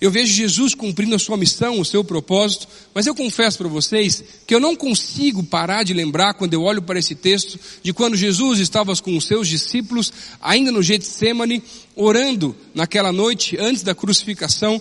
eu 0.00 0.12
vejo 0.12 0.32
Jesus 0.32 0.74
cumprindo 0.74 1.16
a 1.16 1.18
sua 1.18 1.36
missão, 1.36 1.80
o 1.80 1.84
seu 1.84 2.04
propósito, 2.04 2.68
mas 2.94 3.06
eu 3.06 3.14
confesso 3.14 3.58
para 3.58 3.66
vocês 3.66 4.22
que 4.46 4.54
eu 4.54 4.60
não 4.60 4.76
consigo 4.76 5.42
parar 5.42 5.82
de 5.82 5.92
lembrar 5.92 6.34
quando 6.34 6.54
eu 6.54 6.62
olho 6.62 6.80
para 6.80 7.00
esse 7.00 7.16
texto 7.16 7.58
de 7.82 7.92
quando 7.92 8.16
Jesus 8.16 8.60
estava 8.60 8.94
com 8.96 9.16
os 9.16 9.26
seus 9.26 9.48
discípulos 9.48 10.12
ainda 10.40 10.70
no 10.70 10.82
Getsemane, 10.84 11.62
orando 11.96 12.54
naquela 12.72 13.12
noite 13.12 13.56
antes 13.58 13.82
da 13.82 13.94
crucificação, 13.94 14.80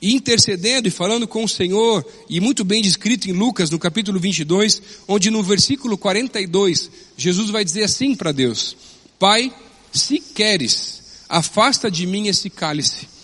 e 0.00 0.14
intercedendo 0.14 0.86
e 0.86 0.92
falando 0.92 1.26
com 1.26 1.42
o 1.42 1.48
Senhor, 1.48 2.06
e 2.28 2.38
muito 2.38 2.62
bem 2.62 2.80
descrito 2.80 3.28
em 3.28 3.32
Lucas, 3.32 3.70
no 3.70 3.78
capítulo 3.78 4.20
22, 4.20 4.80
onde 5.08 5.30
no 5.30 5.42
versículo 5.42 5.98
42, 5.98 6.90
Jesus 7.16 7.50
vai 7.50 7.64
dizer 7.64 7.84
assim 7.84 8.14
para 8.14 8.30
Deus: 8.30 8.76
Pai, 9.18 9.52
se 9.92 10.20
queres, 10.20 11.02
afasta 11.28 11.90
de 11.90 12.06
mim 12.06 12.28
esse 12.28 12.48
cálice. 12.48 13.17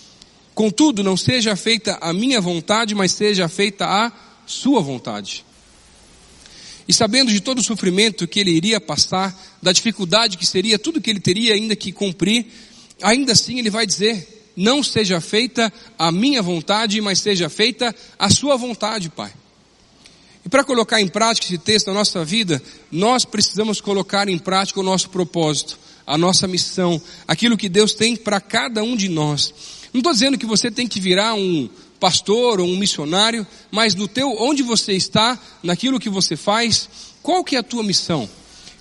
Contudo, 0.55 1.03
não 1.03 1.17
seja 1.17 1.57
feita 1.57 1.99
a 2.01 2.13
minha 2.13 2.41
vontade, 2.41 2.95
mas 2.95 3.13
seja 3.13 3.49
feita 3.49 3.87
a 3.87 4.13
sua 4.47 4.81
vontade. 4.81 5.45
E 6.87 6.93
sabendo 6.93 7.33
de 7.33 7.41
todo 7.41 7.59
o 7.59 7.63
sofrimento 7.63 8.29
que 8.29 8.39
ele 8.39 8.51
iria 8.51 8.81
passar, 8.81 9.35
da 9.61 9.73
dificuldade 9.73 10.37
que 10.37 10.47
seria 10.47 10.79
tudo 10.79 11.01
que 11.01 11.11
ele 11.11 11.21
teria 11.21 11.55
ainda 11.55 11.75
que 11.75 11.91
cumprir, 11.91 12.47
ainda 13.03 13.33
assim 13.33 13.59
ele 13.59 13.71
vai 13.71 13.87
dizer: 13.87 14.53
não 14.57 14.83
seja 14.83 15.21
feita 15.21 15.73
a 15.99 16.13
minha 16.13 16.43
vontade, 16.43 17.01
mas 17.01 17.21
seja 17.21 17.49
feita 17.49 17.95
a 18.19 18.31
sua 18.31 18.57
vontade, 18.57 19.09
Pai. 19.09 19.33
E 20.45 20.49
para 20.49 20.63
colocar 20.63 21.01
em 21.01 21.09
prática 21.09 21.47
esse 21.47 21.59
texto 21.59 21.87
na 21.87 21.95
nossa 21.95 22.23
vida, 22.23 22.63
nós 22.93 23.25
precisamos 23.25 23.81
colocar 23.81 24.29
em 24.29 24.39
prática 24.39 24.79
o 24.79 24.83
nosso 24.83 25.09
propósito, 25.09 25.79
a 26.07 26.19
nossa 26.19 26.47
missão, 26.47 27.01
aquilo 27.27 27.57
que 27.57 27.69
Deus 27.69 27.95
tem 27.95 28.15
para 28.15 28.41
cada 28.41 28.83
um 28.83 28.95
de 28.95 29.09
nós. 29.09 29.55
Não 29.95 30.01
estou 30.01 30.13
dizendo 30.13 30.37
que 30.37 30.45
você 30.45 30.73
tem 30.73 30.89
que 30.89 30.99
virar 30.99 31.35
um 31.35 31.71
pastor 32.01 32.59
ou 32.59 32.67
um 32.67 32.77
missionário, 32.77 33.47
mas 33.71 33.95
no 33.95 34.09
teu, 34.09 34.29
onde 34.41 34.61
você 34.61 34.93
está, 34.93 35.39
naquilo 35.63 36.01
que 36.01 36.11
você 36.11 36.37
faz, 36.37 36.91
qual 37.23 37.45
que 37.45 37.55
é 37.55 37.61
a 37.61 37.63
tua 37.63 37.85
missão? 37.85 38.29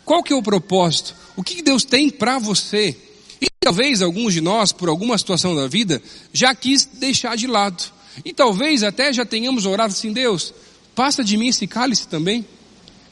Qual 0.04 0.24
que 0.24 0.34
é 0.34 0.36
o 0.36 0.42
propósito? 0.42 1.16
O 1.36 1.44
que 1.44 1.62
Deus 1.62 1.84
tem 1.84 2.10
para 2.10 2.40
você? 2.40 2.98
E 3.40 3.46
talvez 3.60 4.02
alguns 4.02 4.34
de 4.34 4.42
nós, 4.42 4.72
por 4.72 4.90
alguma 4.90 5.16
situação 5.16 5.56
da 5.56 5.68
vida, 5.68 6.02
já 6.34 6.56
quis 6.56 6.84
deixar 6.86 7.38
de 7.38 7.46
lado. 7.46 7.84
E 8.26 8.34
talvez 8.34 8.82
até 8.82 9.14
já 9.14 9.24
tenhamos 9.24 9.68
orado 9.68 9.94
assim, 9.94 10.12
Deus, 10.12 10.52
passa 10.96 11.24
de 11.24 11.38
mim 11.38 11.50
esse 11.50 11.68
cálice 11.68 12.08
também. 12.08 12.44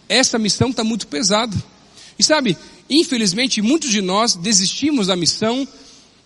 Essa 0.10 0.40
missão 0.40 0.72
está 0.72 0.84
muito 0.84 1.06
pesada. 1.06 1.56
E 2.18 2.24
sabe, 2.24 2.58
infelizmente 2.90 3.62
muitos 3.62 3.92
de 3.92 4.02
nós 4.02 4.36
desistimos 4.36 5.06
da 5.06 5.16
missão, 5.16 5.68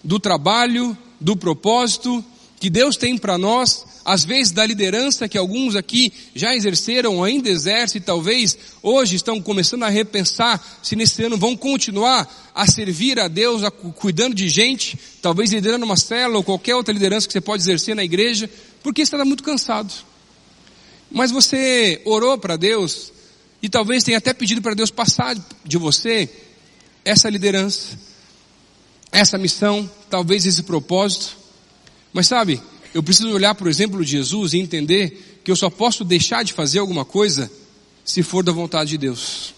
do 0.01 0.21
trabalho, 0.21 0.97
do 1.19 1.35
propósito 1.35 2.23
que 2.59 2.69
Deus 2.69 2.97
tem 2.97 3.17
para 3.17 3.37
nós, 3.37 3.85
às 4.05 4.23
vezes 4.23 4.51
da 4.51 4.65
liderança 4.65 5.27
que 5.27 5.37
alguns 5.37 5.75
aqui 5.75 6.13
já 6.33 6.55
exerceram 6.55 7.23
ainda 7.23 7.49
exercem, 7.49 8.01
talvez 8.01 8.57
hoje 8.81 9.15
estão 9.15 9.41
começando 9.41 9.83
a 9.83 9.89
repensar 9.89 10.79
se 10.81 10.95
nesse 10.95 11.23
ano 11.23 11.37
vão 11.37 11.55
continuar 11.55 12.51
a 12.53 12.65
servir 12.67 13.19
a 13.19 13.27
Deus, 13.27 13.63
a, 13.63 13.71
cuidando 13.71 14.33
de 14.33 14.47
gente, 14.47 14.97
talvez 15.21 15.51
liderando 15.51 15.85
uma 15.85 15.97
célula 15.97 16.37
ou 16.37 16.43
qualquer 16.43 16.75
outra 16.75 16.93
liderança 16.93 17.27
que 17.27 17.33
você 17.33 17.41
pode 17.41 17.61
exercer 17.63 17.95
na 17.95 18.03
igreja, 18.03 18.49
porque 18.81 19.05
você 19.05 19.15
está 19.15 19.25
muito 19.25 19.43
cansado. 19.43 19.93
Mas 21.11 21.31
você 21.31 22.01
orou 22.05 22.37
para 22.37 22.55
Deus 22.55 23.11
e 23.61 23.69
talvez 23.69 24.03
tenha 24.03 24.17
até 24.17 24.33
pedido 24.33 24.61
para 24.61 24.73
Deus 24.73 24.91
passar 24.91 25.35
de 25.63 25.77
você 25.77 26.29
essa 27.03 27.29
liderança, 27.29 27.97
essa 29.15 29.37
missão, 29.37 29.89
talvez 30.09 30.45
esse 30.45 30.63
propósito. 30.63 31.37
Mas 32.11 32.27
sabe, 32.27 32.61
eu 32.93 33.01
preciso 33.01 33.29
olhar 33.29 33.55
para 33.55 33.65
o 33.65 33.69
exemplo 33.69 34.03
de 34.03 34.11
Jesus 34.11 34.53
e 34.53 34.59
entender 34.59 35.39
que 35.41 35.49
eu 35.49 35.55
só 35.55 35.69
posso 35.69 36.03
deixar 36.03 36.43
de 36.43 36.51
fazer 36.51 36.79
alguma 36.79 37.05
coisa 37.05 37.49
se 38.03 38.21
for 38.21 38.43
da 38.43 38.51
vontade 38.51 38.89
de 38.89 38.97
Deus. 38.97 39.53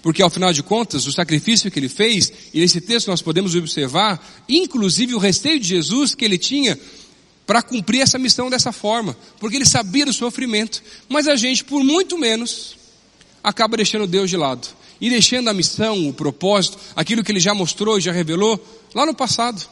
Porque 0.00 0.22
ao 0.22 0.30
final 0.30 0.54
de 0.54 0.62
contas, 0.62 1.06
o 1.06 1.12
sacrifício 1.12 1.70
que 1.70 1.78
ele 1.78 1.88
fez, 1.88 2.32
e 2.54 2.60
nesse 2.60 2.80
texto 2.80 3.08
nós 3.08 3.20
podemos 3.20 3.54
observar, 3.54 4.26
inclusive 4.48 5.14
o 5.14 5.18
resteio 5.18 5.60
de 5.60 5.68
Jesus 5.68 6.14
que 6.14 6.24
ele 6.24 6.38
tinha 6.38 6.78
para 7.46 7.60
cumprir 7.60 8.00
essa 8.00 8.18
missão 8.18 8.48
dessa 8.48 8.72
forma, 8.72 9.14
porque 9.38 9.56
ele 9.56 9.66
sabia 9.66 10.06
do 10.06 10.14
sofrimento, 10.14 10.82
mas 11.10 11.28
a 11.28 11.36
gente, 11.36 11.62
por 11.62 11.84
muito 11.84 12.16
menos, 12.16 12.74
acaba 13.44 13.76
deixando 13.76 14.06
Deus 14.06 14.30
de 14.30 14.36
lado 14.38 14.81
e 15.02 15.10
deixando 15.10 15.50
a 15.50 15.52
missão, 15.52 16.08
o 16.08 16.12
propósito, 16.12 16.78
aquilo 16.94 17.24
que 17.24 17.32
ele 17.32 17.40
já 17.40 17.52
mostrou 17.52 17.98
e 17.98 18.00
já 18.00 18.12
revelou 18.12 18.64
lá 18.94 19.04
no 19.04 19.12
passado. 19.12 19.68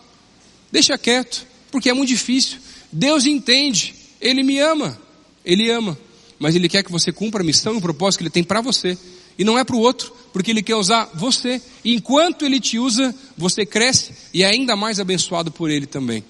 Deixa 0.72 0.98
quieto, 0.98 1.46
porque 1.70 1.88
é 1.88 1.92
muito 1.92 2.08
difícil. 2.08 2.58
Deus 2.90 3.24
entende, 3.24 3.94
Ele 4.20 4.42
me 4.42 4.58
ama, 4.58 5.00
Ele 5.44 5.70
ama. 5.70 5.96
mas 6.36 6.56
Ele 6.56 6.68
quer 6.68 6.82
que 6.82 6.90
você 6.90 7.12
cumpra 7.12 7.42
a 7.42 7.44
missão 7.44 7.74
e 7.74 7.76
o 7.76 7.80
propósito 7.80 8.18
que 8.18 8.22
Ele 8.24 8.30
tem 8.30 8.42
para 8.42 8.60
você. 8.60 8.98
E 9.38 9.44
não 9.44 9.56
é 9.56 9.62
para 9.62 9.76
o 9.76 9.78
outro, 9.78 10.12
porque 10.32 10.50
Ele 10.50 10.64
quer 10.64 10.74
usar 10.74 11.08
você. 11.14 11.62
E 11.84 11.94
enquanto 11.94 12.44
Ele 12.44 12.58
te 12.58 12.80
usa, 12.80 13.14
você 13.38 13.64
cresce 13.64 14.12
e 14.34 14.42
é 14.42 14.46
ainda 14.46 14.74
mais 14.74 14.98
abençoado 14.98 15.52
por 15.52 15.70
Ele 15.70 15.86
também. 15.86 16.24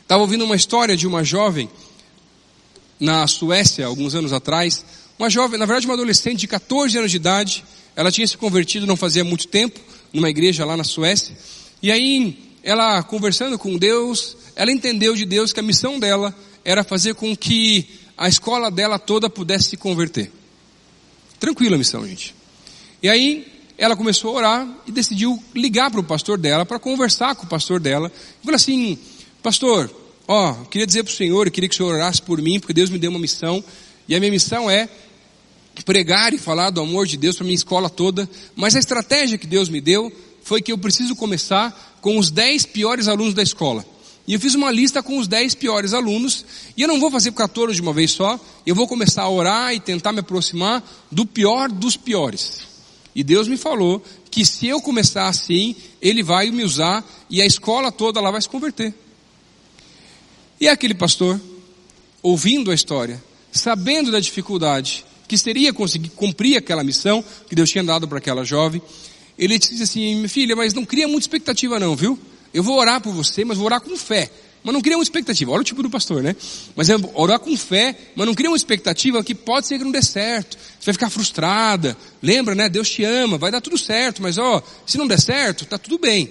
Estava 0.00 0.22
ouvindo 0.22 0.46
uma 0.46 0.56
história 0.56 0.96
de 0.96 1.06
uma 1.06 1.22
jovem 1.22 1.68
na 2.98 3.26
Suécia, 3.26 3.84
alguns 3.84 4.14
anos 4.14 4.32
atrás. 4.32 4.82
Uma 5.18 5.30
jovem, 5.30 5.58
na 5.58 5.66
verdade 5.66 5.86
uma 5.86 5.94
adolescente 5.94 6.40
de 6.40 6.48
14 6.48 6.98
anos 6.98 7.10
de 7.10 7.16
idade. 7.16 7.64
Ela 7.94 8.10
tinha 8.10 8.26
se 8.26 8.36
convertido 8.36 8.86
não 8.86 8.96
fazia 8.96 9.22
muito 9.22 9.46
tempo, 9.46 9.78
numa 10.12 10.28
igreja 10.28 10.64
lá 10.64 10.76
na 10.76 10.84
Suécia. 10.84 11.36
E 11.82 11.92
aí, 11.92 12.38
ela 12.62 13.02
conversando 13.02 13.58
com 13.58 13.76
Deus, 13.76 14.36
ela 14.56 14.72
entendeu 14.72 15.14
de 15.14 15.24
Deus 15.24 15.52
que 15.52 15.60
a 15.60 15.62
missão 15.62 15.98
dela 15.98 16.34
era 16.64 16.82
fazer 16.82 17.14
com 17.14 17.36
que 17.36 17.86
a 18.16 18.28
escola 18.28 18.70
dela 18.70 18.98
toda 18.98 19.28
pudesse 19.28 19.70
se 19.70 19.76
converter. 19.76 20.30
Tranquila 21.38 21.76
a 21.76 21.78
missão, 21.78 22.06
gente. 22.06 22.34
E 23.02 23.08
aí, 23.08 23.46
ela 23.76 23.96
começou 23.96 24.30
a 24.30 24.38
orar 24.38 24.68
e 24.86 24.92
decidiu 24.92 25.42
ligar 25.54 25.90
para 25.90 26.00
o 26.00 26.04
pastor 26.04 26.38
dela, 26.38 26.64
para 26.64 26.78
conversar 26.78 27.34
com 27.34 27.44
o 27.44 27.48
pastor 27.48 27.80
dela. 27.80 28.10
E 28.40 28.44
falou 28.44 28.56
assim, 28.56 28.98
pastor, 29.42 29.90
ó, 30.26 30.54
queria 30.64 30.86
dizer 30.86 31.02
para 31.02 31.12
o 31.12 31.14
senhor, 31.14 31.50
queria 31.50 31.68
que 31.68 31.74
o 31.74 31.76
senhor 31.76 31.94
orasse 31.94 32.22
por 32.22 32.40
mim, 32.40 32.58
porque 32.58 32.72
Deus 32.72 32.88
me 32.88 32.98
deu 32.98 33.10
uma 33.10 33.18
missão. 33.18 33.62
E 34.08 34.14
a 34.14 34.20
minha 34.20 34.30
missão 34.30 34.70
é 34.70 34.88
pregar 35.82 36.32
e 36.32 36.38
falar 36.38 36.70
do 36.70 36.80
amor 36.80 37.06
de 37.06 37.16
Deus 37.16 37.36
para 37.36 37.44
minha 37.44 37.54
escola 37.54 37.90
toda. 37.90 38.28
Mas 38.54 38.76
a 38.76 38.78
estratégia 38.78 39.38
que 39.38 39.46
Deus 39.46 39.68
me 39.68 39.80
deu 39.80 40.12
foi 40.42 40.60
que 40.60 40.70
eu 40.70 40.78
preciso 40.78 41.16
começar 41.16 41.98
com 42.00 42.18
os 42.18 42.30
10 42.30 42.66
piores 42.66 43.08
alunos 43.08 43.34
da 43.34 43.42
escola. 43.42 43.84
E 44.26 44.34
eu 44.34 44.40
fiz 44.40 44.54
uma 44.54 44.70
lista 44.70 45.02
com 45.02 45.18
os 45.18 45.28
10 45.28 45.54
piores 45.54 45.92
alunos, 45.92 46.46
e 46.76 46.82
eu 46.82 46.88
não 46.88 46.98
vou 46.98 47.10
fazer 47.10 47.32
14 47.32 47.74
de 47.74 47.82
uma 47.82 47.92
vez 47.92 48.10
só, 48.10 48.40
eu 48.64 48.74
vou 48.74 48.88
começar 48.88 49.22
a 49.22 49.28
orar 49.28 49.74
e 49.74 49.80
tentar 49.80 50.12
me 50.12 50.20
aproximar 50.20 50.82
do 51.10 51.26
pior 51.26 51.70
dos 51.70 51.96
piores. 51.96 52.62
E 53.14 53.22
Deus 53.22 53.46
me 53.46 53.56
falou 53.56 54.02
que 54.30 54.44
se 54.44 54.66
eu 54.66 54.80
começar 54.80 55.28
assim, 55.28 55.76
Ele 56.00 56.22
vai 56.22 56.50
me 56.50 56.64
usar 56.64 57.04
e 57.28 57.40
a 57.40 57.46
escola 57.46 57.92
toda 57.92 58.20
lá 58.20 58.30
vai 58.30 58.40
se 58.40 58.48
converter. 58.48 58.94
E 60.58 60.68
aquele 60.68 60.94
pastor, 60.94 61.40
ouvindo 62.22 62.70
a 62.70 62.74
história, 62.74 63.22
sabendo 63.52 64.10
da 64.10 64.20
dificuldade 64.20 65.04
que 65.26 65.36
seria 65.38 65.72
conseguir 65.72 66.10
cumprir 66.10 66.56
aquela 66.56 66.84
missão 66.84 67.24
que 67.48 67.54
Deus 67.54 67.70
tinha 67.70 67.84
dado 67.84 68.06
para 68.06 68.18
aquela 68.18 68.44
jovem, 68.44 68.80
ele 69.38 69.58
disse 69.58 69.82
assim, 69.82 70.16
minha 70.16 70.28
filha, 70.28 70.54
mas 70.54 70.74
não 70.74 70.84
cria 70.84 71.08
muita 71.08 71.22
expectativa 71.22 71.80
não, 71.80 71.96
viu? 71.96 72.18
Eu 72.52 72.62
vou 72.62 72.78
orar 72.78 73.00
por 73.00 73.12
você, 73.12 73.44
mas 73.44 73.58
vou 73.58 73.66
orar 73.66 73.80
com 73.80 73.96
fé. 73.96 74.30
Mas 74.62 74.72
não 74.72 74.80
cria 74.80 74.96
uma 74.96 75.02
expectativa. 75.02 75.50
Olha 75.50 75.60
o 75.60 75.64
tipo 75.64 75.82
do 75.82 75.90
pastor, 75.90 76.22
né? 76.22 76.34
Mas 76.74 76.88
é 76.88 76.96
orar 77.12 77.38
com 77.38 77.54
fé, 77.54 77.94
mas 78.16 78.26
não 78.26 78.34
cria 78.34 78.48
uma 78.48 78.56
expectativa 78.56 79.22
que 79.22 79.34
pode 79.34 79.66
ser 79.66 79.76
que 79.76 79.84
não 79.84 79.90
dê 79.90 80.00
certo. 80.00 80.56
Você 80.56 80.86
vai 80.86 80.94
ficar 80.94 81.10
frustrada. 81.10 81.94
Lembra, 82.22 82.54
né? 82.54 82.68
Deus 82.70 82.88
te 82.88 83.04
ama, 83.04 83.36
vai 83.36 83.50
dar 83.50 83.60
tudo 83.60 83.76
certo, 83.76 84.22
mas 84.22 84.38
ó, 84.38 84.62
se 84.86 84.96
não 84.96 85.06
der 85.06 85.20
certo, 85.20 85.66
tá 85.66 85.76
tudo 85.76 85.98
bem. 85.98 86.30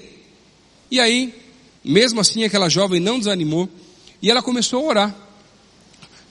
E 0.90 1.00
aí, 1.00 1.36
mesmo 1.84 2.20
assim, 2.20 2.44
aquela 2.44 2.70
jovem 2.70 3.00
não 3.00 3.20
desanimou 3.20 3.70
e 4.20 4.32
ela 4.32 4.42
começou 4.42 4.80
a 4.80 4.90
orar. 4.90 5.16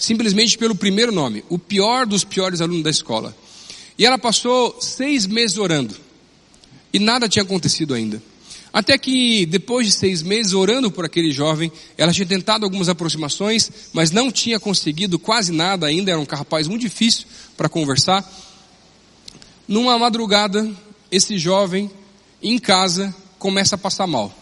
Simplesmente 0.03 0.59
pelo 0.59 0.75
primeiro 0.75 1.13
nome, 1.13 1.45
o 1.49 1.57
pior 1.57 2.07
dos 2.07 2.25
piores 2.25 2.61
alunos 2.61 2.83
da 2.83 2.91
escola. 2.91 3.33
E 3.97 4.05
ela 4.05 4.19
passou 4.19 4.77
seis 4.81 5.27
meses 5.27 5.59
orando. 5.59 5.95
E 6.93 6.99
nada 6.99 7.29
tinha 7.29 7.45
acontecido 7.45 7.95
ainda. 7.95 8.21
Até 8.73 8.99
que, 8.99 9.47
depois 9.47 9.87
de 9.87 9.93
seis 9.93 10.21
meses 10.21 10.55
orando 10.55 10.91
por 10.91 11.05
aquele 11.05 11.31
jovem, 11.31 11.71
ela 11.97 12.13
tinha 12.13 12.27
tentado 12.27 12.65
algumas 12.65 12.89
aproximações, 12.89 13.71
mas 13.93 14.11
não 14.11 14.29
tinha 14.33 14.59
conseguido 14.59 15.21
quase 15.21 15.53
nada 15.53 15.87
ainda, 15.87 16.11
era 16.11 16.19
um 16.19 16.27
rapaz 16.29 16.67
muito 16.67 16.81
difícil 16.81 17.27
para 17.57 17.69
conversar. 17.69 18.29
Numa 19.69 19.97
madrugada, 20.01 20.69
esse 21.13 21.39
jovem, 21.39 21.89
em 22.43 22.59
casa, 22.59 23.15
começa 23.39 23.77
a 23.77 23.79
passar 23.79 24.09
mal. 24.09 24.37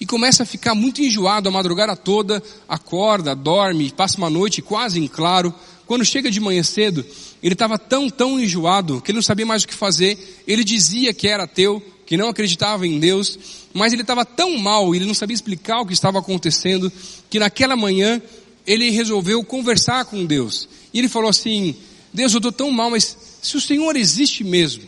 E 0.00 0.06
começa 0.06 0.42
a 0.42 0.46
ficar 0.46 0.74
muito 0.74 1.00
enjoado 1.02 1.48
a 1.48 1.52
madrugada 1.52 1.96
toda, 1.96 2.42
acorda, 2.68 3.34
dorme, 3.34 3.92
passa 3.92 4.18
uma 4.18 4.28
noite 4.28 4.60
quase 4.60 4.98
em 4.98 5.06
claro. 5.06 5.54
Quando 5.86 6.04
chega 6.04 6.30
de 6.30 6.40
manhã 6.40 6.62
cedo, 6.62 7.04
ele 7.42 7.52
estava 7.52 7.78
tão, 7.78 8.08
tão 8.08 8.40
enjoado 8.40 9.00
que 9.00 9.10
ele 9.10 9.18
não 9.18 9.22
sabia 9.22 9.46
mais 9.46 9.62
o 9.62 9.68
que 9.68 9.74
fazer. 9.74 10.42
Ele 10.46 10.64
dizia 10.64 11.12
que 11.12 11.28
era 11.28 11.44
ateu, 11.44 11.82
que 12.06 12.16
não 12.16 12.28
acreditava 12.28 12.86
em 12.86 12.98
Deus, 12.98 13.38
mas 13.72 13.92
ele 13.92 14.02
estava 14.02 14.24
tão 14.24 14.58
mal, 14.58 14.94
ele 14.94 15.04
não 15.04 15.14
sabia 15.14 15.34
explicar 15.34 15.80
o 15.80 15.86
que 15.86 15.92
estava 15.92 16.18
acontecendo, 16.18 16.92
que 17.30 17.38
naquela 17.38 17.76
manhã 17.76 18.20
ele 18.66 18.90
resolveu 18.90 19.44
conversar 19.44 20.04
com 20.04 20.24
Deus. 20.24 20.68
E 20.92 20.98
ele 20.98 21.08
falou 21.08 21.30
assim: 21.30 21.74
Deus, 22.12 22.32
eu 22.32 22.38
estou 22.38 22.52
tão 22.52 22.70
mal, 22.70 22.90
mas 22.90 23.16
se 23.42 23.56
o 23.56 23.60
Senhor 23.60 23.96
existe 23.96 24.44
mesmo, 24.44 24.84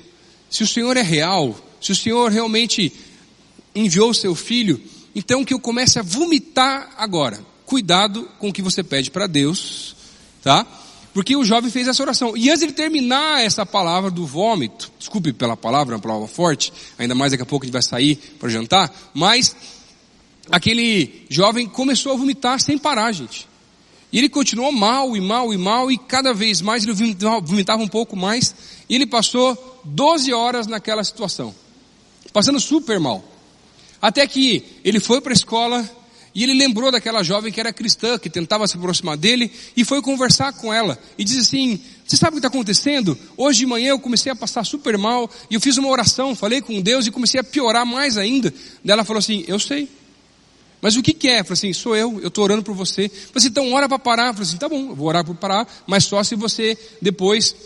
se 0.48 0.62
o 0.62 0.66
Senhor 0.66 0.96
é 0.96 1.02
real, 1.02 1.54
se 1.80 1.92
o 1.92 1.96
Senhor 1.96 2.30
realmente 2.30 2.92
enviou 3.74 4.10
o 4.10 4.14
seu 4.14 4.34
filho, 4.34 4.80
então 5.16 5.42
que 5.42 5.54
eu 5.54 5.58
comece 5.58 5.98
a 5.98 6.02
vomitar 6.02 6.90
agora. 6.98 7.40
Cuidado 7.64 8.28
com 8.38 8.50
o 8.50 8.52
que 8.52 8.60
você 8.60 8.82
pede 8.82 9.10
para 9.10 9.26
Deus, 9.26 9.96
tá? 10.42 10.66
Porque 11.14 11.34
o 11.34 11.42
jovem 11.42 11.70
fez 11.70 11.88
essa 11.88 12.02
oração. 12.02 12.36
E 12.36 12.50
antes 12.50 12.66
de 12.66 12.72
terminar 12.74 13.42
essa 13.42 13.64
palavra 13.64 14.10
do 14.10 14.26
vômito, 14.26 14.92
desculpe 14.98 15.32
pela 15.32 15.56
palavra, 15.56 15.94
é 15.94 15.96
uma 15.96 16.02
palavra 16.02 16.28
forte, 16.28 16.70
ainda 16.98 17.14
mais 17.14 17.32
daqui 17.32 17.42
a 17.42 17.46
pouco 17.46 17.64
a 17.64 17.66
gente 17.66 17.72
vai 17.72 17.80
sair 17.80 18.16
para 18.38 18.50
jantar, 18.50 18.94
mas 19.14 19.56
aquele 20.50 21.24
jovem 21.30 21.66
começou 21.66 22.12
a 22.12 22.16
vomitar 22.16 22.60
sem 22.60 22.76
parar, 22.76 23.10
gente. 23.12 23.48
E 24.12 24.18
ele 24.18 24.28
continuou 24.28 24.70
mal 24.70 25.16
e 25.16 25.20
mal 25.20 25.50
e 25.54 25.56
mal, 25.56 25.90
e 25.90 25.96
cada 25.96 26.34
vez 26.34 26.60
mais 26.60 26.84
ele 26.84 26.92
vomitava 26.92 27.82
um 27.82 27.88
pouco 27.88 28.14
mais, 28.14 28.54
e 28.86 28.94
ele 28.94 29.06
passou 29.06 29.80
12 29.82 30.30
horas 30.34 30.66
naquela 30.66 31.02
situação, 31.02 31.54
passando 32.34 32.60
super 32.60 33.00
mal. 33.00 33.24
Até 34.00 34.26
que 34.26 34.62
ele 34.84 35.00
foi 35.00 35.20
para 35.20 35.32
a 35.32 35.34
escola, 35.34 35.88
e 36.34 36.42
ele 36.42 36.52
lembrou 36.52 36.92
daquela 36.92 37.22
jovem 37.22 37.50
que 37.50 37.58
era 37.58 37.72
cristã, 37.72 38.18
que 38.18 38.28
tentava 38.28 38.66
se 38.68 38.76
aproximar 38.76 39.16
dele, 39.16 39.50
e 39.74 39.84
foi 39.84 40.02
conversar 40.02 40.52
com 40.52 40.72
ela. 40.72 40.98
E 41.16 41.24
disse 41.24 41.40
assim, 41.40 41.80
você 42.06 42.16
sabe 42.16 42.32
o 42.32 42.32
que 42.34 42.46
está 42.46 42.48
acontecendo? 42.48 43.18
Hoje 43.38 43.60
de 43.60 43.66
manhã 43.66 43.88
eu 43.88 43.98
comecei 43.98 44.30
a 44.30 44.36
passar 44.36 44.62
super 44.62 44.98
mal, 44.98 45.30
e 45.50 45.54
eu 45.54 45.60
fiz 45.62 45.78
uma 45.78 45.88
oração, 45.88 46.36
falei 46.36 46.60
com 46.60 46.80
Deus, 46.82 47.06
e 47.06 47.10
comecei 47.10 47.40
a 47.40 47.44
piorar 47.44 47.86
mais 47.86 48.18
ainda. 48.18 48.52
Daí 48.84 48.92
ela 48.92 49.04
falou 49.04 49.18
assim, 49.18 49.44
eu 49.48 49.58
sei. 49.58 49.88
Mas 50.82 50.94
o 50.94 51.02
que, 51.02 51.14
que 51.14 51.26
é? 51.26 51.42
Falei 51.42 51.54
assim, 51.54 51.72
sou 51.72 51.96
eu, 51.96 52.20
eu 52.20 52.28
estou 52.28 52.44
orando 52.44 52.62
por 52.62 52.74
você. 52.74 53.06
Eu 53.06 53.08
falei 53.08 53.32
assim, 53.36 53.48
então 53.48 53.72
ora 53.72 53.88
para 53.88 53.98
parar. 53.98 54.26
Eu 54.26 54.34
falei 54.34 54.48
assim, 54.48 54.58
tá 54.58 54.68
bom, 54.68 54.90
eu 54.90 54.94
vou 54.94 55.08
orar 55.08 55.24
para 55.24 55.34
parar, 55.34 55.84
mas 55.86 56.04
só 56.04 56.22
se 56.22 56.36
você 56.36 56.76
depois 57.00 57.56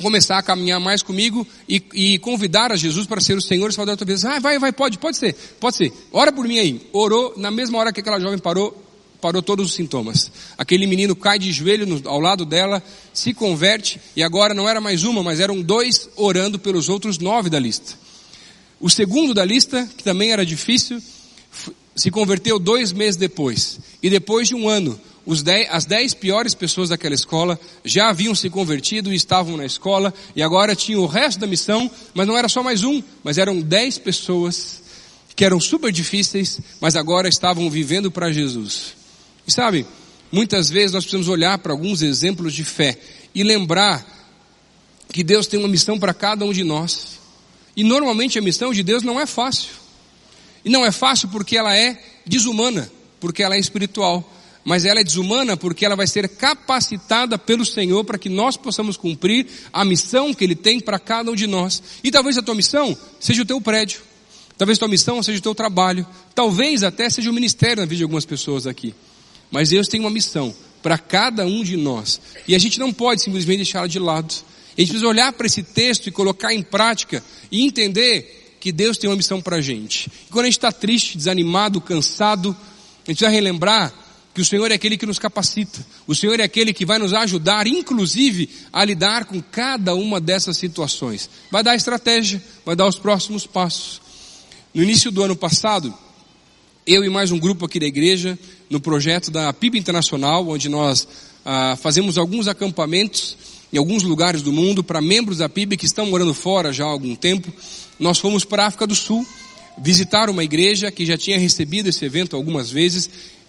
começar 0.00 0.38
a 0.38 0.42
caminhar 0.42 0.80
mais 0.80 1.02
comigo 1.02 1.46
e, 1.68 1.82
e, 1.92 2.18
convidar 2.18 2.72
a 2.72 2.76
Jesus 2.76 3.06
para 3.06 3.20
ser 3.20 3.36
o 3.36 3.40
Senhor 3.42 3.68
e 3.68 3.72
Salvador 3.72 3.96
da 3.96 4.04
tua 4.04 4.14
vida. 4.14 4.28
Ah, 4.28 4.40
vai, 4.40 4.58
vai, 4.58 4.72
pode, 4.72 4.98
pode 4.98 5.16
ser, 5.16 5.34
pode 5.60 5.76
ser. 5.76 5.92
Ora 6.12 6.32
por 6.32 6.46
mim 6.46 6.58
aí. 6.58 6.80
Orou, 6.92 7.34
na 7.36 7.50
mesma 7.50 7.78
hora 7.78 7.92
que 7.92 8.00
aquela 8.00 8.18
jovem 8.18 8.38
parou, 8.38 8.76
parou 9.20 9.42
todos 9.42 9.66
os 9.66 9.74
sintomas. 9.74 10.32
Aquele 10.58 10.86
menino 10.86 11.14
cai 11.14 11.38
de 11.38 11.52
joelho 11.52 11.86
no, 11.86 12.08
ao 12.08 12.20
lado 12.20 12.44
dela, 12.44 12.82
se 13.12 13.32
converte, 13.32 14.00
e 14.16 14.22
agora 14.22 14.54
não 14.54 14.68
era 14.68 14.80
mais 14.80 15.04
uma, 15.04 15.22
mas 15.22 15.38
eram 15.38 15.62
dois 15.62 16.08
orando 16.16 16.58
pelos 16.58 16.88
outros 16.88 17.18
nove 17.18 17.48
da 17.48 17.58
lista. 17.58 17.94
O 18.80 18.90
segundo 18.90 19.32
da 19.32 19.44
lista, 19.44 19.88
que 19.96 20.02
também 20.02 20.32
era 20.32 20.44
difícil, 20.44 21.00
se 21.94 22.10
converteu 22.10 22.58
dois 22.58 22.90
meses 22.90 23.16
depois. 23.16 23.78
E 24.02 24.10
depois 24.10 24.48
de 24.48 24.56
um 24.56 24.68
ano, 24.68 25.00
dez, 25.42 25.68
as 25.70 25.84
dez 25.84 26.14
piores 26.14 26.54
pessoas 26.54 26.88
daquela 26.88 27.14
escola 27.14 27.58
já 27.84 28.10
haviam 28.10 28.34
se 28.34 28.50
convertido 28.50 29.12
e 29.12 29.16
estavam 29.16 29.56
na 29.56 29.64
escola, 29.64 30.12
e 30.34 30.42
agora 30.42 30.74
tinham 30.74 31.02
o 31.02 31.06
resto 31.06 31.38
da 31.38 31.46
missão, 31.46 31.90
mas 32.12 32.26
não 32.26 32.36
era 32.36 32.48
só 32.48 32.62
mais 32.62 32.82
um, 32.82 33.02
mas 33.22 33.38
eram 33.38 33.60
dez 33.60 33.98
pessoas 33.98 34.82
que 35.36 35.44
eram 35.44 35.60
super 35.60 35.92
difíceis, 35.92 36.60
mas 36.80 36.96
agora 36.96 37.28
estavam 37.28 37.70
vivendo 37.70 38.10
para 38.10 38.32
Jesus. 38.32 38.94
E 39.46 39.52
sabe, 39.52 39.86
muitas 40.30 40.68
vezes 40.68 40.92
nós 40.92 41.04
precisamos 41.04 41.28
olhar 41.28 41.58
para 41.58 41.72
alguns 41.72 42.02
exemplos 42.02 42.52
de 42.52 42.64
fé 42.64 42.98
e 43.34 43.42
lembrar 43.42 44.04
que 45.12 45.22
Deus 45.22 45.46
tem 45.46 45.58
uma 45.58 45.68
missão 45.68 45.98
para 45.98 46.12
cada 46.12 46.44
um 46.44 46.52
de 46.52 46.64
nós. 46.64 47.20
E 47.76 47.84
normalmente 47.84 48.38
a 48.38 48.42
missão 48.42 48.72
de 48.72 48.82
Deus 48.82 49.02
não 49.02 49.20
é 49.20 49.26
fácil. 49.26 49.70
E 50.64 50.70
não 50.70 50.84
é 50.84 50.92
fácil 50.92 51.28
porque 51.28 51.56
ela 51.56 51.76
é 51.76 52.00
desumana, 52.26 52.90
porque 53.20 53.42
ela 53.42 53.54
é 53.54 53.58
espiritual 53.58 54.28
mas 54.64 54.84
ela 54.84 55.00
é 55.00 55.04
desumana 55.04 55.56
porque 55.56 55.84
ela 55.84 55.96
vai 55.96 56.06
ser 56.06 56.28
capacitada 56.28 57.36
pelo 57.36 57.64
Senhor 57.64 58.04
para 58.04 58.18
que 58.18 58.28
nós 58.28 58.56
possamos 58.56 58.96
cumprir 58.96 59.46
a 59.72 59.84
missão 59.84 60.32
que 60.32 60.44
Ele 60.44 60.54
tem 60.54 60.78
para 60.78 60.98
cada 60.98 61.30
um 61.30 61.34
de 61.34 61.46
nós. 61.46 61.82
E 62.02 62.10
talvez 62.10 62.38
a 62.38 62.42
tua 62.42 62.54
missão 62.54 62.96
seja 63.18 63.42
o 63.42 63.46
teu 63.46 63.60
prédio, 63.60 64.00
talvez 64.56 64.78
a 64.78 64.80
tua 64.80 64.88
missão 64.88 65.22
seja 65.22 65.38
o 65.38 65.42
teu 65.42 65.54
trabalho, 65.54 66.06
talvez 66.34 66.82
até 66.82 67.10
seja 67.10 67.30
o 67.30 67.34
ministério 67.34 67.78
na 67.78 67.86
vida 67.86 67.96
de 67.96 68.02
algumas 68.04 68.24
pessoas 68.24 68.66
aqui. 68.66 68.94
Mas 69.50 69.70
Deus 69.70 69.88
tem 69.88 70.00
uma 70.00 70.10
missão 70.10 70.54
para 70.82 70.96
cada 70.96 71.44
um 71.44 71.62
de 71.62 71.76
nós 71.76 72.20
e 72.46 72.54
a 72.54 72.58
gente 72.58 72.78
não 72.78 72.92
pode 72.92 73.22
simplesmente 73.22 73.58
deixá-la 73.58 73.86
de 73.86 73.98
lado. 73.98 74.32
A 74.76 74.80
gente 74.80 74.88
precisa 74.88 75.06
olhar 75.06 75.32
para 75.32 75.46
esse 75.46 75.62
texto 75.62 76.06
e 76.06 76.10
colocar 76.10 76.54
em 76.54 76.62
prática 76.62 77.22
e 77.50 77.62
entender 77.62 78.56
que 78.58 78.72
Deus 78.72 78.96
tem 78.96 79.10
uma 79.10 79.16
missão 79.16 79.40
para 79.40 79.56
a 79.56 79.60
gente. 79.60 80.08
E 80.28 80.32
quando 80.32 80.44
a 80.44 80.48
gente 80.48 80.58
está 80.58 80.70
triste, 80.70 81.18
desanimado, 81.18 81.80
cansado, 81.80 82.56
a 83.06 83.10
gente 83.10 83.22
vai 83.22 83.32
relembrar 83.32 83.92
que 84.34 84.40
o 84.40 84.44
Senhor 84.44 84.70
é 84.70 84.74
aquele 84.74 84.96
que 84.96 85.06
nos 85.06 85.18
capacita, 85.18 85.84
o 86.06 86.14
Senhor 86.14 86.40
é 86.40 86.42
aquele 86.42 86.72
que 86.72 86.86
vai 86.86 86.98
nos 86.98 87.12
ajudar, 87.12 87.66
inclusive, 87.66 88.48
a 88.72 88.84
lidar 88.84 89.26
com 89.26 89.42
cada 89.42 89.94
uma 89.94 90.20
dessas 90.20 90.56
situações. 90.56 91.28
Vai 91.50 91.62
dar 91.62 91.76
estratégia, 91.76 92.42
vai 92.64 92.74
dar 92.74 92.86
os 92.86 92.98
próximos 92.98 93.46
passos. 93.46 94.00
No 94.72 94.82
início 94.82 95.10
do 95.10 95.22
ano 95.22 95.36
passado, 95.36 95.92
eu 96.86 97.04
e 97.04 97.10
mais 97.10 97.30
um 97.30 97.38
grupo 97.38 97.66
aqui 97.66 97.78
da 97.78 97.86
igreja, 97.86 98.38
no 98.70 98.80
projeto 98.80 99.30
da 99.30 99.52
PIB 99.52 99.78
Internacional, 99.78 100.48
onde 100.48 100.68
nós 100.68 101.06
ah, 101.44 101.76
fazemos 101.80 102.16
alguns 102.16 102.48
acampamentos 102.48 103.36
em 103.72 103.78
alguns 103.78 104.02
lugares 104.02 104.42
do 104.42 104.52
mundo 104.52 104.82
para 104.82 105.00
membros 105.00 105.38
da 105.38 105.48
PIB 105.48 105.76
que 105.76 105.86
estão 105.86 106.06
morando 106.06 106.34
fora 106.34 106.72
já 106.72 106.84
há 106.84 106.88
algum 106.88 107.14
tempo. 107.14 107.52
Nós 107.98 108.18
fomos 108.18 108.44
para 108.44 108.64
a 108.64 108.66
África 108.66 108.86
do 108.86 108.94
Sul 108.94 109.26
visitar 109.78 110.28
uma 110.28 110.44
igreja 110.44 110.90
que 110.90 111.06
já 111.06 111.16
tinha 111.16 111.38
recebido 111.38 111.88
esse 111.88 112.04
evento 112.04 112.36
algumas 112.36 112.70
vezes. 112.70 113.08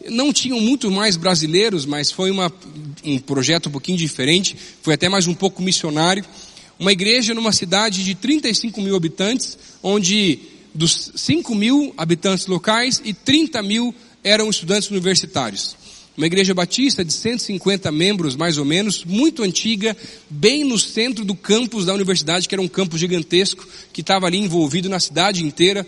Não 0.09 0.33
tinham 0.33 0.59
muito 0.59 0.91
mais 0.91 1.15
brasileiros, 1.15 1.85
mas 1.85 2.11
foi 2.11 2.29
uma, 2.29 2.51
um 3.03 3.19
projeto 3.19 3.67
um 3.67 3.71
pouquinho 3.71 3.97
diferente, 3.97 4.55
foi 4.81 4.93
até 4.93 5.07
mais 5.07 5.27
um 5.27 5.33
pouco 5.33 5.61
missionário. 5.61 6.25
Uma 6.79 6.91
igreja 6.91 7.33
numa 7.33 7.51
cidade 7.51 8.03
de 8.03 8.15
35 8.15 8.81
mil 8.81 8.95
habitantes, 8.95 9.57
onde 9.81 10.39
dos 10.73 11.11
5 11.15 11.53
mil 11.55 11.93
habitantes 11.97 12.47
locais 12.47 13.01
e 13.05 13.13
30 13.13 13.61
mil 13.61 13.93
eram 14.23 14.49
estudantes 14.49 14.89
universitários. 14.89 15.75
Uma 16.15 16.27
igreja 16.27 16.53
batista 16.53 17.03
de 17.03 17.11
150 17.11 17.91
membros, 17.91 18.35
mais 18.35 18.59
ou 18.59 18.65
menos, 18.65 19.03
muito 19.03 19.41
antiga, 19.41 19.97
bem 20.29 20.63
no 20.63 20.77
centro 20.77 21.25
do 21.25 21.33
campus 21.33 21.85
da 21.85 21.93
universidade, 21.93 22.47
que 22.47 22.53
era 22.53 22.61
um 22.61 22.67
campus 22.67 22.99
gigantesco, 22.99 23.67
que 23.91 24.01
estava 24.01 24.27
ali 24.27 24.37
envolvido 24.37 24.87
na 24.87 24.99
cidade 24.99 25.43
inteira. 25.43 25.85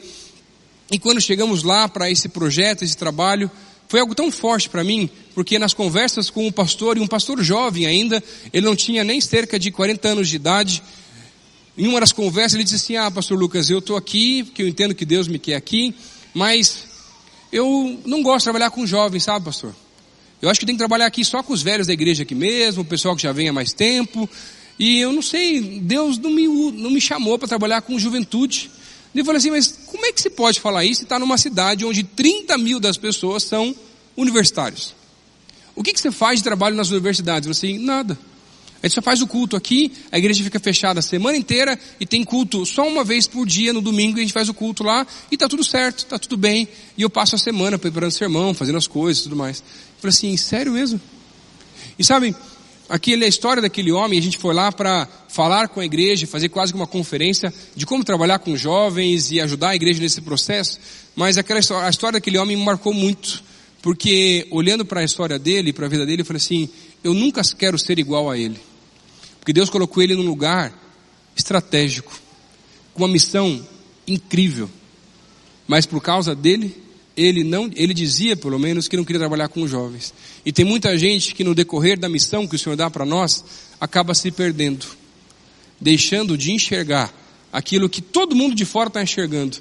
E 0.92 0.98
quando 0.98 1.22
chegamos 1.22 1.62
lá 1.62 1.88
para 1.88 2.10
esse 2.10 2.28
projeto, 2.28 2.84
esse 2.84 2.98
trabalho, 2.98 3.52
foi 3.88 4.00
algo 4.00 4.16
tão 4.16 4.32
forte 4.32 4.70
para 4.70 4.84
mim, 4.84 5.10
porque 5.34 5.60
nas 5.60 5.74
conversas 5.74 6.30
com 6.30 6.48
o 6.48 6.52
pastor, 6.52 6.98
e 6.98 7.00
um 7.00 7.08
pastor 7.08 7.42
jovem 7.44 7.86
ainda, 7.86 8.24
ele 8.52 8.66
não 8.66 8.76
tinha 8.76 9.04
nem 9.04 9.22
cerca 9.22 9.60
de 9.60 9.72
40 9.72 10.08
anos 10.08 10.30
de 10.30 10.36
idade, 10.36 10.82
em 11.78 11.88
uma 11.88 12.00
das 12.00 12.12
conversas 12.12 12.54
ele 12.54 12.64
disse 12.64 12.76
assim, 12.76 12.96
ah 12.96 13.12
pastor 13.12 13.38
Lucas, 13.38 13.70
eu 13.70 13.80
estou 13.80 13.98
aqui, 13.98 14.44
porque 14.44 14.64
eu 14.64 14.68
entendo 14.68 14.96
que 14.96 15.06
Deus 15.06 15.28
me 15.28 15.38
quer 15.38 15.56
aqui, 15.56 15.94
mas 16.34 16.86
eu 17.52 18.00
não 18.06 18.24
gosto 18.24 18.40
de 18.40 18.44
trabalhar 18.46 18.72
com 18.72 18.86
jovens, 18.86 19.24
sabe 19.24 19.46
pastor? 19.46 19.76
Eu 20.42 20.50
acho 20.50 20.60
que 20.60 20.66
tem 20.66 20.76
que 20.76 20.80
trabalhar 20.80 21.06
aqui 21.06 21.24
só 21.24 21.42
com 21.42 21.54
os 21.54 21.62
velhos 21.62 21.88
da 21.88 21.94
igreja 21.94 22.24
aqui 22.24 22.36
mesmo, 22.36 22.82
o 22.82 22.86
pessoal 22.86 23.16
que 23.16 23.22
já 23.22 23.32
vem 23.32 23.50
há 23.50 23.54
mais 23.54 23.74
tempo, 23.74 24.30
e 24.78 25.00
eu 25.00 25.12
não 25.12 25.22
sei, 25.22 25.80
Deus 25.80 26.18
não 26.18 26.30
me, 26.30 26.48
não 26.48 26.92
me 26.92 27.00
chamou 27.00 27.40
para 27.40 27.48
trabalhar 27.48 27.82
com 27.82 27.98
juventude. 27.98 28.70
Ele 29.16 29.24
falou 29.24 29.38
assim, 29.38 29.50
mas 29.50 29.80
como 29.86 30.06
é 30.06 30.12
que 30.12 30.22
se 30.22 30.30
pode 30.30 30.60
falar 30.60 30.84
isso 30.84 31.02
e 31.02 31.06
está 31.06 31.18
numa 31.18 31.38
cidade 31.38 31.86
onde 31.86 32.04
30 32.04 32.58
mil 32.58 32.82
das 32.82 32.98
pessoas 32.98 33.44
são 33.44 33.74
universitários? 34.18 34.94
O 35.74 35.82
que, 35.82 35.94
que 35.94 36.02
você 36.02 36.12
faz 36.12 36.40
de 36.40 36.44
trabalho 36.44 36.76
nas 36.76 36.92
universidades? 36.92 37.48
Eu 37.48 37.56
falei 37.56 37.76
assim, 37.76 37.86
nada. 37.86 38.20
A 38.84 38.88
gente 38.88 38.96
só 38.96 39.02
faz 39.02 39.22
o 39.22 39.28
culto 39.28 39.56
aqui, 39.56 39.92
a 40.12 40.18
igreja 40.18 40.44
fica 40.44 40.60
fechada 40.60 41.00
a 41.00 41.02
semana 41.02 41.38
inteira 41.38 41.80
e 41.98 42.06
tem 42.06 42.26
culto 42.26 42.66
só 42.66 42.86
uma 42.86 43.06
vez 43.06 43.26
por 43.26 43.48
dia 43.48 43.72
no 43.72 43.82
domingo 43.82 44.18
a 44.18 44.22
gente 44.22 44.34
faz 44.34 44.50
o 44.50 44.54
culto 44.54 44.84
lá 44.84 45.08
e 45.32 45.38
tá 45.38 45.48
tudo 45.48 45.64
certo, 45.64 46.06
tá 46.06 46.20
tudo 46.20 46.36
bem. 46.36 46.68
E 46.98 47.02
eu 47.02 47.10
passo 47.10 47.36
a 47.36 47.40
semana 47.40 47.80
preparando 47.80 48.12
sermão, 48.12 48.54
fazendo 48.54 48.78
as 48.78 48.86
coisas 48.86 49.22
e 49.22 49.24
tudo 49.24 49.38
mais. 49.38 49.60
Eu 49.60 49.66
falei 50.02 50.14
assim, 50.14 50.36
sério 50.36 50.74
mesmo? 50.74 51.00
E 51.98 52.04
sabem, 52.04 52.36
Aqui 52.88 53.16
é 53.16 53.26
a 53.26 53.28
história 53.28 53.62
daquele 53.62 53.92
homem, 53.92 54.20
a 54.20 54.22
gente 54.22 54.38
foi 54.38 54.54
lá 54.54 54.72
para 54.72 55.08
falar 55.28 55.70
com 55.70 55.80
a 55.80 55.86
igreja, 55.86 56.28
fazer 56.28 56.50
quase 56.50 56.72
que 56.72 56.78
uma 56.78 56.86
conferência 56.86 57.52
de 57.76 57.84
como 57.86 58.04
trabalhar 58.04 58.40
com 58.40 58.56
jovens 58.56 59.32
e 59.32 59.42
ajudar 59.42 59.70
a 59.70 59.76
igreja 59.76 60.00
nesse 60.00 60.22
processo, 60.22 60.80
mas 61.16 61.38
aquela 61.38 61.60
história, 61.60 61.88
a 61.88 61.90
história 61.90 62.20
daquele 62.20 62.38
homem 62.38 62.56
me 62.56 62.64
marcou 62.64 62.94
muito, 62.94 63.44
porque 63.82 64.48
olhando 64.52 64.86
para 64.86 65.02
a 65.02 65.04
história 65.04 65.40
dele, 65.40 65.74
para 65.74 65.88
a 65.88 65.90
vida 65.90 66.06
dele, 66.06 66.22
eu 66.22 66.26
falei 66.26 66.38
assim, 66.38 66.70
eu 67.04 67.14
nunca 67.14 67.42
quero 67.58 67.78
ser 67.80 67.98
igual 67.98 68.30
a 68.30 68.38
ele. 68.38 68.60
Porque 69.40 69.54
Deus 69.54 69.70
colocou 69.70 70.02
ele 70.02 70.16
num 70.16 70.24
lugar 70.26 70.74
estratégico, 71.36 72.14
com 72.94 73.04
uma 73.04 73.08
missão 73.08 73.66
incrível. 74.08 74.70
Mas 75.68 75.86
por 75.86 76.02
causa 76.02 76.36
dele, 76.36 76.85
ele 77.16 77.44
não, 77.44 77.70
ele 77.76 77.94
dizia 77.94 78.36
pelo 78.36 78.60
menos 78.60 78.88
que 78.88 78.98
não 78.98 79.06
queria 79.06 79.20
trabalhar 79.20 79.48
com 79.48 79.68
jovens. 79.68 80.14
E 80.46 80.52
tem 80.52 80.66
muita 80.66 80.98
gente 80.98 81.34
que 81.34 81.44
no 81.44 81.56
decorrer 81.56 81.98
da 81.98 82.10
missão 82.10 82.48
que 82.48 82.56
o 82.56 82.60
Senhor 82.60 82.76
dá 82.76 82.90
para 82.90 83.06
nós, 83.06 83.44
acaba 83.80 84.14
se 84.14 84.32
perdendo, 84.32 84.86
deixando 85.80 86.38
de 86.38 86.52
enxergar 86.52 87.14
aquilo 87.52 87.90
que 87.90 88.02
todo 88.02 88.36
mundo 88.36 88.54
de 88.54 88.66
fora 88.66 88.88
está 88.88 89.02
enxergando. 89.02 89.58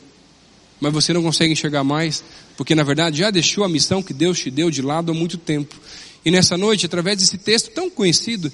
Mas 0.81 0.93
você 0.93 1.13
não 1.13 1.23
consegue 1.23 1.53
enxergar 1.53 1.85
mais, 1.85 2.25
porque 2.57 2.75
na 2.75 2.83
verdade 2.83 3.19
já 3.19 3.31
deixou 3.31 3.65
a 3.65 3.69
missão 3.69 4.03
que 4.03 4.13
Deus 4.13 4.39
te 4.39 4.51
deu 4.51 4.71
de 4.71 4.83
lado 4.83 5.13
há 5.13 5.15
muito 5.15 5.39
tempo. 5.39 5.77
E 6.25 6.31
nessa 6.31 6.57
noite, 6.57 6.87
através 6.87 7.19
desse 7.19 7.39
texto 7.39 7.71
tão 7.71 7.89
conhecido, 7.89 8.49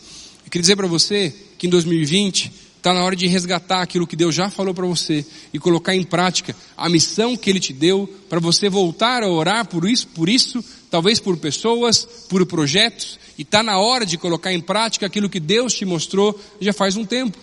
eu 0.44 0.50
queria 0.50 0.62
dizer 0.62 0.76
para 0.76 0.86
você 0.86 1.34
que 1.56 1.66
em 1.66 1.70
2020 1.70 2.52
Está 2.80 2.94
na 2.94 3.04
hora 3.04 3.14
de 3.14 3.26
resgatar 3.26 3.82
aquilo 3.82 4.06
que 4.06 4.16
Deus 4.16 4.34
já 4.34 4.48
falou 4.48 4.72
para 4.72 4.86
você 4.86 5.22
e 5.52 5.58
colocar 5.58 5.94
em 5.94 6.02
prática 6.02 6.56
a 6.74 6.88
missão 6.88 7.36
que 7.36 7.50
Ele 7.50 7.60
te 7.60 7.74
deu 7.74 8.08
para 8.26 8.40
você 8.40 8.70
voltar 8.70 9.22
a 9.22 9.28
orar 9.28 9.68
por 9.68 9.86
isso, 9.86 10.08
por 10.08 10.30
isso, 10.30 10.64
talvez 10.90 11.20
por 11.20 11.36
pessoas, 11.36 12.08
por 12.30 12.46
projetos, 12.46 13.18
e 13.36 13.42
está 13.42 13.62
na 13.62 13.78
hora 13.78 14.06
de 14.06 14.16
colocar 14.16 14.50
em 14.50 14.62
prática 14.62 15.04
aquilo 15.04 15.28
que 15.28 15.38
Deus 15.38 15.74
te 15.74 15.84
mostrou 15.84 16.40
já 16.58 16.72
faz 16.72 16.96
um 16.96 17.04
tempo. 17.04 17.36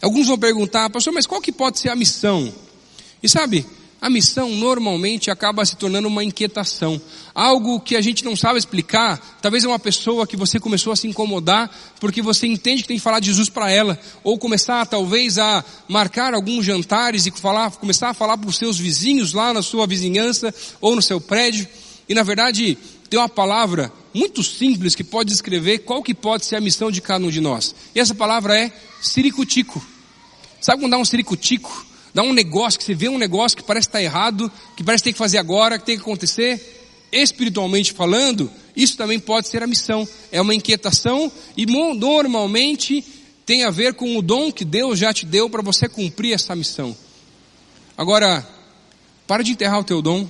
Alguns 0.00 0.28
vão 0.28 0.38
perguntar, 0.38 0.88
pastor, 0.88 1.12
mas 1.12 1.26
qual 1.26 1.40
que 1.40 1.50
pode 1.50 1.80
ser 1.80 1.88
a 1.88 1.96
missão? 1.96 2.54
E 3.20 3.28
sabe, 3.28 3.66
a 4.04 4.10
missão 4.10 4.50
normalmente 4.50 5.30
acaba 5.30 5.64
se 5.64 5.76
tornando 5.76 6.08
uma 6.08 6.22
inquietação. 6.22 7.00
Algo 7.34 7.80
que 7.80 7.96
a 7.96 8.02
gente 8.02 8.22
não 8.22 8.36
sabe 8.36 8.58
explicar. 8.58 9.18
Talvez 9.40 9.64
é 9.64 9.66
uma 9.66 9.78
pessoa 9.78 10.26
que 10.26 10.36
você 10.36 10.60
começou 10.60 10.92
a 10.92 10.96
se 10.96 11.08
incomodar 11.08 11.74
porque 11.98 12.20
você 12.20 12.46
entende 12.46 12.82
que 12.82 12.88
tem 12.88 12.98
que 12.98 13.02
falar 13.02 13.18
de 13.18 13.28
Jesus 13.28 13.48
para 13.48 13.70
ela. 13.70 13.98
Ou 14.22 14.36
começar 14.36 14.84
talvez 14.84 15.38
a 15.38 15.64
marcar 15.88 16.34
alguns 16.34 16.66
jantares 16.66 17.24
e 17.24 17.30
falar, 17.30 17.70
começar 17.70 18.10
a 18.10 18.14
falar 18.14 18.36
para 18.36 18.50
os 18.50 18.58
seus 18.58 18.78
vizinhos 18.78 19.32
lá 19.32 19.54
na 19.54 19.62
sua 19.62 19.86
vizinhança 19.86 20.54
ou 20.82 20.94
no 20.94 21.00
seu 21.00 21.18
prédio. 21.18 21.66
E 22.06 22.12
na 22.12 22.22
verdade, 22.22 22.76
tem 23.08 23.18
uma 23.18 23.26
palavra 23.26 23.90
muito 24.12 24.42
simples 24.42 24.94
que 24.94 25.02
pode 25.02 25.30
descrever 25.30 25.78
qual 25.78 26.02
que 26.02 26.12
pode 26.12 26.44
ser 26.44 26.56
a 26.56 26.60
missão 26.60 26.90
de 26.90 27.00
cada 27.00 27.24
um 27.24 27.30
de 27.30 27.40
nós. 27.40 27.74
E 27.94 28.00
essa 28.00 28.14
palavra 28.14 28.54
é 28.54 28.70
ciricutico. 29.00 29.82
Sabe 30.60 30.82
quando 30.82 30.90
dá 30.92 30.98
um 30.98 31.06
ciricutico? 31.06 31.93
Dá 32.14 32.22
um 32.22 32.32
negócio, 32.32 32.78
que 32.78 32.84
você 32.84 32.94
vê 32.94 33.08
um 33.08 33.18
negócio 33.18 33.58
que 33.58 33.64
parece 33.64 33.88
estar 33.88 34.00
errado, 34.00 34.50
que 34.76 34.84
parece 34.84 35.04
ter 35.04 35.12
que 35.12 35.18
fazer 35.18 35.38
agora, 35.38 35.78
que 35.78 35.84
tem 35.84 35.96
que 35.96 36.02
acontecer, 36.02 37.08
espiritualmente 37.12 37.92
falando, 37.92 38.50
isso 38.76 38.96
também 38.96 39.18
pode 39.18 39.48
ser 39.48 39.62
a 39.62 39.66
missão. 39.66 40.08
É 40.32 40.40
uma 40.40 40.54
inquietação 40.54 41.30
e 41.56 41.66
normalmente 41.66 43.04
tem 43.44 43.64
a 43.64 43.70
ver 43.70 43.94
com 43.94 44.16
o 44.16 44.22
dom 44.22 44.50
que 44.50 44.64
Deus 44.64 44.98
já 44.98 45.12
te 45.12 45.26
deu 45.26 45.50
para 45.50 45.60
você 45.60 45.88
cumprir 45.88 46.32
essa 46.32 46.56
missão. 46.56 46.96
Agora, 47.96 48.46
para 49.26 49.42
de 49.42 49.52
enterrar 49.52 49.80
o 49.80 49.84
teu 49.84 50.02
dom. 50.02 50.28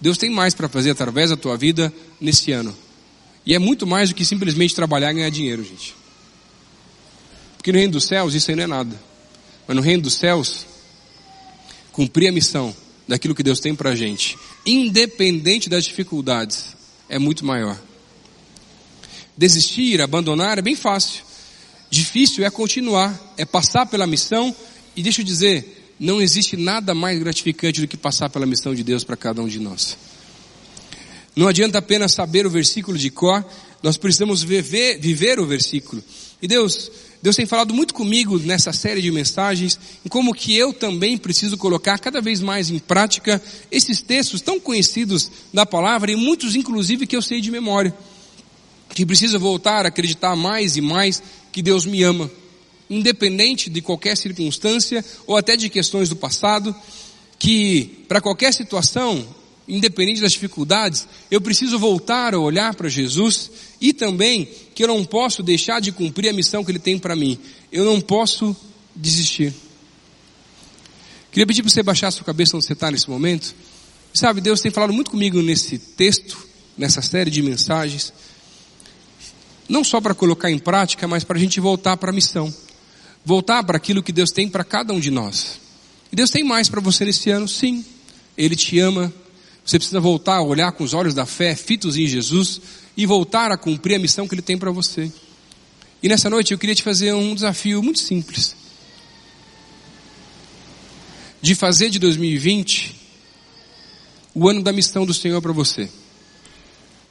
Deus 0.00 0.16
tem 0.16 0.30
mais 0.30 0.54
para 0.54 0.68
fazer 0.68 0.90
através 0.90 1.30
da 1.30 1.36
tua 1.36 1.56
vida 1.56 1.92
nesse 2.20 2.52
ano. 2.52 2.74
E 3.44 3.54
é 3.54 3.58
muito 3.58 3.86
mais 3.86 4.08
do 4.08 4.14
que 4.14 4.24
simplesmente 4.24 4.74
trabalhar 4.74 5.10
e 5.10 5.14
ganhar 5.14 5.30
dinheiro, 5.30 5.62
gente. 5.62 5.94
Porque 7.56 7.70
no 7.70 7.78
reino 7.78 7.92
dos 7.92 8.04
céus 8.04 8.34
isso 8.34 8.50
aí 8.50 8.56
não 8.56 8.64
é 8.64 8.66
nada. 8.66 9.00
Mas 9.66 9.76
no 9.76 9.82
reino 9.82 10.02
dos 10.02 10.14
céus, 10.14 10.66
cumprir 11.92 12.28
a 12.28 12.32
missão 12.32 12.74
daquilo 13.06 13.34
que 13.34 13.42
Deus 13.42 13.60
tem 13.60 13.74
para 13.74 13.90
a 13.90 13.96
gente, 13.96 14.38
independente 14.64 15.68
das 15.68 15.84
dificuldades, 15.84 16.76
é 17.08 17.18
muito 17.18 17.44
maior. 17.44 17.80
Desistir, 19.36 20.00
abandonar 20.00 20.58
é 20.58 20.62
bem 20.62 20.76
fácil. 20.76 21.24
Difícil 21.90 22.44
é 22.44 22.50
continuar, 22.50 23.34
é 23.36 23.44
passar 23.44 23.86
pela 23.86 24.06
missão 24.06 24.54
e 24.94 25.02
deixa 25.02 25.22
eu 25.22 25.24
dizer, 25.24 25.94
não 25.98 26.20
existe 26.20 26.56
nada 26.56 26.94
mais 26.94 27.18
gratificante 27.18 27.80
do 27.80 27.88
que 27.88 27.96
passar 27.96 28.30
pela 28.30 28.46
missão 28.46 28.74
de 28.74 28.84
Deus 28.84 29.02
para 29.02 29.16
cada 29.16 29.42
um 29.42 29.48
de 29.48 29.58
nós. 29.58 29.96
Não 31.34 31.48
adianta 31.48 31.78
apenas 31.78 32.12
saber 32.12 32.46
o 32.46 32.50
versículo 32.50 32.96
de 32.96 33.10
cor, 33.10 33.44
nós 33.82 33.96
precisamos 33.96 34.42
viver, 34.42 34.98
viver 35.00 35.40
o 35.40 35.46
versículo. 35.46 36.02
E 36.40 36.46
Deus, 36.46 36.90
Deus 37.22 37.36
tem 37.36 37.44
falado 37.44 37.74
muito 37.74 37.92
comigo 37.92 38.38
nessa 38.38 38.72
série 38.72 39.02
de 39.02 39.10
mensagens, 39.10 39.78
em 40.04 40.08
como 40.08 40.34
que 40.34 40.56
eu 40.56 40.72
também 40.72 41.18
preciso 41.18 41.58
colocar 41.58 41.98
cada 41.98 42.20
vez 42.20 42.40
mais 42.40 42.70
em 42.70 42.78
prática 42.78 43.42
esses 43.70 44.00
textos 44.00 44.40
tão 44.40 44.58
conhecidos 44.58 45.30
da 45.52 45.66
palavra, 45.66 46.10
e 46.10 46.16
muitos 46.16 46.56
inclusive 46.56 47.06
que 47.06 47.14
eu 47.14 47.20
sei 47.20 47.40
de 47.42 47.50
memória. 47.50 47.94
Que 48.94 49.04
preciso 49.04 49.38
voltar 49.38 49.84
a 49.84 49.88
acreditar 49.88 50.34
mais 50.34 50.76
e 50.76 50.80
mais 50.80 51.22
que 51.52 51.60
Deus 51.60 51.84
me 51.84 52.02
ama, 52.02 52.30
independente 52.88 53.68
de 53.68 53.82
qualquer 53.82 54.16
circunstância 54.16 55.04
ou 55.26 55.36
até 55.36 55.56
de 55.56 55.68
questões 55.68 56.08
do 56.08 56.16
passado, 56.16 56.74
que 57.38 58.04
para 58.08 58.20
qualquer 58.20 58.54
situação 58.54 59.26
independente 59.68 60.20
das 60.20 60.32
dificuldades, 60.32 61.06
eu 61.30 61.40
preciso 61.40 61.78
voltar 61.78 62.34
a 62.34 62.38
olhar 62.40 62.74
para 62.74 62.88
Jesus 62.88 63.50
e 63.80 63.92
também 63.92 64.48
que 64.74 64.84
eu 64.84 64.88
não 64.88 65.04
posso 65.04 65.42
deixar 65.42 65.80
de 65.80 65.90
cumprir 65.92 66.28
a 66.28 66.32
missão 66.32 66.64
que 66.64 66.70
Ele 66.70 66.78
tem 66.78 66.98
para 66.98 67.16
mim. 67.16 67.38
Eu 67.72 67.84
não 67.84 68.00
posso 68.00 68.54
desistir. 68.94 69.54
Queria 71.30 71.46
pedir 71.46 71.62
para 71.62 71.70
você 71.70 71.82
baixar 71.82 72.10
sua 72.10 72.24
cabeça 72.24 72.56
onde 72.56 72.66
você 72.66 72.72
está 72.72 72.90
nesse 72.90 73.08
momento. 73.08 73.54
Sabe, 74.12 74.40
Deus 74.40 74.60
tem 74.60 74.70
falado 74.70 74.92
muito 74.92 75.10
comigo 75.10 75.40
nesse 75.40 75.78
texto, 75.78 76.36
nessa 76.76 77.00
série 77.00 77.30
de 77.30 77.40
mensagens, 77.42 78.12
não 79.68 79.84
só 79.84 80.00
para 80.00 80.14
colocar 80.14 80.50
em 80.50 80.58
prática, 80.58 81.06
mas 81.06 81.22
para 81.22 81.36
a 81.36 81.40
gente 81.40 81.60
voltar 81.60 81.96
para 81.96 82.10
a 82.10 82.12
missão, 82.12 82.52
voltar 83.24 83.62
para 83.62 83.76
aquilo 83.76 84.02
que 84.02 84.10
Deus 84.10 84.32
tem 84.32 84.48
para 84.48 84.64
cada 84.64 84.92
um 84.92 84.98
de 84.98 85.10
nós. 85.10 85.60
E 86.10 86.16
Deus 86.16 86.30
tem 86.30 86.42
mais 86.42 86.68
para 86.68 86.80
você 86.80 87.04
nesse 87.04 87.30
ano, 87.30 87.46
sim. 87.46 87.84
Ele 88.36 88.56
te 88.56 88.80
ama. 88.80 89.12
Você 89.64 89.78
precisa 89.78 90.00
voltar 90.00 90.38
a 90.38 90.42
olhar 90.42 90.72
com 90.72 90.82
os 90.82 90.92
olhos 90.92 91.14
da 91.14 91.24
fé, 91.24 91.54
fitos 91.54 91.96
em 91.96 92.06
Jesus, 92.06 92.60
e 93.00 93.06
voltar 93.06 93.50
a 93.50 93.56
cumprir 93.56 93.94
a 93.94 93.98
missão 93.98 94.28
que 94.28 94.34
Ele 94.34 94.42
tem 94.42 94.58
para 94.58 94.70
você. 94.70 95.10
E 96.02 96.08
nessa 96.08 96.28
noite 96.28 96.52
eu 96.52 96.58
queria 96.58 96.74
te 96.74 96.82
fazer 96.82 97.14
um 97.14 97.34
desafio 97.34 97.82
muito 97.82 97.98
simples. 97.98 98.54
De 101.40 101.54
fazer 101.54 101.88
de 101.88 101.98
2020 101.98 102.94
o 104.34 104.46
ano 104.46 104.62
da 104.62 104.70
missão 104.70 105.06
do 105.06 105.14
Senhor 105.14 105.40
para 105.40 105.50
você. 105.50 105.88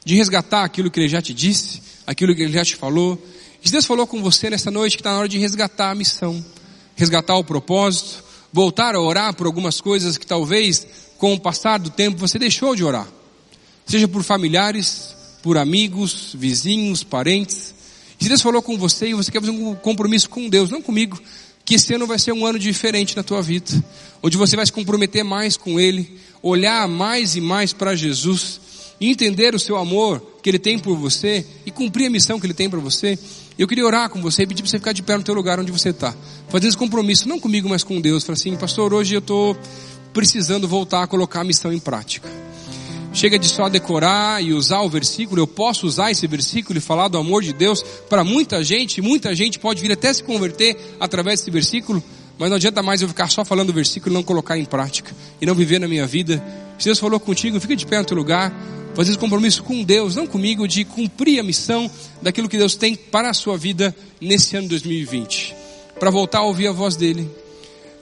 De 0.04 0.14
resgatar 0.14 0.62
aquilo 0.62 0.92
que 0.92 1.00
Ele 1.00 1.08
já 1.08 1.20
te 1.20 1.34
disse, 1.34 1.82
aquilo 2.06 2.36
que 2.36 2.42
Ele 2.42 2.52
já 2.52 2.64
te 2.64 2.76
falou. 2.76 3.20
E 3.60 3.68
Deus 3.68 3.84
falou 3.84 4.06
com 4.06 4.22
você 4.22 4.48
nessa 4.48 4.70
noite 4.70 4.96
que 4.96 5.00
está 5.00 5.10
na 5.10 5.18
hora 5.18 5.28
de 5.28 5.38
resgatar 5.38 5.90
a 5.90 5.94
missão, 5.96 6.44
resgatar 6.94 7.34
o 7.34 7.42
propósito, 7.42 8.22
voltar 8.52 8.94
a 8.94 9.00
orar 9.00 9.34
por 9.34 9.44
algumas 9.44 9.80
coisas 9.80 10.16
que 10.16 10.24
talvez 10.24 10.86
com 11.18 11.34
o 11.34 11.40
passar 11.40 11.80
do 11.80 11.90
tempo 11.90 12.16
você 12.16 12.38
deixou 12.38 12.76
de 12.76 12.84
orar. 12.84 13.08
Seja 13.84 14.06
por 14.06 14.22
familiares, 14.22 15.16
por 15.42 15.56
amigos, 15.58 16.34
vizinhos, 16.34 17.02
parentes. 17.02 17.74
Se 18.18 18.28
Deus 18.28 18.42
falou 18.42 18.60
com 18.62 18.76
você 18.76 19.08
e 19.08 19.14
você 19.14 19.30
quer 19.30 19.40
fazer 19.40 19.52
um 19.52 19.74
compromisso 19.74 20.28
com 20.28 20.48
Deus, 20.48 20.70
não 20.70 20.82
comigo, 20.82 21.20
que 21.64 21.76
esse 21.76 21.94
ano 21.94 22.06
vai 22.06 22.18
ser 22.18 22.32
um 22.32 22.44
ano 22.44 22.58
diferente 22.58 23.16
na 23.16 23.22
tua 23.22 23.40
vida, 23.40 23.70
onde 24.22 24.36
você 24.36 24.56
vai 24.56 24.66
se 24.66 24.72
comprometer 24.72 25.24
mais 25.24 25.56
com 25.56 25.78
Ele, 25.78 26.18
olhar 26.42 26.86
mais 26.88 27.36
e 27.36 27.40
mais 27.40 27.72
para 27.72 27.94
Jesus, 27.94 28.60
entender 29.00 29.54
o 29.54 29.58
seu 29.58 29.76
amor 29.76 30.20
que 30.42 30.50
Ele 30.50 30.58
tem 30.58 30.78
por 30.78 30.96
você 30.96 31.46
e 31.64 31.70
cumprir 31.70 32.06
a 32.06 32.10
missão 32.10 32.38
que 32.38 32.46
Ele 32.46 32.54
tem 32.54 32.68
para 32.68 32.80
você. 32.80 33.18
Eu 33.58 33.68
queria 33.68 33.86
orar 33.86 34.10
com 34.10 34.20
você 34.20 34.42
e 34.42 34.46
pedir 34.46 34.62
para 34.62 34.70
você 34.70 34.78
ficar 34.78 34.92
de 34.92 35.02
pé 35.02 35.16
no 35.16 35.22
teu 35.22 35.34
lugar 35.34 35.60
onde 35.60 35.70
você 35.70 35.90
está. 35.90 36.14
Fazer 36.48 36.68
esse 36.68 36.76
compromisso, 36.76 37.28
não 37.28 37.38
comigo, 37.38 37.68
mas 37.68 37.84
com 37.84 38.00
Deus. 38.00 38.24
Falar 38.24 38.34
assim, 38.34 38.56
pastor, 38.56 38.92
hoje 38.92 39.14
eu 39.14 39.20
estou 39.20 39.56
precisando 40.12 40.66
voltar 40.66 41.02
a 41.02 41.06
colocar 41.06 41.40
a 41.40 41.44
missão 41.44 41.72
em 41.72 41.78
prática. 41.78 42.28
Chega 43.12 43.38
de 43.38 43.48
só 43.48 43.68
decorar 43.68 44.42
e 44.42 44.52
usar 44.52 44.80
o 44.82 44.88
versículo, 44.88 45.42
eu 45.42 45.46
posso 45.46 45.84
usar 45.84 46.12
esse 46.12 46.26
versículo 46.28 46.78
e 46.78 46.80
falar 46.80 47.08
do 47.08 47.18
amor 47.18 47.42
de 47.42 47.52
Deus 47.52 47.82
para 48.08 48.22
muita 48.22 48.62
gente, 48.62 49.02
muita 49.02 49.34
gente 49.34 49.58
pode 49.58 49.82
vir 49.82 49.90
até 49.90 50.12
se 50.12 50.22
converter 50.22 50.76
através 51.00 51.40
desse 51.40 51.50
versículo, 51.50 52.02
mas 52.38 52.48
não 52.48 52.56
adianta 52.56 52.82
mais 52.82 53.02
eu 53.02 53.08
ficar 53.08 53.28
só 53.28 53.44
falando 53.44 53.70
o 53.70 53.72
versículo 53.72 54.14
e 54.14 54.14
não 54.14 54.22
colocar 54.22 54.56
em 54.56 54.64
prática, 54.64 55.14
e 55.40 55.44
não 55.44 55.56
viver 55.56 55.80
na 55.80 55.88
minha 55.88 56.06
vida. 56.06 56.42
Se 56.78 56.84
Deus 56.84 57.00
falou 57.00 57.18
contigo, 57.18 57.58
fica 57.58 57.74
de 57.74 57.84
pé 57.84 57.98
no 57.98 58.04
teu 58.04 58.16
lugar, 58.16 58.54
fazer 58.94 59.10
esse 59.10 59.18
compromisso 59.18 59.64
com 59.64 59.82
Deus, 59.82 60.14
não 60.14 60.26
comigo, 60.26 60.68
de 60.68 60.84
cumprir 60.84 61.40
a 61.40 61.42
missão 61.42 61.90
daquilo 62.22 62.48
que 62.48 62.56
Deus 62.56 62.76
tem 62.76 62.94
para 62.94 63.28
a 63.28 63.34
sua 63.34 63.58
vida 63.58 63.94
nesse 64.20 64.56
ano 64.56 64.68
2020. 64.68 65.54
Para 65.98 66.10
voltar 66.10 66.38
a 66.38 66.44
ouvir 66.44 66.68
a 66.68 66.72
voz 66.72 66.94
dEle. 66.94 67.28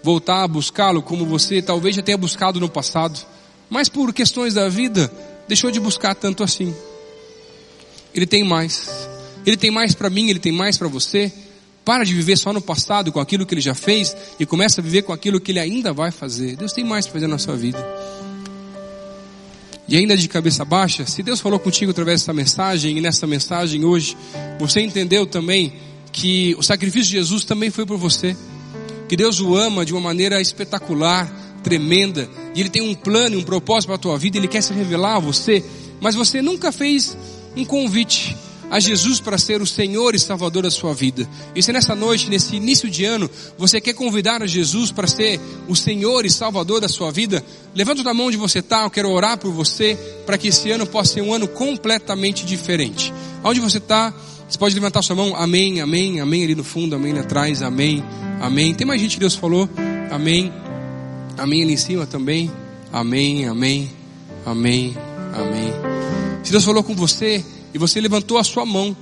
Voltar 0.03 0.45
a 0.45 0.49
buscá-lo 0.49 1.03
como 1.03 1.27
você 1.27 1.61
talvez 1.61 1.97
já 1.97 2.03
tenha 2.03 2.17
buscado 2.17 2.61
no 2.61 2.69
passado. 2.69 3.19
Mas 3.71 3.89
por 3.89 4.13
questões 4.13 4.55
da 4.55 4.69
vida, 4.69 5.13
deixou 5.47 5.71
de 5.71 5.81
buscar 5.81 6.15
tanto 6.15 6.43
assim. 6.43 6.75
Ele 8.15 8.27
tem 8.27 8.45
mais. 8.45 8.89
Ele 9.45 9.57
tem 9.57 9.71
mais 9.71 9.95
para 9.95 10.11
mim, 10.11 10.29
ele 10.29 10.39
tem 10.39 10.53
mais 10.53 10.77
para 10.77 10.89
você. 10.89 11.33
Para 11.85 12.05
de 12.05 12.15
viver 12.15 12.37
só 12.37 12.53
no 12.53 12.61
passado 12.61 13.11
com 13.11 13.21
aquilo 13.21 13.47
que 13.47 13.55
ele 13.55 13.61
já 13.61 13.75
fez 13.75 14.15
e 14.39 14.45
começa 14.45 14.81
a 14.81 14.85
viver 14.85 15.03
com 15.03 15.13
aquilo 15.13 15.41
que 15.41 15.53
ele 15.53 15.61
ainda 15.61 15.93
vai 15.93 16.11
fazer. 16.11 16.57
Deus 16.57 16.73
tem 16.73 16.85
mais 16.85 17.07
para 17.07 17.15
fazer 17.15 17.27
na 17.27 17.39
sua 17.39 17.57
vida. 17.57 17.79
E 19.89 19.97
ainda 19.97 20.15
de 20.15 20.29
cabeça 20.29 20.67
baixa, 20.67 21.07
se 21.07 21.23
Deus 21.23 21.41
falou 21.41 21.59
contigo 21.59 21.93
através 21.93 22.21
dessa 22.21 22.35
mensagem 22.35 22.99
e 22.99 23.01
nessa 23.01 23.27
mensagem 23.27 23.87
hoje, 23.87 24.15
você 24.59 24.83
entendeu 24.83 25.27
também 25.27 25.73
que 26.13 26.55
o 26.59 26.63
sacrifício 26.63 27.11
de 27.11 27.17
Jesus 27.17 27.43
também 27.45 27.71
foi 27.71 27.87
por 27.87 27.97
você. 27.97 28.37
Que 29.09 29.17
Deus 29.17 29.41
o 29.41 29.57
ama 29.57 29.87
de 29.87 29.95
uma 29.95 30.01
maneira 30.03 30.43
espetacular, 30.43 31.27
tremenda, 31.63 32.29
e 32.59 32.61
Ele 32.61 32.69
tem 32.69 32.83
um 32.83 32.93
plano 32.93 33.37
e 33.37 33.39
um 33.39 33.45
propósito 33.45 33.87
para 33.87 33.95
a 33.95 33.99
tua 33.99 34.19
vida, 34.19 34.37
Ele 34.37 34.49
quer 34.49 34.61
se 34.61 34.73
revelar 34.73 35.15
a 35.15 35.21
você, 35.21 35.65
mas 36.01 36.17
você 36.17 36.43
nunca 36.43 36.73
fez 36.73 37.17
um 37.57 37.65
convite 37.65 38.37
a 38.69 38.81
Jesus 38.81 39.21
para 39.21 39.39
ser 39.39 39.63
o 39.63 39.67
Senhor 39.67 40.13
e 40.13 40.19
Salvador 40.19 40.65
da 40.65 40.71
sua 40.71 40.93
vida. 40.93 41.29
E 41.55 41.63
se 41.63 41.73
nessa 41.73 41.95
noite, 41.95 42.29
nesse 42.29 42.57
início 42.57 42.91
de 42.91 43.05
ano, 43.05 43.31
você 43.57 43.81
quer 43.81 43.93
convidar 43.93 44.43
a 44.43 44.47
Jesus 44.49 44.91
para 44.91 45.07
ser 45.07 45.41
o 45.69 45.77
Senhor 45.77 46.27
e 46.27 46.31
Salvador 46.31 46.81
da 46.81 46.89
sua 46.89 47.13
vida, 47.13 47.45
levanta 47.77 48.11
a 48.11 48.13
mão 48.13 48.27
onde 48.27 48.37
você 48.37 48.59
está, 48.59 48.83
eu 48.83 48.91
quero 48.91 49.09
orar 49.09 49.39
por 49.39 49.53
você, 49.53 49.97
para 50.27 50.37
que 50.37 50.49
esse 50.49 50.69
ano 50.73 50.85
possa 50.85 51.15
ser 51.15 51.21
um 51.21 51.33
ano 51.33 51.47
completamente 51.47 52.45
diferente. 52.45 53.15
Onde 53.45 53.61
você 53.61 53.79
está, 53.79 54.13
você 54.49 54.59
pode 54.59 54.75
levantar 54.75 55.03
sua 55.03 55.15
mão, 55.15 55.37
amém, 55.37 55.81
amém, 55.81 56.21
amém, 56.21 56.43
ali 56.43 56.57
no 56.57 56.65
fundo, 56.65 56.97
amém 56.97 57.13
ali 57.13 57.21
atrás, 57.21 57.63
amém, 57.63 58.03
amém. 58.41 58.75
Tem 58.75 58.85
mais 58.85 59.01
gente 59.01 59.15
que 59.15 59.21
Deus 59.21 59.37
falou, 59.37 59.71
amém, 60.11 60.53
amém 61.39 61.63
ali 61.63 61.73
em 61.73 61.77
cima 61.77 62.07
também, 62.07 62.51
amém, 62.93 63.47
amém, 63.47 63.91
amém, 64.45 64.95
amém. 65.33 65.73
Se 66.43 66.51
Deus 66.51 66.65
falou 66.65 66.83
com 66.83 66.95
você, 66.95 67.45
e 67.73 67.79
você 67.79 68.01
levantou 68.01 68.39
a 68.39 68.45
sua 68.45 68.67
mão, 68.67 68.97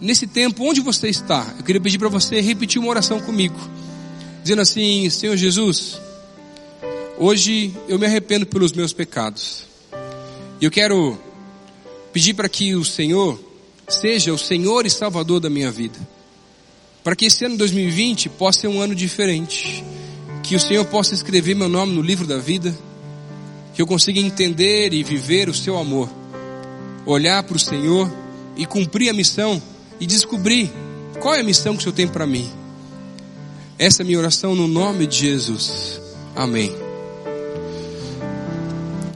nesse 0.00 0.26
tempo, 0.26 0.64
onde 0.64 0.80
você 0.80 1.08
está? 1.08 1.54
Eu 1.58 1.64
queria 1.64 1.80
pedir 1.80 1.98
para 1.98 2.08
você 2.08 2.40
repetir 2.40 2.80
uma 2.80 2.90
oração 2.90 3.20
comigo, 3.20 3.58
dizendo 4.42 4.62
assim: 4.62 5.08
Senhor 5.10 5.36
Jesus, 5.36 5.98
hoje 7.16 7.74
eu 7.88 7.98
me 7.98 8.06
arrependo 8.06 8.46
pelos 8.46 8.72
meus 8.72 8.92
pecados, 8.92 9.64
e 10.60 10.64
eu 10.64 10.70
quero 10.70 11.18
pedir 12.12 12.34
para 12.34 12.48
que 12.48 12.74
o 12.74 12.84
Senhor 12.84 13.38
seja 13.88 14.32
o 14.32 14.38
Senhor 14.38 14.84
e 14.84 14.90
Salvador 14.90 15.40
da 15.40 15.48
minha 15.48 15.70
vida, 15.70 15.98
para 17.02 17.16
que 17.16 17.26
esse 17.26 17.44
ano 17.44 17.56
2020 17.56 18.28
possa 18.30 18.60
ser 18.60 18.68
um 18.68 18.80
ano 18.80 18.94
diferente, 18.94 19.84
que 20.48 20.56
o 20.56 20.60
Senhor 20.60 20.86
possa 20.86 21.12
escrever 21.12 21.54
meu 21.54 21.68
nome 21.68 21.94
no 21.94 22.00
livro 22.00 22.26
da 22.26 22.38
vida, 22.38 22.74
que 23.74 23.82
eu 23.82 23.86
consiga 23.86 24.18
entender 24.18 24.94
e 24.94 25.02
viver 25.02 25.46
o 25.46 25.54
seu 25.54 25.76
amor 25.76 26.08
olhar 27.04 27.42
para 27.42 27.56
o 27.56 27.60
Senhor 27.60 28.10
e 28.56 28.64
cumprir 28.64 29.10
a 29.10 29.12
missão 29.12 29.62
e 30.00 30.06
descobrir 30.06 30.72
qual 31.20 31.34
é 31.34 31.40
a 31.40 31.44
missão 31.44 31.74
que 31.74 31.80
o 31.80 31.82
Senhor 31.82 31.94
tem 31.94 32.08
para 32.08 32.26
mim. 32.26 32.50
Essa 33.78 34.00
é 34.00 34.04
a 34.04 34.06
minha 34.06 34.18
oração 34.18 34.54
no 34.54 34.66
nome 34.66 35.06
de 35.06 35.18
Jesus. 35.18 36.00
Amém. 36.34 36.74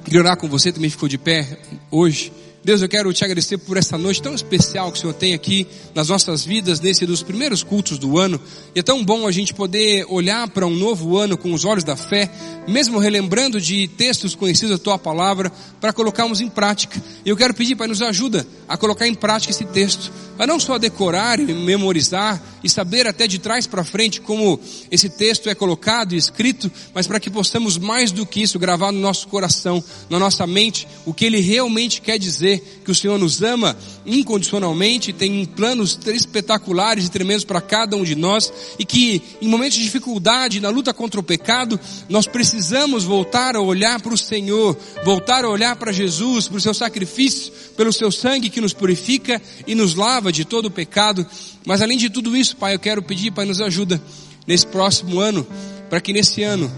Queria 0.05 0.21
orar 0.21 0.37
com 0.37 0.49
você, 0.49 0.71
também 0.71 0.91
ficou 0.91 1.09
de 1.09 1.17
pé 1.17 1.59
hoje. 1.91 2.31
Deus, 2.65 2.81
eu 2.81 2.89
quero 2.89 3.13
te 3.13 3.25
agradecer 3.25 3.59
por 3.59 3.77
essa 3.77 3.99
noite 3.99 4.23
tão 4.23 4.37
especial 4.37 4.93
que 4.93 4.99
o 4.99 5.01
Senhor 5.01 5.13
tem 5.15 5.35
aqui 5.35 5.67
nas 5.97 6.09
nossas 6.09 6.45
vidas, 6.45 6.79
nesse 6.79 7.05
dos 7.05 7.21
primeiros 7.21 7.65
cultos 7.65 7.99
do 7.99 8.17
ano. 8.17 8.41
E 8.73 8.79
é 8.79 8.83
tão 8.85 9.05
bom 9.05 9.27
a 9.27 9.33
gente 9.33 9.53
poder 9.53 10.07
olhar 10.09 10.49
para 10.49 10.65
um 10.65 10.77
novo 10.77 11.19
ano 11.19 11.37
com 11.37 11.53
os 11.53 11.65
olhos 11.65 11.83
da 11.83 11.97
fé, 11.97 12.31
mesmo 12.69 13.01
relembrando 13.01 13.61
de 13.61 13.89
textos 13.89 14.37
conhecidos 14.37 14.79
da 14.79 14.79
tua 14.79 14.97
palavra, 14.97 15.51
para 15.81 15.93
colocarmos 15.93 16.41
em 16.41 16.49
prática. 16.49 17.03
E 17.25 17.29
eu 17.29 17.37
quero 17.37 17.53
pedir, 17.53 17.75
Pai, 17.75 17.89
nos 17.89 18.01
ajuda 18.01 18.47
a 18.69 18.77
colocar 18.77 19.09
em 19.09 19.15
prática 19.15 19.53
esse 19.53 19.65
texto, 19.65 20.13
a 20.39 20.47
não 20.47 20.61
só 20.61 20.79
decorar 20.79 21.41
e 21.41 21.53
memorizar 21.53 22.41
e 22.63 22.71
saber 22.71 23.09
até 23.09 23.27
de 23.27 23.41
trás 23.41 23.67
para 23.67 23.83
frente 23.83 24.21
como 24.21 24.61
esse 24.89 25.09
texto 25.09 25.49
é 25.49 25.55
colocado 25.55 26.15
e 26.15 26.17
escrito, 26.17 26.71
mas 26.95 27.09
para 27.09 27.19
que 27.19 27.29
possamos 27.29 27.77
mais 27.77 28.13
do 28.13 28.25
que 28.25 28.41
isso 28.41 28.57
gravar 28.57 28.93
no 28.93 29.01
nosso 29.01 29.27
coração, 29.27 29.83
na 30.09 30.21
nossa 30.21 30.47
mente, 30.47 30.87
o 31.05 31.13
que 31.13 31.25
ele 31.25 31.41
realmente 31.41 32.01
quer 32.01 32.19
dizer 32.19 32.52
que 32.59 32.91
o 32.91 32.95
Senhor 32.95 33.19
nos 33.19 33.43
ama 33.43 33.77
incondicionalmente, 34.05 35.13
tem 35.13 35.45
planos 35.45 35.99
espetaculares 36.07 37.07
e 37.07 37.11
tremendos 37.11 37.45
para 37.45 37.61
cada 37.61 37.97
um 37.97 38.05
de 38.05 38.15
nós 38.15 38.53
e 38.79 38.85
que 38.85 39.23
em 39.41 39.49
momentos 39.49 39.79
de 39.79 39.85
dificuldade, 39.85 40.61
na 40.61 40.69
luta 40.69 40.93
contra 40.93 41.21
o 41.21 41.23
pecado, 41.23 41.79
nós 42.09 42.27
precisamos 42.27 43.05
voltar 43.05 43.57
a 43.57 43.61
olhar 43.61 44.01
para 44.01 44.15
o 44.15 44.19
Senhor, 44.19 44.77
voltar 45.05 45.45
a 45.45 45.49
olhar 45.49 45.77
para 45.77 45.93
Jesus, 45.93 46.49
para 46.49 46.59
o 46.59 46.61
seu 46.61 46.75
sacrifício, 46.75 47.53
pelo 47.77 47.93
seu 47.93 48.11
sangue 48.11 48.51
que 48.51 48.61
nos 48.61 48.73
purifica 48.73 49.41
e 49.67 49.75
nos 49.75 49.95
lava 49.95 50.33
de 50.33 50.45
todo 50.45 50.67
o 50.67 50.71
pecado. 50.71 51.27
Mas 51.67 51.83
além 51.83 51.99
de 51.99 52.11
tudo 52.11 52.37
isso, 52.37 52.57
Pai, 52.57 52.75
eu 52.75 52.79
quero 52.79 53.03
pedir, 53.03 53.31
Pai, 53.31 53.45
nos 53.45 53.61
ajuda 53.61 54.03
nesse 54.47 54.67
próximo 54.67 55.21
ano, 55.21 55.47
para 55.89 56.01
que 56.01 56.13
nesse 56.13 56.43
ano 56.43 56.71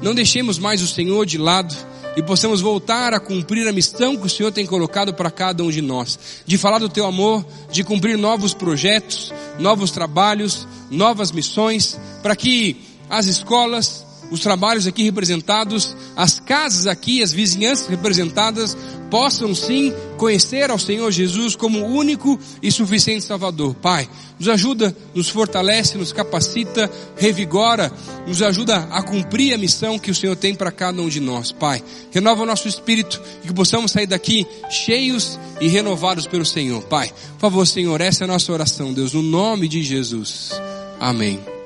não 0.00 0.14
deixemos 0.14 0.58
mais 0.58 0.82
o 0.82 0.88
Senhor 0.88 1.24
de 1.24 1.38
lado, 1.38 1.74
e 2.16 2.22
possamos 2.22 2.60
voltar 2.60 3.14
a 3.14 3.20
cumprir 3.20 3.66
a 3.66 3.72
missão 3.72 4.16
que 4.16 4.26
o 4.26 4.30
Senhor 4.30 4.52
tem 4.52 4.66
colocado 4.66 5.14
para 5.14 5.30
cada 5.30 5.62
um 5.62 5.70
de 5.70 5.80
nós, 5.80 6.18
de 6.44 6.58
falar 6.58 6.78
do 6.78 6.88
teu 6.88 7.06
amor, 7.06 7.44
de 7.70 7.82
cumprir 7.82 8.18
novos 8.18 8.52
projetos, 8.52 9.32
novos 9.58 9.90
trabalhos, 9.90 10.66
novas 10.90 11.32
missões, 11.32 11.98
para 12.22 12.36
que 12.36 12.76
as 13.08 13.26
escolas, 13.26 14.01
os 14.32 14.40
trabalhos 14.40 14.86
aqui 14.86 15.02
representados, 15.02 15.94
as 16.16 16.40
casas 16.40 16.86
aqui, 16.86 17.22
as 17.22 17.32
vizinhanças 17.32 17.86
representadas, 17.86 18.74
possam 19.10 19.54
sim 19.54 19.92
conhecer 20.16 20.70
ao 20.70 20.78
Senhor 20.78 21.10
Jesus 21.10 21.54
como 21.54 21.84
único 21.84 22.40
e 22.62 22.72
suficiente 22.72 23.26
Salvador. 23.26 23.74
Pai, 23.74 24.08
nos 24.38 24.48
ajuda, 24.48 24.96
nos 25.14 25.28
fortalece, 25.28 25.98
nos 25.98 26.12
capacita, 26.12 26.90
revigora, 27.14 27.92
nos 28.26 28.40
ajuda 28.40 28.88
a 28.90 29.02
cumprir 29.02 29.52
a 29.52 29.58
missão 29.58 29.98
que 29.98 30.10
o 30.10 30.14
Senhor 30.14 30.34
tem 30.34 30.54
para 30.54 30.72
cada 30.72 31.02
um 31.02 31.10
de 31.10 31.20
nós. 31.20 31.52
Pai, 31.52 31.84
renova 32.10 32.42
o 32.42 32.46
nosso 32.46 32.66
espírito 32.66 33.20
e 33.44 33.48
que 33.48 33.52
possamos 33.52 33.92
sair 33.92 34.06
daqui 34.06 34.46
cheios 34.70 35.38
e 35.60 35.68
renovados 35.68 36.26
pelo 36.26 36.46
Senhor. 36.46 36.82
Pai, 36.84 37.08
por 37.34 37.40
favor, 37.40 37.66
Senhor, 37.66 38.00
essa 38.00 38.24
é 38.24 38.26
a 38.26 38.28
nossa 38.28 38.50
oração, 38.50 38.94
Deus, 38.94 39.12
no 39.12 39.22
nome 39.22 39.68
de 39.68 39.82
Jesus. 39.82 40.52
Amém. 40.98 41.61